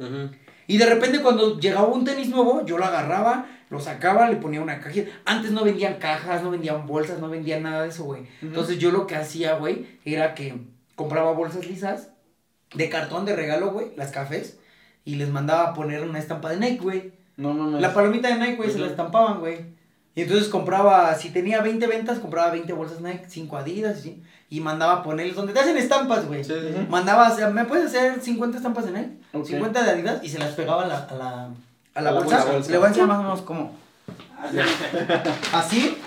Y 0.66 0.77
de 0.77 0.87
repente 0.87 1.20
cuando 1.22 1.59
llegaba 1.59 1.87
un 1.88 2.05
tenis 2.05 2.29
nuevo, 2.29 2.64
yo 2.66 2.77
lo 2.77 2.85
agarraba, 2.85 3.46
lo 3.70 3.81
sacaba, 3.81 4.29
le 4.29 4.37
ponía 4.37 4.61
una 4.61 4.81
cajita. 4.81 5.11
Antes 5.24 5.51
no 5.53 5.64
vendían 5.64 5.94
cajas, 5.94 6.42
no 6.42 6.51
vendían 6.51 6.87
bolsas, 6.87 7.18
no 7.20 7.29
vendían 7.31 7.62
nada 7.62 7.83
de 7.83 7.88
eso, 7.88 8.05
güey. 8.05 8.22
Entonces 8.42 8.79
yo 8.79 8.90
lo 8.90 9.07
que 9.07 9.16
hacía, 9.16 9.55
güey, 9.55 9.87
era 10.05 10.35
que 10.35 10.59
compraba 10.94 11.33
bolsas 11.33 11.66
lisas 11.66 12.11
de 12.74 12.90
cartón 12.90 13.24
de 13.24 13.35
regalo, 13.35 13.70
güey, 13.70 13.92
las 13.96 14.11
cafés, 14.11 14.59
y 15.07 15.14
les 15.14 15.31
mandaba 15.31 15.68
a 15.68 15.74
poner 15.74 16.03
una 16.03 16.18
estampa 16.18 16.51
de 16.51 16.59
Nike, 16.59 16.83
güey. 16.83 17.12
No 17.38 17.55
mames. 17.55 17.81
La 17.81 17.94
palomita 17.94 18.29
de 18.29 18.35
Nike, 18.38 18.57
güey, 18.57 18.68
se 18.68 18.74
Ujú. 18.77 18.85
la 18.85 18.90
estampaban, 18.90 19.40
güey. 19.40 19.78
Y 20.18 20.22
entonces 20.22 20.48
compraba, 20.48 21.14
si 21.14 21.31
tenía 21.31 21.61
20 21.62 21.87
ventas, 21.87 22.18
compraba 22.18 22.50
20 22.50 22.72
bolsas 22.72 23.00
Nike, 23.00 23.26
5 23.28 23.57
Adidas, 23.57 24.00
¿sí? 24.00 24.20
y 24.50 24.61
mandaba 24.61 24.94
a 24.94 25.02
ponerles 25.04 25.37
donde 25.37 25.52
te 25.52 25.61
hacen 25.61 25.76
estampas, 25.76 26.26
güey. 26.26 26.42
Sí, 26.42 26.54
sí. 26.54 26.87
Mandaba, 26.88 27.31
o 27.31 27.37
sea, 27.37 27.50
¿me 27.50 27.64
puedes 27.66 27.87
hacer 27.87 28.20
50 28.20 28.57
estampas 28.57 28.87
de 28.87 28.92
Nike? 28.92 29.12
Ok. 29.33 29.46
50 29.46 29.83
de 29.85 29.90
Adidas 29.90 30.24
y 30.24 30.28
se 30.28 30.38
las 30.38 30.50
pegaba 30.54 30.85
a 30.85 30.87
la, 30.88 30.96
a 30.98 31.14
la, 31.14 31.28
a 31.28 31.46
la 31.46 31.50
A 31.94 32.02
la 32.02 32.11
bolsa. 32.12 32.44
bolsa. 32.46 32.70
Le 32.70 32.78
voy 32.78 32.87
a 32.87 32.88
enseñar 32.88 33.09
más 33.09 33.18
o 33.18 33.22
menos 33.22 33.42
cómo. 33.42 33.76
Así, 35.52 35.98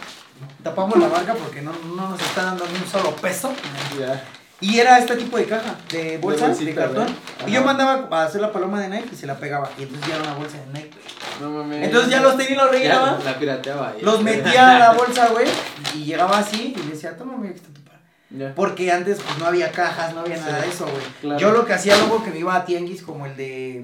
tapamos 0.63 0.97
la 0.99 1.07
marca 1.07 1.33
porque 1.35 1.61
no, 1.61 1.71
no 1.95 2.09
nos 2.09 2.21
está 2.21 2.43
dando 2.45 2.65
ni 2.67 2.79
un 2.79 2.87
solo 2.87 3.15
peso. 3.15 3.53
Ya. 3.99 4.21
Y 4.61 4.79
era 4.79 4.99
este 4.99 5.15
tipo 5.15 5.37
de 5.37 5.45
caja, 5.45 5.75
de 5.91 6.19
bolsa, 6.19 6.47
de, 6.47 6.53
bolsita, 6.53 6.81
cartón. 6.81 7.07
Y 7.47 7.51
yo 7.51 7.63
mandaba 7.63 8.07
a 8.11 8.25
hacer 8.25 8.41
la 8.41 8.51
paloma 8.51 8.79
de 8.79 8.89
Nike 8.89 9.09
y 9.11 9.15
se 9.15 9.25
la 9.25 9.35
pegaba. 9.37 9.69
Y 9.77 9.83
entonces 9.83 10.07
ya 10.07 10.15
era 10.15 10.23
una 10.23 10.33
bolsa 10.35 10.57
de 10.59 10.65
Nike. 10.67 10.91
güey. 10.95 11.51
No 11.51 11.57
mames. 11.57 11.83
Entonces 11.87 12.11
ya 12.11 12.21
los 12.21 12.37
tenía 12.37 12.51
y 12.51 12.55
los 12.55 12.71
rellenaba. 12.71 13.17
Ya 13.17 13.31
la 13.31 13.39
pirateaba. 13.39 13.89
ahí. 13.89 14.01
Los 14.01 14.21
metía 14.21 14.75
a 14.75 14.79
la 14.79 14.93
bolsa, 14.93 15.29
güey. 15.29 15.47
Y 15.95 16.05
llegaba 16.05 16.37
así 16.37 16.75
y 16.77 16.89
decía, 16.89 17.17
toma, 17.17 17.37
aquí 17.39 17.55
está 17.55 17.73
tu 17.73 17.81
para. 17.81 17.99
Ya. 18.29 18.53
Porque 18.55 18.91
antes 18.91 19.19
pues 19.19 19.37
no 19.39 19.47
había 19.47 19.71
cajas, 19.71 20.13
no 20.13 20.21
había 20.21 20.37
nada 20.37 20.61
de 20.61 20.69
eso, 20.69 20.85
güey. 20.85 21.03
claro. 21.21 21.39
Yo 21.39 21.51
lo 21.51 21.65
que 21.65 21.73
hacía 21.73 21.97
luego 21.97 22.23
que 22.23 22.29
me 22.29 22.37
iba 22.39 22.55
a 22.55 22.63
tianguis 22.63 23.01
como 23.01 23.25
el 23.25 23.35
de 23.35 23.83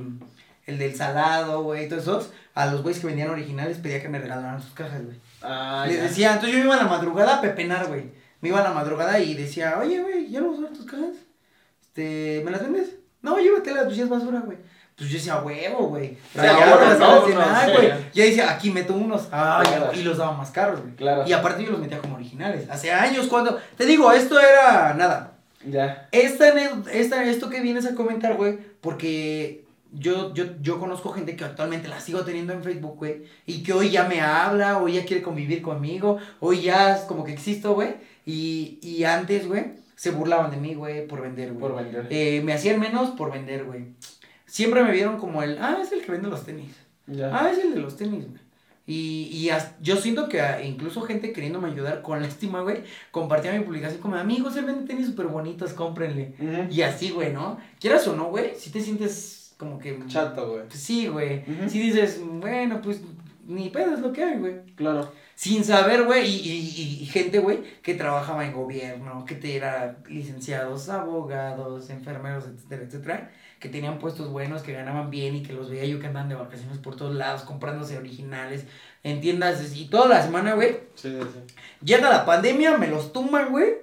el 0.67 0.77
del 0.77 0.95
salado, 0.95 1.63
güey, 1.63 1.87
todos 1.87 2.03
esos, 2.03 2.29
a 2.53 2.65
los 2.67 2.83
güeyes 2.83 2.99
que 2.99 3.07
vendían 3.07 3.29
originales 3.29 3.77
pedía 3.77 4.01
que 4.01 4.09
me 4.09 4.19
regalaran 4.19 4.61
sus 4.61 4.73
cajas, 4.73 5.01
güey. 5.03 5.17
Ah, 5.41 5.85
Les 5.87 5.95
ya. 5.97 6.03
decía, 6.03 6.27
entonces 6.33 6.51
yo 6.51 6.59
me 6.59 6.65
iba 6.65 6.75
a 6.75 6.83
la 6.83 6.89
madrugada 6.89 7.37
a 7.37 7.41
pepenar, 7.41 7.87
güey. 7.87 8.11
Me 8.47 8.51
iba 8.53 8.61
a 8.61 8.63
la 8.63 8.71
madrugada 8.73 9.19
y 9.19 9.33
decía, 9.33 9.77
oye, 9.77 10.01
güey, 10.01 10.29
¿ya 10.29 10.39
no 10.39 10.57
ver 10.57 10.71
tus 10.71 10.85
cajas? 10.85 11.17
Este, 11.81 12.41
¿me 12.45 12.51
las 12.51 12.63
vendes? 12.63 12.95
No, 13.21 13.37
llévatelas, 13.37 13.83
pues 13.83 13.97
ya 13.97 14.03
es 14.05 14.09
basura, 14.09 14.39
güey. 14.39 14.57
Pues 14.95 15.09
yo 15.09 15.17
decía, 15.17 15.41
huevo, 15.41 15.87
güey. 15.89 16.17
Güey. 17.75 17.87
ya. 17.89 18.09
Ya 18.13 18.23
decía, 18.23 18.49
aquí 18.49 18.71
meto 18.71 18.93
unos. 18.93 19.27
Ay, 19.31 19.67
Claro. 19.67 19.91
y 19.93 20.01
los 20.03 20.17
daba 20.17 20.31
más 20.31 20.51
caros, 20.51 20.79
güey. 20.79 20.95
Claro. 20.95 21.27
Y 21.27 21.33
aparte 21.33 21.61
yo 21.65 21.71
los 21.71 21.81
metía 21.81 21.99
como 21.99 22.15
originales. 22.15 22.69
Hace 22.69 22.89
años 22.93 23.27
cuando, 23.27 23.59
te 23.75 23.85
digo, 23.85 24.09
esto 24.13 24.39
era 24.39 24.93
nada. 24.93 25.33
Ya. 25.65 26.07
Esta, 26.13 26.47
esta, 26.93 27.25
esto 27.25 27.49
que 27.49 27.59
vienes 27.59 27.85
a 27.85 27.95
comentar, 27.95 28.35
güey, 28.37 28.57
porque 28.79 29.65
yo, 29.91 30.33
yo, 30.33 30.45
yo 30.61 30.79
conozco 30.79 31.11
gente 31.11 31.35
que 31.35 31.43
actualmente 31.43 31.89
la 31.89 31.99
sigo 31.99 32.23
teniendo 32.23 32.53
en 32.53 32.63
Facebook, 32.63 32.95
güey, 32.95 33.23
y 33.45 33.61
que 33.61 33.73
hoy 33.73 33.89
ya 33.89 34.05
me 34.05 34.21
habla, 34.21 34.77
hoy 34.77 34.93
ya 34.93 35.03
quiere 35.05 35.21
convivir 35.21 35.61
conmigo, 35.61 36.17
hoy 36.39 36.61
ya 36.61 36.95
es 36.95 37.01
como 37.01 37.25
que 37.25 37.33
existo, 37.33 37.73
güey, 37.73 37.95
y, 38.27 38.77
y 38.83 39.03
antes, 39.05 39.47
güey, 39.47 39.65
se 39.95 40.11
burlaban 40.11 40.51
de 40.51 40.57
mí, 40.57 40.75
güey, 40.75 41.07
por 41.07 41.21
vender, 41.21 41.53
güey. 41.53 41.59
Por 41.59 41.75
vender. 41.83 42.07
Eh, 42.11 42.41
me 42.43 42.53
hacían 42.53 42.79
menos 42.79 43.09
por 43.11 43.31
vender, 43.31 43.63
güey. 43.63 43.85
Siempre 44.45 44.83
me 44.83 44.91
vieron 44.91 45.17
como 45.17 45.41
el, 45.41 45.57
ah, 45.59 45.79
es 45.81 45.91
el 45.91 46.01
que 46.03 46.11
vende 46.11 46.27
los 46.29 46.45
tenis. 46.45 46.71
Ya. 47.07 47.31
Ah, 47.35 47.49
es 47.51 47.57
el 47.57 47.73
de 47.73 47.79
los 47.79 47.97
tenis, 47.97 48.25
güey. 48.27 48.41
Y, 48.89 49.23
y 49.33 49.49
as- 49.49 49.73
yo 49.81 49.97
siento 49.97 50.29
que 50.29 50.39
ah, 50.39 50.61
incluso 50.63 51.01
gente 51.01 51.33
queriéndome 51.33 51.69
ayudar 51.69 52.01
con 52.01 52.21
la 52.21 52.27
estima, 52.27 52.61
güey, 52.61 52.83
compartía 53.11 53.51
mi 53.51 53.65
publicación 53.65 54.01
como, 54.01 54.15
amigos, 54.15 54.55
él 54.55 54.65
vende 54.65 54.85
tenis 54.87 55.07
súper 55.07 55.27
bonitos, 55.27 55.73
cómprenle. 55.73 56.35
Y 56.71 56.81
así, 56.81 57.09
güey, 57.11 57.33
¿no? 57.33 57.57
Quieras 57.79 58.07
o 58.07 58.15
no, 58.15 58.25
güey, 58.29 58.51
si 58.55 58.69
te 58.69 58.79
sientes 58.81 59.53
como 59.57 59.79
que... 59.79 59.99
Chato, 60.07 60.51
güey. 60.51 60.67
Pues 60.67 60.79
sí, 60.79 61.07
güey. 61.07 61.39
Ujú. 61.39 61.69
Si 61.69 61.79
dices, 61.81 62.21
bueno, 62.23 62.79
pues 62.81 63.01
ni 63.45 63.69
pedo 63.69 63.93
es 63.93 63.99
lo 63.99 64.13
que 64.13 64.23
hay, 64.23 64.37
güey. 64.37 64.53
Claro. 64.75 65.11
Sin 65.39 65.63
saber, 65.63 66.05
güey, 66.05 66.25
y, 66.27 66.49
y, 66.49 67.01
y- 67.03 67.05
gente, 67.05 67.37
güey, 67.37 67.59
que 67.83 67.93
trabajaba 67.93 68.43
en 68.43 68.53
gobierno, 68.53 69.23
que 69.23 69.35
te 69.35 69.55
era 69.55 69.99
licenciados, 70.09 70.89
abogados, 70.89 71.91
enfermeros, 71.91 72.45
etcétera, 72.47 72.81
etcétera, 72.83 73.31
que 73.59 73.69
tenían 73.69 73.99
puestos 73.99 74.31
buenos, 74.31 74.63
que 74.63 74.73
ganaban 74.73 75.11
bien 75.11 75.35
y 75.35 75.43
que 75.43 75.53
los 75.53 75.69
veía 75.69 75.85
yo 75.85 75.99
que 75.99 76.07
andaban 76.07 76.27
de 76.29 76.33
vacaciones 76.33 76.79
por 76.79 76.95
todos 76.95 77.13
lados, 77.13 77.43
comprándose 77.43 77.99
originales 77.99 78.65
en 79.03 79.21
tiendas 79.21 79.75
y 79.75 79.85
toda 79.89 80.07
la 80.07 80.23
semana, 80.23 80.55
güey, 80.55 80.79
Sí, 80.95 81.15
sí. 81.21 81.53
Llega 81.85 82.09
la 82.09 82.25
pandemia, 82.25 82.75
me 82.79 82.87
los 82.87 83.13
tumban, 83.13 83.51
güey. 83.51 83.75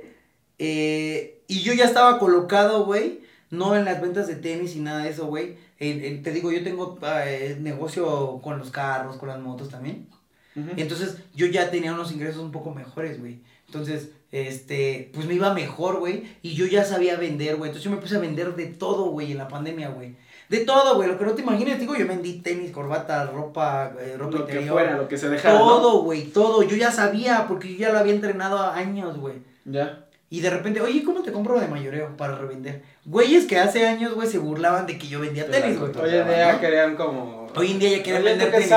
eh, 0.59 1.41
y 1.47 1.61
yo 1.61 1.73
ya 1.73 1.85
estaba 1.85 2.19
colocado, 2.19 2.85
güey. 2.85 3.21
No 3.51 3.77
en 3.77 3.85
las 3.85 4.01
ventas 4.01 4.27
de 4.27 4.35
tenis 4.35 4.75
y 4.75 4.81
nada 4.81 5.05
de 5.05 5.11
eso, 5.11 5.27
güey. 5.27 5.57
Te 5.79 6.33
digo, 6.33 6.51
yo 6.51 6.65
tengo 6.65 6.99
eh, 7.05 7.57
negocio 7.61 8.41
con 8.43 8.59
los 8.59 8.71
carros, 8.73 9.17
con 9.19 9.29
las 9.29 9.39
motos 9.39 9.69
también. 9.69 10.09
Ujú. 10.57 10.71
Entonces, 10.77 11.19
yo 11.35 11.47
ya 11.47 11.71
tenía 11.71 11.93
unos 11.93 12.13
ingresos 12.13 12.43
un 12.43 12.53
poco 12.53 12.71
mejores, 12.73 13.19
güey. 13.21 13.41
Entonces, 13.67 14.11
este, 14.31 15.11
pues 15.15 15.27
me 15.27 15.35
iba 15.35 15.53
mejor, 15.55 15.99
güey. 15.99 16.25
Y 16.43 16.55
yo 16.55 16.67
ya 16.67 16.85
sabía 16.85 17.17
vender, 17.17 17.57
güey. 17.57 17.71
Entonces, 17.71 17.85
yo 17.85 17.91
me 17.91 18.01
puse 18.01 18.17
a 18.17 18.21
vender 18.21 18.55
de 18.55 18.67
todo, 18.67 19.07
güey, 19.07 19.33
en 19.33 19.39
la 19.39 19.49
pandemia, 19.49 19.89
güey. 19.89 20.17
De 20.49 20.59
todo, 20.65 20.97
güey. 20.97 21.09
Lo 21.09 21.19
que 21.19 21.25
no 21.25 21.33
te 21.33 21.43
imaginas, 21.43 21.81
digo, 21.81 21.97
yo 21.97 22.07
vendí 22.07 22.35
tenis, 22.41 22.71
corbata, 22.71 23.27
ropa, 23.27 23.93
eh, 24.01 24.17
ropa 24.17 24.39
Lo 24.39 24.47
que 24.47 24.53
interior. 24.53 24.75
fuera, 24.75 24.97
lo 24.97 25.09
que 25.09 25.17
se 25.19 25.29
dejara. 25.29 25.59
¿no? 25.59 25.67
Todo, 25.67 26.03
güey, 26.03 26.25
todo. 26.25 26.63
Yo 26.63 26.77
ya 26.77 26.93
sabía, 26.93 27.47
porque 27.49 27.73
yo 27.73 27.79
ya 27.79 27.93
lo 27.93 27.99
había 27.99 28.15
entrenado 28.15 28.59
a 28.59 28.77
años, 28.77 29.17
güey. 29.19 29.37
Ya. 29.65 30.05
Y 30.31 30.41
de 30.41 30.51
repente, 30.51 30.81
oye, 30.81 31.03
¿cómo 31.05 31.23
te 31.23 31.33
compro 31.33 31.59
de 31.61 31.69
mayoreo 31.69 32.17
para 32.17 32.37
revender? 32.37 32.83
Güeyes 33.05 33.47
que 33.47 33.59
hace 33.59 33.87
años, 33.87 34.15
güey, 34.15 34.29
se 34.29 34.39
burlaban 34.39 34.87
de 34.87 34.99
que 34.99 35.07
yo 35.07 35.21
vendía 35.21 35.47
Te 35.47 35.61
tenis, 35.61 35.79
güey. 35.79 35.93
Hoy 35.97 36.15
en 36.15 36.27
día 36.29 36.61
querían 36.61 36.97
como. 36.97 37.44
Hoy 37.61 37.71
en 37.73 37.79
día 37.79 37.91
ya 37.91 38.03
quieren 38.03 38.23
vender 38.39 38.49
¿tú 38.49 38.53
qué 38.53 38.57
tenis, 38.59 38.69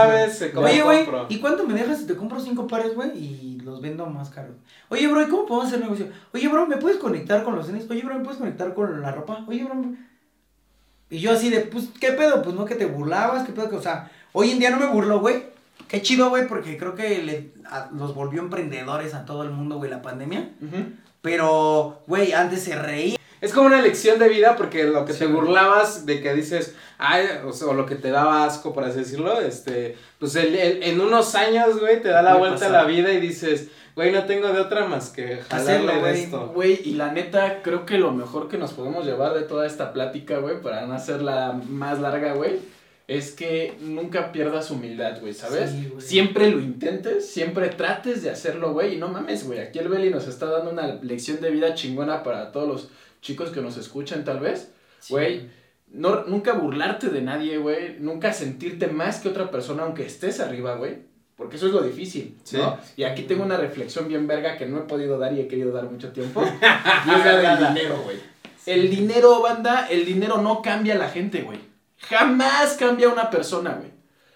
Oye, 0.72 0.82
güey? 0.84 1.06
¿y 1.30 1.40
cuánto 1.40 1.64
me 1.66 1.74
dejas 1.74 2.00
si 2.00 2.08
te 2.08 2.16
compro 2.16 2.40
cinco 2.40 2.68
pares, 2.68 2.96
güey? 2.96 3.10
Y 3.18 3.60
los 3.64 3.82
vendo 3.82 4.06
más 4.08 4.30
caros. 4.30 4.56
Oye, 4.90 5.08
bro, 5.08 5.22
¿y 5.22 5.28
cómo 5.30 5.46
podemos 5.46 5.68
hacer 5.68 5.80
negocio? 5.82 6.08
Oye, 6.34 6.48
bro, 6.48 6.68
¿me 6.68 6.78
puedes 6.78 6.98
conectar 6.98 7.44
con 7.44 7.56
los 7.56 7.68
tenis? 7.68 7.86
Oye, 7.90 8.02
bro, 8.04 8.16
¿me 8.16 8.24
puedes 8.24 8.40
conectar 8.40 8.74
con 8.74 9.02
la 9.02 9.12
ropa? 9.12 9.44
Oye, 9.48 9.64
bro. 9.64 9.76
¿me- 9.76 9.98
Y 11.10 11.20
yo 11.20 11.32
así 11.32 11.50
de, 11.50 11.62
pues, 11.62 11.90
¿qué 12.00 12.12
pedo? 12.12 12.42
Pues 12.42 12.56
no 12.56 12.66
que 12.66 12.76
te 12.76 12.86
burlabas, 12.86 13.46
¿qué 13.46 13.54
pedo? 13.54 13.70
Que, 13.70 13.76
o 13.78 13.82
sea, 13.82 14.12
hoy 14.34 14.52
en 14.52 14.60
día 14.60 14.70
no 14.70 14.78
me 14.78 14.88
burlo, 14.88 15.20
güey. 15.20 15.44
Qué 15.88 16.02
chido, 16.02 16.30
güey, 16.30 16.48
porque 16.48 16.78
creo 16.78 16.96
que 16.96 17.24
le, 17.24 17.52
a- 17.70 17.90
los 17.94 18.14
volvió 18.14 18.42
emprendedores 18.42 19.14
a 19.14 19.26
todo 19.26 19.44
el 19.44 19.50
mundo, 19.52 19.78
güey, 19.78 19.90
la 19.90 20.02
pandemia. 20.02 20.50
Pero, 21.22 22.04
güey, 22.08 22.34
antes 22.34 22.64
se 22.64 22.76
reía. 22.76 23.18
Es 23.40 23.54
como 23.54 23.68
una 23.68 23.82
lección 23.82 24.18
de 24.18 24.30
vida 24.30 24.56
porque 24.56 24.86
lo 24.86 25.06
que 25.06 25.14
Sí, 25.14 25.20
te 25.20 25.28
burlabas 25.28 26.06
de 26.08 26.22
que 26.22 26.34
dices, 26.34 26.76
ay, 26.98 27.26
o, 27.46 27.54
sea, 27.54 27.68
o 27.68 27.74
lo 27.74 27.86
que 27.86 27.96
te 27.96 28.10
daba 28.10 28.44
asco, 28.46 28.74
por 28.74 28.84
así 28.84 29.00
decirlo, 29.00 29.40
este, 29.40 29.96
pues 30.20 30.36
el- 30.36 30.56
el- 30.56 30.82
en 30.84 31.00
unos 31.00 31.36
años, 31.36 31.80
güey, 31.80 32.02
te 32.02 32.08
da 32.10 32.24
la 32.24 32.36
vuelta 32.36 32.66
a 32.66 32.70
la 32.70 32.84
vida 32.86 33.12
y 33.14 33.20
dices, 33.20 33.70
güey, 33.96 34.12
no 34.12 34.26
tengo 34.26 34.48
de 34.48 34.60
otra 34.60 34.86
más 34.88 35.10
que 35.10 35.38
jalarle 35.50 35.72
Hacerlo, 35.74 35.92
de 35.94 36.00
güey. 36.00 36.24
esto. 36.24 36.48
Güey, 36.48 36.82
y 36.86 36.94
la 36.96 37.12
neta, 37.12 37.62
creo 37.62 37.86
que 37.86 38.00
lo 38.00 38.12
mejor 38.12 38.48
que 38.50 38.58
nos 38.58 38.74
podemos 38.74 39.06
llevar 39.06 39.36
de 39.36 39.42
toda 39.44 39.68
esta 39.68 39.94
plática, 39.94 40.40
güey, 40.40 40.60
para 40.62 40.88
no 40.88 40.94
hacerla 40.96 41.60
más 41.70 42.00
larga, 42.00 42.34
güey, 42.34 42.60
es 43.08 43.32
que 43.32 43.76
nunca 43.82 44.32
pierdas 44.32 44.70
humildad, 44.70 45.20
güey, 45.22 45.34
¿sabes? 45.34 45.72
Sí, 45.72 45.88
güey. 45.92 46.02
siempre 46.06 46.52
lo 46.52 46.60
intentes, 46.60 47.30
siempre 47.30 47.70
trates 47.70 48.22
de 48.22 48.30
hacerlo, 48.30 48.74
güey, 48.74 48.96
y 48.96 48.98
no 48.98 49.08
mames, 49.08 49.46
güey, 49.46 49.60
aquí 49.60 49.80
el 49.80 49.88
Beli 49.88 50.10
nos 50.10 50.28
está 50.28 50.48
dando 50.48 50.72
una 50.72 50.88
lección 51.02 51.40
de 51.40 51.52
vida 51.52 51.74
chingona 51.74 52.22
para 52.24 52.52
todos 52.52 52.68
los 52.68 52.90
chicos 53.22 53.50
que 53.50 53.62
nos 53.62 53.78
escuchan, 53.78 54.26
tal 54.26 54.40
vez, 54.40 54.72
güey. 55.10 55.50
No, 55.90 56.26
nunca 56.26 56.52
burlarte 56.52 57.08
de 57.10 57.22
nadie, 57.22 57.58
güey. 57.58 57.96
Nunca 58.00 58.34
sentirte 58.34 58.88
más 58.88 59.20
que 59.20 59.30
otra 59.30 59.50
persona 59.50 59.84
aunque 59.84 60.06
estés 60.06 60.42
arriba, 60.42 60.76
güey. 60.76 60.98
Porque 61.38 61.56
eso 61.56 61.68
es 61.68 61.74
lo 61.74 61.82
difícil, 61.82 62.36
Sí. 62.44 62.58
¿no? 62.58 62.78
Y 62.98 63.04
aquí 63.04 63.24
tengo 63.24 63.44
una 63.46 63.56
reflexión 63.56 64.10
bien 64.10 64.28
verga 64.28 64.58
que 64.58 64.66
no 64.66 64.80
he 64.80 64.82
podido 64.82 65.18
dar 65.18 65.32
y 65.34 65.40
he 65.40 65.48
querido 65.48 65.72
dar 65.72 65.86
mucho 65.90 66.12
tiempo. 66.12 66.44
y 67.06 67.10
es 67.10 67.26
la 67.26 67.38
del 67.38 67.74
dinero, 67.74 68.02
güey. 68.04 68.18
El 68.66 68.90
dinero, 68.90 69.42
banda, 69.42 69.88
el 69.90 70.04
dinero 70.06 70.42
no 70.42 70.62
cambia 70.62 70.96
a 70.96 70.98
la 70.98 71.10
gente, 71.10 71.42
güey. 71.44 71.60
Jamás 72.00 72.74
cambia 72.74 73.10
una 73.10 73.30
persona, 73.30 73.72
güey. 73.74 73.92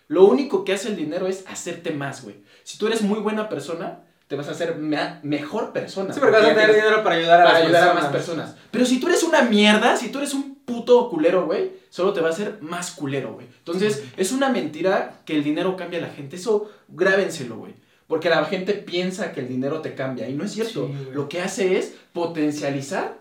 Lo 0.08 0.26
único 0.26 0.65
que 0.65 0.74
hace 0.74 0.89
el 0.89 0.95
dinero 0.95 1.28
es 1.28 1.45
hacerte 1.47 1.91
más, 1.91 2.24
güey. 2.24 2.38
Si 2.63 2.78
tú 2.78 2.88
eres 2.88 3.02
muy 3.02 3.19
buena 3.19 3.47
persona, 3.50 4.00
te 4.28 4.36
vas 4.36 4.47
a 4.47 4.52
hacer 4.52 4.76
me- 4.76 5.19
mejor 5.24 5.71
persona. 5.71 6.13
Sí, 6.13 6.19
porque 6.19 6.36
vas 6.36 6.45
a 6.45 6.54
tener 6.54 6.74
dinero 6.76 7.04
para 7.04 7.15
ayudar 7.15 7.41
a 7.41 7.43
para 7.45 7.93
más 7.93 8.06
personas. 8.08 8.56
Pero 8.71 8.86
si 8.86 9.00
tú 9.00 9.08
eres 9.08 9.24
una 9.24 9.43
mierda, 9.43 9.95
si 9.95 10.10
tú 10.10 10.17
eres 10.17 10.34
un 10.34 10.56
puto 10.65 11.10
culero, 11.10 11.45
güey, 11.45 11.71
solo 11.89 12.13
te 12.13 12.21
va 12.21 12.28
a 12.28 12.32
hacer 12.32 12.58
más 12.62 12.91
culero, 12.91 13.34
güey. 13.34 13.47
Entonces, 13.58 14.04
es 14.17 14.32
una 14.32 14.50
mentira 14.50 15.21
que 15.26 15.36
el 15.36 15.43
dinero 15.43 15.76
cambia 15.76 16.00
a 16.00 16.04
la 16.04 16.10
gente. 16.10 16.36
Eso 16.36 16.69
grábenselo, 16.89 17.58
güey. 17.58 17.74
Porque 18.08 18.30
la 18.30 18.43
gente 18.45 18.74
piensa 18.74 19.32
que 19.32 19.39
el 19.41 19.47
dinero 19.47 19.80
te 19.82 19.95
cambia 19.95 20.28
y 20.28 20.34
no 20.34 20.43
es 20.43 20.52
cierto. 20.52 20.88
Sí, 20.88 21.10
lo 21.13 21.30
que 21.30 21.41
hace 21.41 21.78
es 21.78 21.93
potencializar 22.13 23.17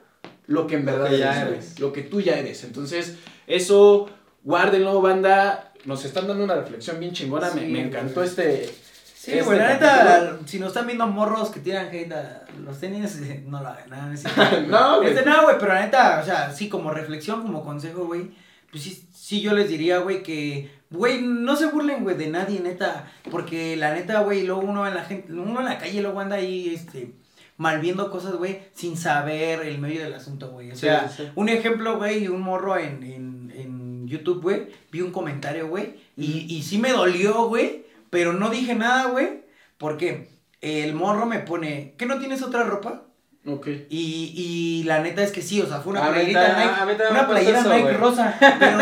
lo 0.46 0.66
que 0.66 0.74
en 0.76 0.86
Lo 0.86 0.92
verdad 0.92 1.10
que 1.10 1.18
ya 1.18 1.42
eres. 1.42 1.78
Lo 1.78 1.92
que 1.92 2.02
tú 2.02 2.20
ya 2.20 2.36
eres. 2.38 2.64
Entonces, 2.64 3.16
eso 3.46 4.08
guárdenlo, 4.42 5.00
banda. 5.00 5.72
Nos 5.84 6.04
están 6.04 6.26
dando 6.26 6.44
una 6.44 6.54
reflexión 6.54 7.00
bien 7.00 7.12
chingona. 7.12 7.50
me, 7.52 7.62
Sí, 7.62 7.66
me 7.66 7.82
encantó 7.82 8.22
este. 8.22 8.66
Sí, 9.20 9.32
este 9.32 9.44
capítulo. 9.44 9.68
neta, 9.68 10.38
si 10.46 10.58
nos 10.58 10.68
están 10.68 10.86
viendo 10.86 11.06
morros 11.06 11.50
que 11.50 11.60
tiran 11.60 11.88
hate 11.88 12.10
a 12.10 12.42
los 12.58 12.80
tenis, 12.80 13.20
no 13.46 13.60
lo 13.60 13.68
hagan, 13.68 13.90
nada, 13.90 14.60
no 14.66 14.96
güey. 14.96 15.10
Este, 15.10 15.28
no, 15.28 15.42
güey, 15.42 15.56
pero 15.58 15.74
la 15.74 15.84
neta, 15.84 16.20
o 16.22 16.24
sea, 16.24 16.50
sí, 16.50 16.70
como 16.70 16.90
reflexión, 16.90 17.42
como 17.42 17.62
consejo, 17.62 18.06
güey, 18.06 18.30
pues 18.70 18.82
sí, 18.82 19.06
sí 19.14 19.42
yo 19.42 19.52
les 19.52 19.68
diría, 19.68 19.98
güey, 19.98 20.22
que, 20.22 20.70
güey, 20.88 21.20
no 21.20 21.54
se 21.56 21.66
burlen, 21.66 22.02
güey, 22.02 22.16
de 22.16 22.28
nadie, 22.28 22.60
neta, 22.60 23.12
porque 23.30 23.76
la 23.76 23.92
neta, 23.92 24.20
güey, 24.20 24.44
luego 24.44 24.62
uno 24.62 24.88
en 24.88 24.94
la 24.94 25.04
gente, 25.04 25.30
uno 25.30 25.60
en 25.60 25.66
la 25.66 25.76
calle 25.76 26.00
luego 26.00 26.18
anda 26.20 26.36
ahí, 26.36 26.72
este, 26.74 27.12
mal 27.58 27.78
viendo 27.78 28.10
cosas, 28.10 28.36
güey, 28.36 28.62
sin 28.72 28.96
saber 28.96 29.60
el 29.60 29.78
medio 29.78 30.02
del 30.02 30.14
asunto, 30.14 30.50
güey, 30.50 30.72
o 30.72 30.76
sea, 30.76 31.10
sí. 31.10 31.28
un 31.34 31.50
ejemplo, 31.50 31.98
güey, 31.98 32.26
un 32.26 32.40
morro 32.40 32.78
en, 32.78 33.02
en 33.02 33.39
YouTube, 34.10 34.42
güey, 34.42 34.68
vi 34.90 35.00
un 35.00 35.12
comentario, 35.12 35.68
güey, 35.68 35.94
y, 36.16 36.46
y 36.54 36.62
sí 36.62 36.78
me 36.78 36.90
dolió, 36.90 37.46
güey, 37.46 37.86
pero 38.10 38.32
no 38.32 38.50
dije 38.50 38.74
nada, 38.74 39.06
güey, 39.06 39.42
porque 39.78 40.28
el 40.60 40.92
morro 40.94 41.26
me 41.26 41.38
pone, 41.38 41.94
¿qué 41.96 42.06
no 42.06 42.18
tienes 42.18 42.42
otra 42.42 42.64
ropa? 42.64 43.04
Ok. 43.46 43.68
Y, 43.88 44.34
y 44.36 44.82
la 44.84 45.00
neta 45.00 45.22
es 45.22 45.32
que 45.32 45.40
sí, 45.40 45.62
o 45.62 45.66
sea, 45.66 45.80
fue 45.80 45.92
una 45.92 46.04
A 46.04 46.10
playerita 46.12 46.84
Nike, 46.84 47.04
una 47.10 47.26
playera 47.26 47.60
eso, 47.60 47.72
Nike 47.72 47.92
rosa, 47.94 48.36
pero 48.58 48.78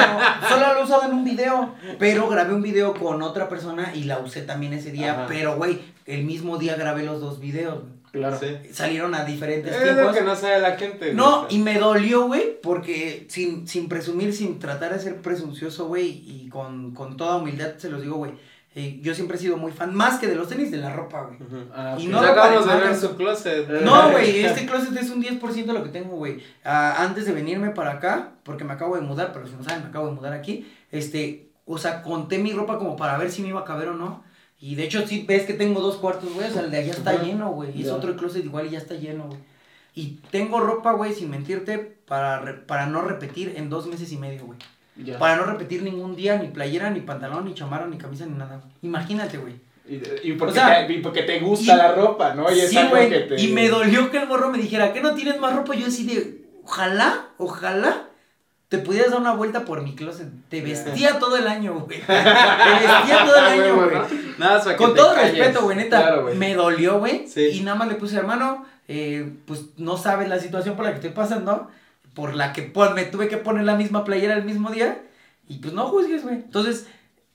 solo 0.49 0.61
la 0.61 0.79
he 0.79 0.83
usado 0.83 1.05
en 1.05 1.13
un 1.13 1.25
video, 1.25 1.75
pero 2.01 2.29
grabé 2.29 2.55
un 2.55 2.63
video 2.63 2.95
con 2.95 3.23
otra 3.23 3.49
persona 3.49 3.93
y 3.95 4.05
la 4.05 4.19
usé 4.19 4.43
también 4.43 4.73
ese 4.73 4.91
día, 4.91 5.13
Ajá. 5.13 5.27
pero 5.29 5.57
güey, 5.57 5.81
el 6.07 6.25
mismo 6.25 6.59
día 6.59 6.75
grabé 6.75 7.05
los 7.05 7.21
dos 7.21 7.39
videos, 7.39 7.83
güey. 7.83 7.98
Claro. 8.19 8.39
Sí. 8.39 8.47
salieron 8.73 9.15
a 9.15 9.25
diferentes 9.25 9.75
Es 9.75 9.87
lo 9.87 9.95
tiempos. 9.95 10.17
que 10.17 10.23
no 10.25 10.37
sabe 10.37 10.61
la 10.61 10.77
gente. 10.77 11.15
No, 11.15 11.43
güey. 11.45 11.57
y 11.57 11.59
me 11.59 11.79
dolió, 11.79 12.27
güey, 12.27 12.61
porque 12.63 13.27
sin, 13.29 13.67
sin 13.67 13.89
presumir, 13.89 14.35
sin 14.35 14.59
tratar 14.59 14.93
de 14.93 15.01
ser 15.01 15.23
presuncioso, 15.23 15.87
güey, 15.89 16.07
y 16.27 16.49
con, 16.51 16.93
con 16.95 17.17
toda 17.17 17.37
humildad 17.37 17.77
se 17.79 17.91
los 17.91 18.03
digo, 18.03 18.17
güey, 18.17 18.33
eh, 18.75 19.01
yo 19.03 19.15
siempre 19.15 19.37
he 19.37 19.41
sido 19.41 19.57
muy 19.57 19.73
fan, 19.73 19.95
más 19.95 20.19
que 20.21 20.27
de 20.29 20.37
los 20.37 20.49
tenis, 20.49 20.71
de 20.71 20.77
la 20.77 20.93
ropa, 20.93 21.23
güey. 21.23 21.39
Ah, 21.75 21.97
Y 21.99 22.07
no 22.07 22.21
Ya 22.21 22.27
lo 22.27 22.33
acabamos 22.33 22.67
de 22.69 22.77
ver 22.77 22.95
su 22.95 23.17
closet. 23.17 23.69
No, 23.83 24.11
güey, 24.13 24.45
este 24.45 24.67
closet 24.67 24.97
es 24.97 25.11
un 25.11 25.23
10% 25.23 25.65
de 25.65 25.73
lo 25.73 25.83
que 25.83 25.89
tengo, 25.89 26.17
güey. 26.17 26.41
Ah, 26.65 26.97
antes 27.03 27.25
de 27.27 27.33
venirme 27.33 27.71
para 27.71 27.93
acá, 27.93 28.35
porque 28.45 28.65
me 28.65 28.75
acabo 28.75 28.95
de 28.95 29.01
mudar, 29.01 29.33
pero 29.33 29.47
si 29.47 29.55
no 29.55 29.65
saben, 29.65 29.83
me 29.83 29.89
acabo 29.89 30.07
de 30.07 30.13
mudar 30.13 30.33
aquí, 30.33 30.71
este, 30.93 31.51
o 31.65 31.79
sea, 31.79 32.03
conté 32.03 32.39
mi 32.39 32.53
ropa 32.53 32.79
como 32.79 32.95
para 32.97 33.19
ver 33.19 33.31
si 33.33 33.43
me 33.43 33.49
iba 33.49 33.61
a 33.61 33.65
caber 33.65 33.89
o 33.89 33.95
no. 33.95 34.23
Y 34.61 34.75
de 34.75 34.85
hecho, 34.85 35.07
sí 35.07 35.25
ves 35.27 35.45
que 35.45 35.55
tengo 35.55 35.81
dos 35.81 35.97
cuartos, 35.97 36.33
güey, 36.35 36.49
o 36.49 36.53
sea, 36.53 36.63
el 36.63 36.71
de 36.71 36.79
allá 36.79 36.93
está 36.93 37.23
lleno, 37.23 37.51
güey. 37.53 37.71
Y 37.79 37.83
es 37.83 37.91
otro 37.91 38.17
closet 38.17 38.45
igual 38.45 38.67
y 38.67 38.71
ya 38.71 38.79
está 38.79 38.95
lleno, 38.95 39.27
güey. 39.29 39.39
Y 39.95 40.19
tengo 40.31 40.61
ropa, 40.61 40.93
güey, 40.93 41.13
sin 41.15 41.31
mentirte, 41.31 41.79
para, 42.07 42.41
re- 42.41 42.55
para 42.55 42.87
no 42.87 43.03
repetir 43.03 43.55
en 43.57 43.71
dos 43.71 43.87
meses 43.87 44.11
y 44.13 44.17
medio, 44.17 44.47
güey. 44.47 44.59
Para 45.19 45.37
no 45.37 45.45
repetir 45.45 45.83
ningún 45.85 46.17
día, 46.17 46.39
ni 46.39 46.49
playera, 46.49 46.91
ni 46.91 47.01
pantalón, 47.01 47.45
ni 47.45 47.55
chamarra, 47.55 47.87
ni 47.87 47.99
camisa, 47.99 48.27
ni 48.27 48.37
nada. 48.37 48.61
Imagínate, 48.83 49.39
güey. 49.39 49.55
Y, 49.89 50.03
y 50.29 50.33
porque, 50.33 50.53
O 50.53 50.55
sea, 50.55 50.87
te, 50.87 50.93
y 50.93 50.99
porque 51.03 51.23
te 51.23 51.39
gusta 51.41 51.75
y- 51.75 51.77
la 51.77 51.93
ropa, 51.95 52.35
¿no? 52.35 52.53
Y 52.53 52.59
es 52.59 52.71
sí, 52.71 52.77
algo 52.77 52.97
que 52.97 53.21
te... 53.21 53.41
Y 53.41 53.53
me 53.53 53.69
dolió 53.69 54.11
que 54.11 54.19
el 54.19 54.27
morro 54.29 54.51
me 54.51 54.59
dijera, 54.59 54.93
¿qué 54.93 55.01
no 55.01 55.15
tienes 55.15 55.39
más 55.41 55.55
ropa? 55.55 55.75
Yo 55.77 55.87
así 55.87 56.05
de, 56.05 56.43
ojalá, 56.65 57.27
ojalá 57.39 58.08
te 58.69 58.79
pudieras 58.79 59.11
dar 59.11 59.21
una 59.21 59.33
vuelta 59.33 59.65
por 59.65 59.83
mi 59.83 59.95
closet. 59.95 60.29
Te 60.51 60.61
vestía 60.61 61.19
todo 61.19 61.37
el 61.37 61.47
año, 61.47 61.75
güey. 61.81 62.01
Te 62.07 62.13
vestía 62.13 63.25
todo 63.25 63.37
el 63.37 63.45
Ah, 63.45 63.51
año, 63.53 63.75
güey. 63.77 63.91
Nada 64.39 64.63
que 64.63 64.77
Con 64.77 64.93
te 64.95 65.01
todo 65.01 65.15
calles. 65.15 65.39
respeto, 65.39 65.63
güey, 65.63 65.77
neta. 65.79 66.01
Claro, 66.01 66.31
me 66.35 66.55
dolió, 66.55 66.99
güey. 66.99 67.27
Sí. 67.27 67.47
Y 67.49 67.61
nada 67.63 67.79
más 67.79 67.89
le 67.89 67.95
puse, 67.95 68.17
hermano, 68.17 68.67
eh, 68.87 69.33
pues 69.47 69.67
no 69.79 69.97
sabes 69.97 70.29
la 70.29 70.39
situación 70.39 70.77
por 70.77 70.85
la 70.85 70.91
que 70.91 70.97
estoy 70.97 71.11
pasando. 71.13 71.69
Por 72.15 72.35
la 72.35 72.53
que 72.53 72.63
pues, 72.63 72.93
me 72.93 73.05
tuve 73.05 73.29
que 73.29 73.37
poner 73.39 73.65
la 73.65 73.75
misma 73.77 74.05
playera 74.05 74.35
el 74.35 74.45
mismo 74.45 74.71
día. 74.71 75.03
Y 75.49 75.59
pues 75.59 75.73
no 75.73 75.87
juzgues, 75.89 76.23
güey. 76.23 76.35
Entonces, 76.37 76.87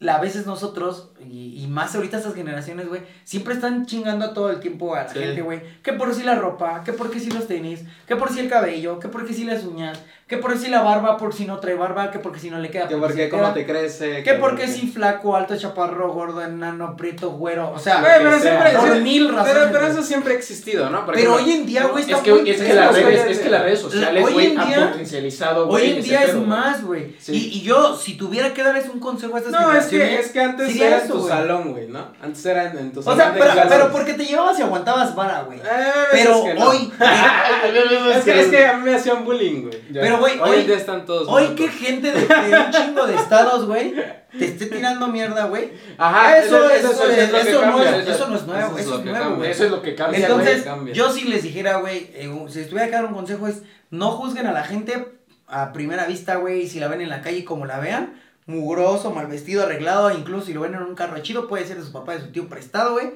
a 0.09 0.17
veces 0.19 0.45
nosotros, 0.45 1.09
y, 1.19 1.63
y 1.63 1.67
más 1.67 1.95
ahorita 1.95 2.17
estas 2.17 2.33
generaciones, 2.35 2.87
güey, 2.87 3.01
siempre 3.23 3.53
están 3.53 3.85
chingando 3.85 4.31
todo 4.33 4.49
el 4.51 4.59
tiempo 4.59 4.95
a 4.95 5.03
la 5.03 5.09
Sí. 5.09 5.19
gente, 5.19 5.41
güey. 5.41 5.61
Que 5.81 5.93
por 5.93 6.13
si 6.13 6.23
la 6.23 6.35
ropa, 6.35 6.83
que 6.83 6.93
por 6.93 7.09
qué 7.11 7.19
si 7.19 7.31
los 7.31 7.47
tenis, 7.47 7.81
que 8.07 8.15
por 8.15 8.31
si 8.31 8.39
el 8.39 8.49
cabello, 8.49 8.99
que 8.99 9.07
por 9.07 9.25
qué 9.25 9.33
si 9.33 9.43
las 9.45 9.63
uñas, 9.63 9.99
que 10.27 10.37
por 10.37 10.57
si 10.57 10.69
la 10.69 10.81
barba, 10.81 11.17
por 11.17 11.33
si 11.33 11.45
no 11.45 11.59
trae 11.59 11.75
barba, 11.75 12.09
que 12.09 12.17
porque 12.19 12.39
si 12.39 12.49
no 12.49 12.57
le 12.59 12.69
queda. 12.71 12.87
Que 12.87 12.95
porque 12.97 13.29
cómo 13.29 13.53
te 13.53 13.65
crece. 13.65 14.23
Que 14.23 14.33
porque 14.33 14.67
si 14.67 14.87
flaco, 14.87 15.35
alto, 15.35 15.55
chaparro, 15.55 16.11
gordo, 16.13 16.41
enano, 16.41 16.95
prieto, 16.97 17.31
güero. 17.31 17.71
O 17.71 17.77
sea, 17.79 17.99
Güey, 17.99 18.13
pero 18.17 18.31
que 18.31 18.39
sea. 18.39 18.61
siempre. 18.71 18.89
por 18.89 19.01
mil 19.01 19.29
razones. 19.29 19.67
Pero, 19.71 19.87
eso 19.87 20.01
siempre 20.01 20.33
ha 20.33 20.37
existido, 20.37 20.89
¿no? 20.89 21.05
Por 21.05 21.13
Pero 21.15 21.35
ejemplo, 21.35 21.45
hoy 21.53 21.59
en 21.59 21.65
día, 21.67 21.85
güey, 21.87 22.03
está 22.03 22.17
Es 22.17 22.21
que, 22.23 22.33
muy 22.33 22.49
es, 22.49 22.61
que 22.61 22.73
las 22.73 22.95
redes, 22.95 23.25
es 23.29 23.39
que 23.39 23.49
las 23.49 23.61
redes 23.63 23.79
sociales, 23.79 24.25
Hoy 24.25 24.33
güey, 24.33 24.45
en 24.53 24.59
han 24.59 24.67
día- 24.67 24.89
potencializado, 24.89 25.67
Hoy 25.69 25.89
en 25.91 26.01
día 26.03 26.23
es 26.23 26.35
más, 26.35 26.83
güey. 26.83 27.15
Sí. 27.19 27.33
Y, 27.33 27.57
y 27.59 27.61
yo, 27.61 27.95
si 27.95 28.15
tuviera 28.15 28.53
que 28.53 28.63
darles 28.63 28.89
un 28.89 28.99
consejo 28.99 29.35
a 29.35 29.39
estas 29.39 29.51
No, 29.51 29.71
es 29.97 30.09
que, 30.09 30.19
es 30.19 30.31
que 30.31 30.39
antes 30.41 30.75
era 30.75 30.97
en 30.97 31.03
eso, 31.03 31.13
tu 31.13 31.19
güey. 31.19 31.29
salón, 31.33 31.71
güey, 31.71 31.87
¿no? 31.87 32.07
Antes 32.21 32.45
era 32.45 32.71
en, 32.71 32.77
en 32.77 32.91
tu 32.91 32.99
O 32.99 33.03
salón. 33.03 33.19
sea, 33.19 33.31
de 33.31 33.39
pero, 33.39 33.53
pero 33.69 33.91
porque 33.91 34.13
te 34.13 34.25
llevabas 34.25 34.57
y 34.59 34.61
aguantabas 34.61 35.15
vara, 35.15 35.41
güey. 35.43 35.59
Eh, 35.59 35.63
Pero 36.11 36.29
veces 36.43 36.53
que 36.53 36.59
no. 36.59 36.69
hoy, 36.69 36.91
eh, 37.01 38.13
Es 38.17 38.23
que, 38.23 38.39
es 38.41 38.47
que 38.47 38.65
a 38.65 38.73
mí 38.77 38.83
me 38.83 38.95
hacían 38.95 39.23
bullying, 39.25 39.61
güey. 39.63 39.81
Pero 39.91 40.19
güey, 40.19 40.39
Hoy 40.39 40.49
hoy, 40.65 40.71
están 40.71 41.05
todos. 41.05 41.27
hoy 41.27 41.43
muertos. 41.47 41.55
que 41.65 41.71
gente 41.71 42.11
de, 42.11 42.19
de 42.25 42.59
un 42.59 42.71
chingo 42.71 43.05
de 43.07 43.15
estados, 43.15 43.65
güey, 43.65 43.93
te 44.37 44.45
esté 44.45 44.65
tirando 44.67 45.07
mierda, 45.07 45.45
güey. 45.45 45.71
Ajá, 45.97 46.37
Eso, 46.37 46.69
eso, 46.69 46.91
eso 46.91 47.09
es 47.09 47.29
que 47.29 47.49
eso 47.49 47.65
no 47.65 47.83
es, 47.83 48.07
eso 48.07 48.27
no 48.27 48.35
es 48.35 48.43
nuevo, 48.45 48.77
eso 48.77 48.95
es 48.99 49.05
nuevo, 49.05 49.35
güey. 49.35 49.51
Eso 49.51 49.65
es 49.65 49.71
lo 49.71 49.81
que 49.81 49.95
cambia, 49.95 50.19
Entonces, 50.19 50.63
cambia. 50.63 50.93
yo 50.93 51.11
si 51.11 51.25
les 51.27 51.43
dijera, 51.43 51.77
güey, 51.77 52.09
eh, 52.13 52.29
si 52.49 52.59
les 52.59 52.69
tuviera 52.69 52.87
que 52.87 52.95
dar 52.95 53.05
un 53.05 53.13
consejo 53.13 53.47
es, 53.47 53.61
no 53.91 54.11
juzguen 54.11 54.47
a 54.47 54.51
la 54.51 54.63
gente 54.63 55.19
a 55.47 55.71
primera 55.71 56.05
vista, 56.07 56.35
güey, 56.37 56.67
si 56.67 56.79
la 56.79 56.87
ven 56.87 57.01
en 57.01 57.09
la 57.09 57.21
calle 57.21 57.45
como 57.45 57.65
la 57.67 57.79
vean, 57.79 58.13
mugroso, 58.45 59.11
mal 59.11 59.27
vestido, 59.27 59.63
arreglado, 59.63 60.11
incluso 60.11 60.45
si 60.47 60.53
lo 60.53 60.61
ven 60.61 60.73
en 60.73 60.83
un 60.83 60.95
carro 60.95 61.19
chido, 61.21 61.47
puede 61.47 61.65
ser 61.65 61.77
de 61.77 61.83
su 61.83 61.91
papá, 61.91 62.13
de 62.13 62.21
su 62.21 62.31
tío 62.31 62.47
prestado, 62.47 62.93
güey. 62.93 63.11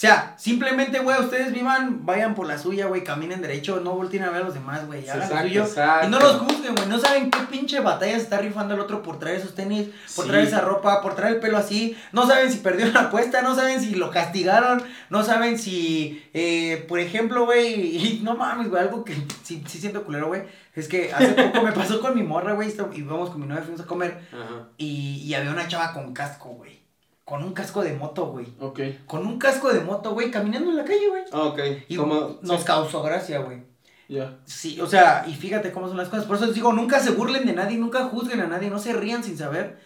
Sea, 0.00 0.34
simplemente, 0.38 0.98
güey, 1.00 1.20
ustedes 1.20 1.52
vivan, 1.52 2.06
vayan 2.06 2.34
por 2.34 2.46
la 2.46 2.58
suya, 2.58 2.86
güey, 2.86 3.04
caminen 3.04 3.42
derecho, 3.42 3.80
no 3.80 3.92
volteen 3.92 4.22
a 4.22 4.30
ver 4.30 4.40
a 4.40 4.44
los 4.44 4.54
demás, 4.54 4.86
güey, 4.86 5.06
hagan 5.06 5.18
lo 5.18 5.24
Exacto, 5.24 5.48
suyo. 5.48 5.64
exacto. 5.64 6.06
Y 6.06 6.10
no 6.10 6.18
los 6.18 6.36
juzguen, 6.38 6.74
güey, 6.74 6.88
no 6.88 6.98
saben 6.98 7.30
qué 7.30 7.38
pinche 7.50 7.80
batalla 7.80 8.14
se 8.16 8.22
está 8.22 8.38
rifando 8.38 8.72
el 8.74 8.80
otro 8.80 9.02
por 9.02 9.18
traer 9.18 9.36
esos 9.36 9.54
tenis, 9.54 9.88
por 10.16 10.24
Sí. 10.24 10.30
traer 10.30 10.46
esa 10.46 10.62
ropa, 10.62 11.02
por 11.02 11.14
traer 11.16 11.34
el 11.34 11.40
pelo 11.40 11.58
así, 11.58 11.96
no 12.12 12.26
saben 12.26 12.50
si 12.50 12.58
perdió 12.60 12.86
la 12.92 13.00
apuesta, 13.02 13.42
no 13.42 13.54
saben 13.54 13.80
si 13.80 13.94
lo 13.94 14.10
castigaron, 14.10 14.82
no 15.10 15.22
saben 15.22 15.58
si, 15.58 16.24
eh, 16.32 16.84
por 16.88 16.98
ejemplo, 16.98 17.44
güey, 17.44 18.20
no 18.22 18.36
mames, 18.36 18.70
güey, 18.70 18.80
algo 18.82 19.04
que 19.04 19.14
sí, 19.42 19.62
sí 19.66 19.78
siento 19.78 20.04
culero, 20.04 20.28
güey, 20.28 20.42
es 20.74 20.88
que 20.88 21.12
hace 21.12 21.28
poco 21.34 21.62
me 21.62 21.72
pasó 21.72 22.00
con 22.00 22.14
mi 22.14 22.22
morra, 22.22 22.54
güey, 22.54 22.72
y 22.94 23.02
vamos 23.02 23.28
con 23.30 23.40
mi 23.40 23.46
novia, 23.46 23.62
fuimos 23.62 23.82
a 23.82 23.86
comer, 23.86 24.18
Ajá. 24.32 24.68
y, 24.78 25.22
y 25.26 25.34
había 25.34 25.50
una 25.50 25.68
chava 25.68 25.92
con 25.92 26.14
casco, 26.14 26.48
güey, 26.50 26.79
con 27.24 27.44
un 27.44 27.52
casco 27.52 27.82
de 27.82 27.94
moto, 27.94 28.26
güey. 28.26 28.46
Ok. 28.60 28.80
Con 29.06 29.26
un 29.26 29.38
casco 29.38 29.72
de 29.72 29.80
moto, 29.80 30.12
güey, 30.12 30.30
caminando 30.30 30.70
en 30.70 30.76
la 30.76 30.84
calle, 30.84 31.08
güey. 31.08 31.22
Ah, 31.32 31.42
Ok. 31.42 31.60
Y 31.88 31.96
Como- 31.96 32.38
nos 32.42 32.60
sí. 32.60 32.66
causó 32.66 33.02
gracia, 33.02 33.38
güey. 33.38 33.62
Ya. 34.08 34.38
Sí, 34.44 34.80
o 34.80 34.86
sea, 34.88 35.24
y 35.28 35.34
fíjate 35.34 35.70
cómo 35.70 35.86
son 35.86 35.96
las 35.96 36.08
cosas. 36.08 36.24
Por 36.26 36.36
eso 36.36 36.46
les 36.46 36.54
digo, 36.56 36.72
nunca 36.72 36.98
se 36.98 37.12
burlen 37.12 37.46
de 37.46 37.52
nadie, 37.52 37.76
nunca 37.78 38.04
juzguen 38.06 38.40
a 38.40 38.48
nadie, 38.48 38.68
no 38.68 38.80
se 38.80 38.92
rían 38.92 39.22
sin 39.22 39.38
saber. 39.38 39.78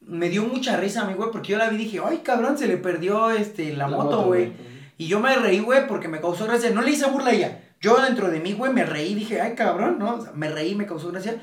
Me 0.00 0.30
dio 0.30 0.44
mucha 0.44 0.76
risa 0.78 1.02
a 1.02 1.04
mí, 1.04 1.12
güey, 1.12 1.30
porque 1.30 1.52
yo 1.52 1.58
la 1.58 1.68
vi 1.68 1.76
y 1.76 1.84
dije, 1.84 2.00
ay, 2.02 2.18
cabrón, 2.18 2.56
se 2.56 2.68
le 2.68 2.78
perdió 2.78 3.30
este, 3.30 3.74
la, 3.74 3.86
moto, 3.88 4.22
güey. 4.24 4.52
Y 4.96 5.08
yo 5.08 5.20
me 5.20 5.36
reí, 5.36 5.58
güey, 5.60 5.86
porque 5.86 6.08
me 6.08 6.20
causó 6.22 6.46
gracia. 6.46 6.70
No 6.70 6.80
le 6.80 6.92
hice 6.92 7.06
burla 7.10 7.30
a 7.30 7.34
ella. 7.34 7.60
Yo 7.82 8.00
dentro 8.00 8.30
de 8.30 8.40
mí, 8.40 8.54
güey, 8.54 8.72
me 8.72 8.84
reí, 8.86 9.14
dije, 9.14 9.42
ay, 9.42 9.54
cabrón, 9.54 9.98
¿no? 9.98 10.14
O 10.16 10.20
sea, 10.22 10.32
me 10.32 10.48
reí, 10.48 10.74
me 10.74 10.86
causó 10.86 11.10
gracia. 11.12 11.42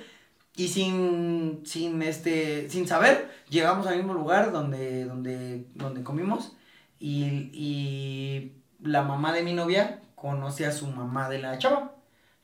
Y 0.55 0.67
sin, 0.67 1.61
sin, 1.65 2.01
este, 2.03 2.69
sin 2.69 2.87
saber, 2.87 3.31
llegamos 3.49 3.87
al 3.87 3.97
mismo 3.97 4.13
lugar 4.13 4.51
donde, 4.51 5.05
donde, 5.05 5.65
donde 5.73 6.03
comimos. 6.03 6.55
Y, 6.99 7.49
y 7.53 8.53
la 8.81 9.01
mamá 9.01 9.33
de 9.33 9.43
mi 9.43 9.53
novia 9.53 10.01
conoce 10.15 10.65
a 10.65 10.71
su 10.71 10.87
mamá 10.87 11.29
de 11.29 11.39
la 11.39 11.57
chava. 11.57 11.95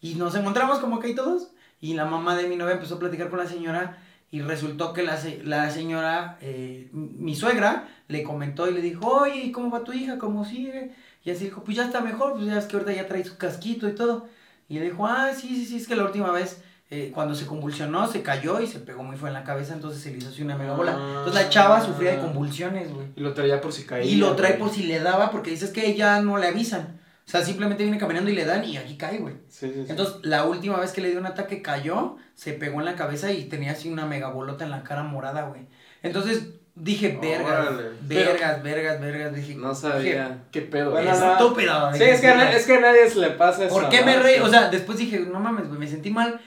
Y 0.02 0.16
nos 0.16 0.36
encontramos 0.36 0.80
como 0.80 1.00
que 1.00 1.08
ahí 1.08 1.16
todos. 1.16 1.52
Y 1.80 1.94
la 1.94 2.06
mamá 2.06 2.36
de 2.36 2.48
mi 2.48 2.56
novia 2.56 2.74
empezó 2.74 2.96
a 2.96 3.00
platicar 3.00 3.30
con 3.30 3.40
la 3.40 3.48
señora. 3.48 4.02
Y 4.32 4.42
resultó 4.42 4.94
que 4.94 5.04
la, 5.04 5.20
la 5.44 5.70
señora, 5.72 6.38
eh, 6.42 6.90
mi 6.94 7.36
suegra, 7.36 7.88
le 8.08 8.24
comentó 8.24 8.68
y 8.68 8.74
le 8.74 8.82
dijo, 8.82 9.08
oye, 9.08 9.46
¿y 9.46 9.52
¿cómo 9.52 9.72
va 9.72 9.84
tu 9.84 9.94
hija? 9.94 10.18
¿Cómo 10.20 10.46
sigue? 10.46 10.94
Y 11.24 11.32
así 11.32 11.46
dijo, 11.46 11.64
pues 11.64 11.78
ya 11.78 11.86
está 11.86 12.02
mejor, 12.02 12.34
pues 12.34 12.46
ya 12.46 12.58
es 12.58 12.66
que 12.66 12.76
ahorita 12.76 12.94
ya 12.94 13.08
trae 13.08 13.24
su 13.24 13.38
casquito 13.38 13.88
y 13.88 13.96
todo. 13.96 14.28
Y 14.68 14.76
le 14.80 14.86
dijo, 14.86 15.06
ah, 15.08 15.32
sí, 15.34 15.48
sí, 15.48 15.66
sí, 15.66 15.78
es 15.78 15.88
que 15.88 15.96
la 15.96 16.06
última 16.06 16.32
vez, 16.32 16.62
eh, 16.92 17.12
cuando 17.14 17.36
se 17.36 17.46
convulsionó, 17.46 18.08
se 18.08 18.24
cayó 18.24 18.60
y 18.60 18.68
se 18.68 18.80
pegó 18.80 19.04
muy 19.04 19.16
fue 19.16 19.30
en 19.30 19.36
la 19.36 19.44
cabeza, 19.44 19.74
entonces 19.74 20.02
se 20.02 20.12
le 20.12 20.18
hizo 20.18 20.30
así 20.30 20.42
una 20.42 20.58
mega 20.58 20.74
bola. 20.74 20.94
Entonces 20.94 21.36
la 21.36 21.50
chava 21.50 21.86
sufría 21.86 22.12
de 22.12 22.20
convulsiones, 22.20 22.92
güey. 22.92 23.08
Y 23.16 23.22
lo 23.22 23.34
traía 23.34 23.62
por 23.62 23.72
si 23.72 23.84
caía. 23.84 24.06
Y 24.06 24.16
lo 24.16 24.36
trae 24.36 24.54
güey. 24.54 24.64
por 24.64 24.72
si 24.72 24.84
le 24.84 25.00
daba, 25.00 25.30
porque 25.30 25.52
dices 25.52 25.70
que 25.70 25.86
ella 25.86 26.20
no 26.22 26.38
le 26.38 26.48
avisan. 26.48 27.00
O 27.28 27.32
sea, 27.32 27.46
simplemente 27.46 27.84
viene 27.84 28.00
caminando 28.00 28.32
y 28.32 28.34
le 28.34 28.44
dan 28.44 28.64
y 28.64 28.78
aquí 28.78 28.98
cae, 28.98 29.20
güey. 29.20 29.36
Sí, 29.50 29.68
sí, 29.68 29.84
sí. 29.84 29.86
Entonces, 29.88 30.16
la 30.24 30.46
última 30.46 30.80
vez 30.80 30.92
que 30.92 31.02
le 31.02 31.12
dio 31.12 31.20
un 31.20 31.28
ataque 31.28 31.62
cayó, 31.62 32.16
se 32.34 32.54
pegó 32.54 32.80
en 32.80 32.86
la 32.86 32.96
cabeza 32.96 33.32
y 33.32 33.44
tenía 33.44 33.74
así 33.74 33.88
una 33.88 34.08
mega 34.08 34.30
bolota 34.30 34.64
en 34.66 34.72
la 34.72 34.82
cara 34.82 35.04
morada, 35.04 35.44
güey. 35.44 35.68
Entonces, 36.02 36.48
dije, 36.74 37.20
vergas, 37.22 37.68
Órale. 37.68 37.90
vergas, 38.02 38.64
vergas, 38.64 39.00
vergas, 39.00 39.36
dije, 39.36 39.54
No 39.54 39.76
sabía. 39.76 40.46
¿Qué 40.52 40.62
pedo? 40.62 40.90
Bueno, 40.90 41.12
estúpido. 41.12 41.94
Sí, 41.94 42.02
es 42.02 42.20
que, 42.20 42.28
a 42.28 42.52
es 42.52 42.66
que 42.66 42.78
a 42.78 42.80
nadie 42.80 43.08
se 43.08 43.20
le 43.20 43.30
pasa 43.30 43.66
eso. 43.66 43.76
¿Por 43.76 43.90
qué 43.90 44.04
me 44.04 44.18
reí? 44.18 44.40
O 44.40 44.48
sea, 44.48 44.70
después 44.70 44.98
dije, 44.98 45.20
no 45.20 45.40
mames, 45.40 45.68
güey, 45.68 45.80
me 45.80 45.88
sentí 45.88 46.10
mal. 46.10 46.42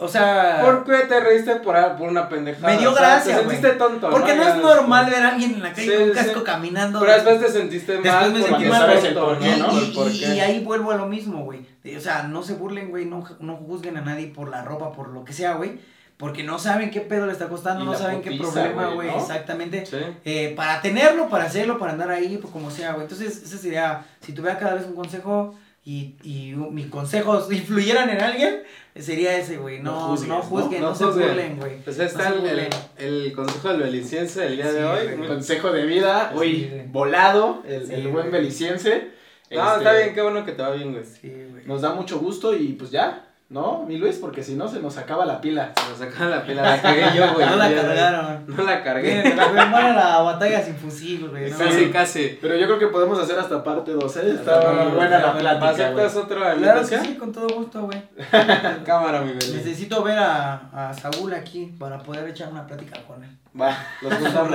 O 0.00 0.06
sea, 0.06 0.60
¿Por 0.62 0.84
qué 0.84 1.06
te 1.08 1.18
reíste 1.18 1.56
por, 1.56 1.74
por 1.96 2.08
una 2.08 2.28
pendejada? 2.28 2.72
Me 2.72 2.78
dio 2.78 2.92
O 2.92 2.94
sea, 2.96 3.08
gracia, 3.14 3.34
Te 3.34 3.40
sentiste 3.40 3.70
tonto. 3.70 4.10
porque 4.10 4.34
no 4.36 4.42
es 4.44 4.56
normal 4.56 5.06
después. 5.06 5.20
ver 5.20 5.28
a 5.28 5.32
alguien 5.34 5.54
en 5.54 5.62
la 5.62 5.72
calle 5.72 5.82
Sí, 5.90 5.92
con 5.96 6.02
un 6.02 6.08
sí. 6.10 6.14
casco 6.14 6.44
caminando. 6.44 7.00
Pero 7.00 7.12
después 7.12 7.40
te 7.40 7.48
sentiste 7.50 7.92
Después 7.94 8.12
mal 8.14 8.32
me 8.32 8.38
porque 8.38 8.54
sentí 8.54 8.68
mal, 8.70 8.80
sabes 8.80 9.04
el 9.04 9.10
Y, 9.10 9.14
qué, 9.14 9.56
¿no? 9.56 9.72
y- 9.72 9.78
El 9.84 9.92
por 9.92 10.10
y- 10.10 10.20
qué. 10.20 10.26
y 10.36 10.40
ahí 10.40 10.60
vuelvo 10.64 10.92
a 10.92 10.96
lo 10.96 11.06
mismo, 11.06 11.44
güey. 11.44 11.66
O 11.96 12.00
sea, 12.00 12.22
no 12.24 12.42
se 12.44 12.54
burlen, 12.54 12.90
güey, 12.90 13.06
no, 13.06 13.24
no 13.40 13.56
juzguen 13.56 13.96
a 13.96 14.02
nadie 14.02 14.28
por 14.28 14.48
la 14.50 14.62
ropa, 14.62 14.92
por 14.92 15.08
lo 15.08 15.24
que 15.24 15.32
sea, 15.32 15.54
güey. 15.54 15.80
Porque 16.16 16.42
no 16.42 16.58
saben 16.58 16.90
qué 16.90 17.00
pedo 17.00 17.26
le 17.26 17.32
está 17.32 17.48
costando, 17.48 17.82
Y 17.84 17.86
no 17.86 17.94
saben 17.94 18.22
qué 18.22 18.32
problema, 18.36 18.88
güey, 18.94 19.08
exactamente. 19.08 19.86
Sí. 19.86 19.96
Eh, 20.24 20.52
para 20.56 20.80
tenerlo, 20.80 21.28
para 21.28 21.44
hacerlo, 21.44 21.78
para 21.78 21.92
andar 21.92 22.10
ahí, 22.10 22.38
pues 22.38 22.52
como 22.52 22.70
sea, 22.70 22.90
güey. 22.92 23.02
Entonces, 23.04 23.42
ese 23.42 23.56
sería, 23.58 24.04
si 24.20 24.32
tuviera 24.32 24.58
que 24.58 24.64
darles 24.64 24.86
un 24.86 24.94
consejo 24.96 25.54
y, 25.88 26.16
y 26.22 26.54
mis 26.54 26.86
consejos 26.88 27.50
influyeran 27.52 28.10
en 28.10 28.20
alguien, 28.20 28.62
sería 28.94 29.38
ese, 29.38 29.56
güey. 29.56 29.80
No, 29.80 30.14
No 30.16 30.26
no 30.26 30.42
juzguen, 30.42 30.82
¿no? 30.82 30.94
se 30.94 31.06
burlen, 31.06 31.56
güey. 31.58 31.80
Pues 31.82 31.98
está 31.98 32.28
el, 32.28 32.68
el, 32.98 33.32
consejo 33.32 33.68
del 33.68 33.82
beliciense 33.82 34.40
del 34.42 34.56
día 34.56 34.68
Sí, 34.68 34.74
de 34.76 34.84
hoy. 34.84 35.26
Consejo 35.26 35.72
de 35.72 35.86
vida, 35.86 36.28
Sí, 36.30 36.34
güey. 36.36 36.86
volado, 36.88 37.62
el, 37.66 37.86
Sí, 37.86 37.94
el 37.94 38.02
güey. 38.02 38.12
buen 38.12 38.30
beliciense. 38.30 39.16
No, 39.50 39.62
Este, 39.64 39.78
está 39.78 39.92
bien, 39.94 40.14
qué 40.14 40.20
bueno 40.20 40.44
que 40.44 40.52
te 40.52 40.62
va 40.62 40.70
bien, 40.72 40.92
güey. 40.92 41.04
Sí, 41.06 41.32
güey. 41.50 41.64
Nos 41.64 41.80
da 41.80 41.94
mucho 41.94 42.18
gusto 42.18 42.54
y 42.54 42.74
pues 42.74 42.90
ya, 42.90 43.27
¿no, 43.50 43.84
mi 43.86 43.96
Luis? 43.96 44.16
Porque 44.16 44.42
si 44.42 44.54
no 44.54 44.68
se 44.68 44.80
nos 44.80 44.98
acaba 44.98 45.24
la 45.24 45.40
pila. 45.40 45.72
Se 45.82 45.88
nos 45.88 45.98
sacaron 45.98 46.30
la 46.30 46.44
pila, 46.44 46.62
la 46.62 46.82
cagué 46.82 47.06
yo, 47.16 47.32
güey. 47.34 47.46
no 47.46 47.56
la 47.56 47.68
el 47.68 47.74
cargaron. 47.76 48.44
No 48.46 48.62
la 48.62 48.82
cargué. 48.84 49.22
A 49.22 49.92
la 49.94 50.18
batalla 50.22 50.62
sin 50.62 50.76
fusil, 50.76 51.28
güey. 51.28 51.50
no 51.50 51.56
Casi, 51.58 51.90
casi. 51.90 52.38
Pero 52.40 52.56
yo 52.56 52.66
creo 52.66 52.78
que 52.78 52.86
podemos 52.88 53.18
hacer 53.18 53.38
hasta 53.38 53.64
parte 53.64 53.92
2, 53.92 54.16
¿eh? 54.18 54.30
Está 54.34 54.60
parte 54.60 54.94
buena 54.94 55.18
la 55.18 55.32
plática, 55.38 55.90
güey. 55.92 56.04
¿Aceptas 56.06 56.16
otra 56.16 56.54
Claro 56.54 56.86
que 56.88 56.98
sí, 56.98 57.14
con 57.14 57.32
todo 57.32 57.48
gusto, 57.48 57.82
güey. 57.82 58.02
Cámara, 58.84 59.20
mi 59.22 59.32
beli. 59.32 59.52
Necesito 59.54 60.02
ver 60.02 60.18
a, 60.18 60.88
a 60.90 60.94
Saúl 60.94 61.32
aquí 61.34 61.74
para 61.78 61.98
poder 61.98 62.28
echar 62.28 62.48
una 62.52 62.66
plática 62.66 63.00
con 63.06 63.22
él. 63.24 63.30
Va, 63.58 63.76
los 64.02 64.12
Un 64.12 64.18
juntamos. 64.18 64.50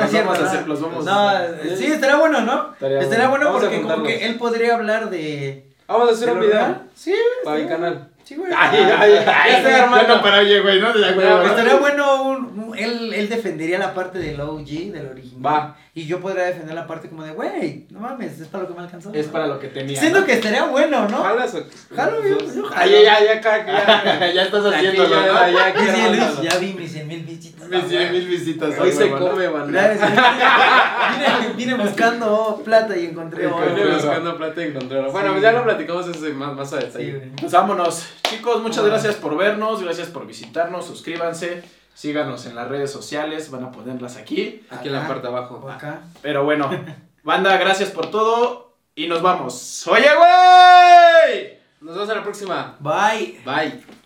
Los 0.00 0.10
cierto, 0.10 0.30
vamos 0.30 0.42
a 0.42 0.46
hacer, 0.50 0.66
los 0.68 0.80
vamos 0.80 1.04
No, 1.04 1.12
a 1.12 1.38
hacer. 1.38 1.76
sí, 1.76 1.86
estaría 1.86 2.16
bueno, 2.16 2.40
¿no? 2.40 2.72
Estaría 2.72 3.00
Estaría 3.00 3.28
bueno 3.28 3.48
a 3.50 3.52
porque 3.52 3.82
como 3.82 4.02
que 4.02 4.26
él 4.26 4.34
podría 4.36 4.74
hablar 4.74 5.10
de... 5.10 5.70
Vamos 5.86 6.08
a 6.10 6.12
hacer 6.12 6.30
un 6.32 6.40
video. 6.40 6.76
Sí, 6.94 7.14
para 7.44 7.56
mi 7.56 7.62
estaría- 7.62 7.68
canal. 7.86 8.08
Sí, 8.28 8.34
güey. 8.36 8.52
Ay, 8.54 8.78
ay, 8.78 9.12
ay, 9.12 9.24
Ya 9.24 9.56
estoy 9.56 9.72
ya 9.72 9.84
armando. 9.84 10.16
no, 10.16 10.22
para 10.22 10.40
oye, 10.40 10.60
güey, 10.60 10.78
¿no? 10.82 10.94
Ya, 10.94 11.12
güey, 11.12 11.26
Ya. 11.26 11.44
Estaría 11.44 11.76
bueno 11.76 12.22
un, 12.24 12.36
un- 12.60 12.78
él, 12.78 13.14
él 13.14 13.28
defendería 13.30 13.78
la 13.78 13.94
parte 13.94 14.18
del 14.18 14.38
OG, 14.38 14.66
del 14.92 15.06
original. 15.10 15.46
Va. 15.46 15.76
Y 15.94 16.04
yo 16.06 16.20
podría 16.20 16.44
defender 16.44 16.74
la 16.74 16.86
parte 16.86 17.08
como 17.08 17.24
de, 17.24 17.32
güey, 17.32 17.86
no 17.90 18.00
mames, 18.00 18.38
es 18.38 18.48
para 18.48 18.64
lo 18.64 18.68
que 18.68 18.74
me 18.74 18.80
alcanzó. 18.82 19.10
Es 19.14 19.26
para 19.28 19.46
lo 19.46 19.58
que 19.58 19.68
tenía. 19.68 19.98
Siento 19.98 20.20
¿no? 20.20 20.26
que 20.26 20.34
estaría 20.34 20.64
bueno, 20.64 21.08
¿no? 21.08 21.22
¿Jalas 21.22 21.54
o 21.54 21.64
Jalo, 21.96 22.22
yo, 22.22 22.38
yo 22.38 22.64
jalo. 22.66 22.70
Ay, 22.76 22.90
ya, 23.02 23.18
ya, 23.20 23.40
ya, 23.40 23.66
ya. 23.66 24.32
ya 24.32 24.42
estás 24.44 24.64
haciéndolo, 24.66 25.08
ya, 25.08 25.20
¿no? 25.26 25.48
ya, 25.50 25.72
Luis, 25.74 25.88
mandarlo. 25.98 26.42
ya 26.42 26.58
vi 26.58 26.72
mis 26.74 26.92
100 26.92 27.08
mil 27.08 27.22
visitas. 27.24 27.68
Mis 27.68 27.84
100 27.88 28.12
mil 28.12 28.28
visitas. 28.28 28.78
Hoy 28.78 28.92
se 28.92 29.10
¿no? 29.10 29.18
come. 29.18 29.48
Gracias. 29.72 30.10
Vine, 31.18 31.54
vine 31.56 31.74
buscando 31.74 32.60
plata 32.64 32.96
y 32.96 33.06
encontré 33.06 33.46
oro. 33.46 33.56
Encontré 33.56 33.84
Vine 33.84 33.94
oro. 33.96 34.02
buscando 34.04 34.36
plata 34.36 34.62
y 34.62 34.68
encontrarlo. 34.68 35.10
Bueno, 35.12 35.28
Sí. 35.28 35.32
pues 35.32 35.42
ya 35.42 35.52
lo 35.52 35.64
platicamos 35.64 36.06
ese 36.08 36.28
más, 36.30 36.54
más 36.54 36.72
a 36.72 36.76
detalle. 36.76 37.32
Pues 37.40 37.52
vámonos. 37.52 38.06
Chicos, 38.22 38.62
muchas 38.62 38.84
gracias 38.84 39.16
por 39.16 39.36
vernos, 39.36 39.82
gracias 39.82 40.08
por 40.08 40.26
visitarnos, 40.26 40.86
suscríbanse, 40.86 41.62
síganos 41.94 42.46
en 42.46 42.54
las 42.54 42.68
redes 42.68 42.92
sociales, 42.92 43.50
van 43.50 43.64
a 43.64 43.72
ponerlas 43.72 44.16
aquí. 44.16 44.64
Aquí 44.70 44.88
en 44.88 44.94
la 44.94 45.06
parte 45.06 45.22
de 45.22 45.28
abajo. 45.28 45.60
O 45.64 45.70
acá. 45.70 46.02
Pero 46.22 46.44
bueno, 46.44 46.70
banda, 47.22 47.56
gracias 47.56 47.90
por 47.90 48.10
todo 48.10 48.74
y 48.94 49.06
nos 49.08 49.22
vamos. 49.22 49.86
¡Oye, 49.86 50.08
güey! 50.14 51.58
Nos 51.80 51.94
vemos 51.94 52.08
en 52.10 52.16
la 52.16 52.22
próxima. 52.22 52.76
Bye. 52.80 53.40
Bye. 53.44 53.97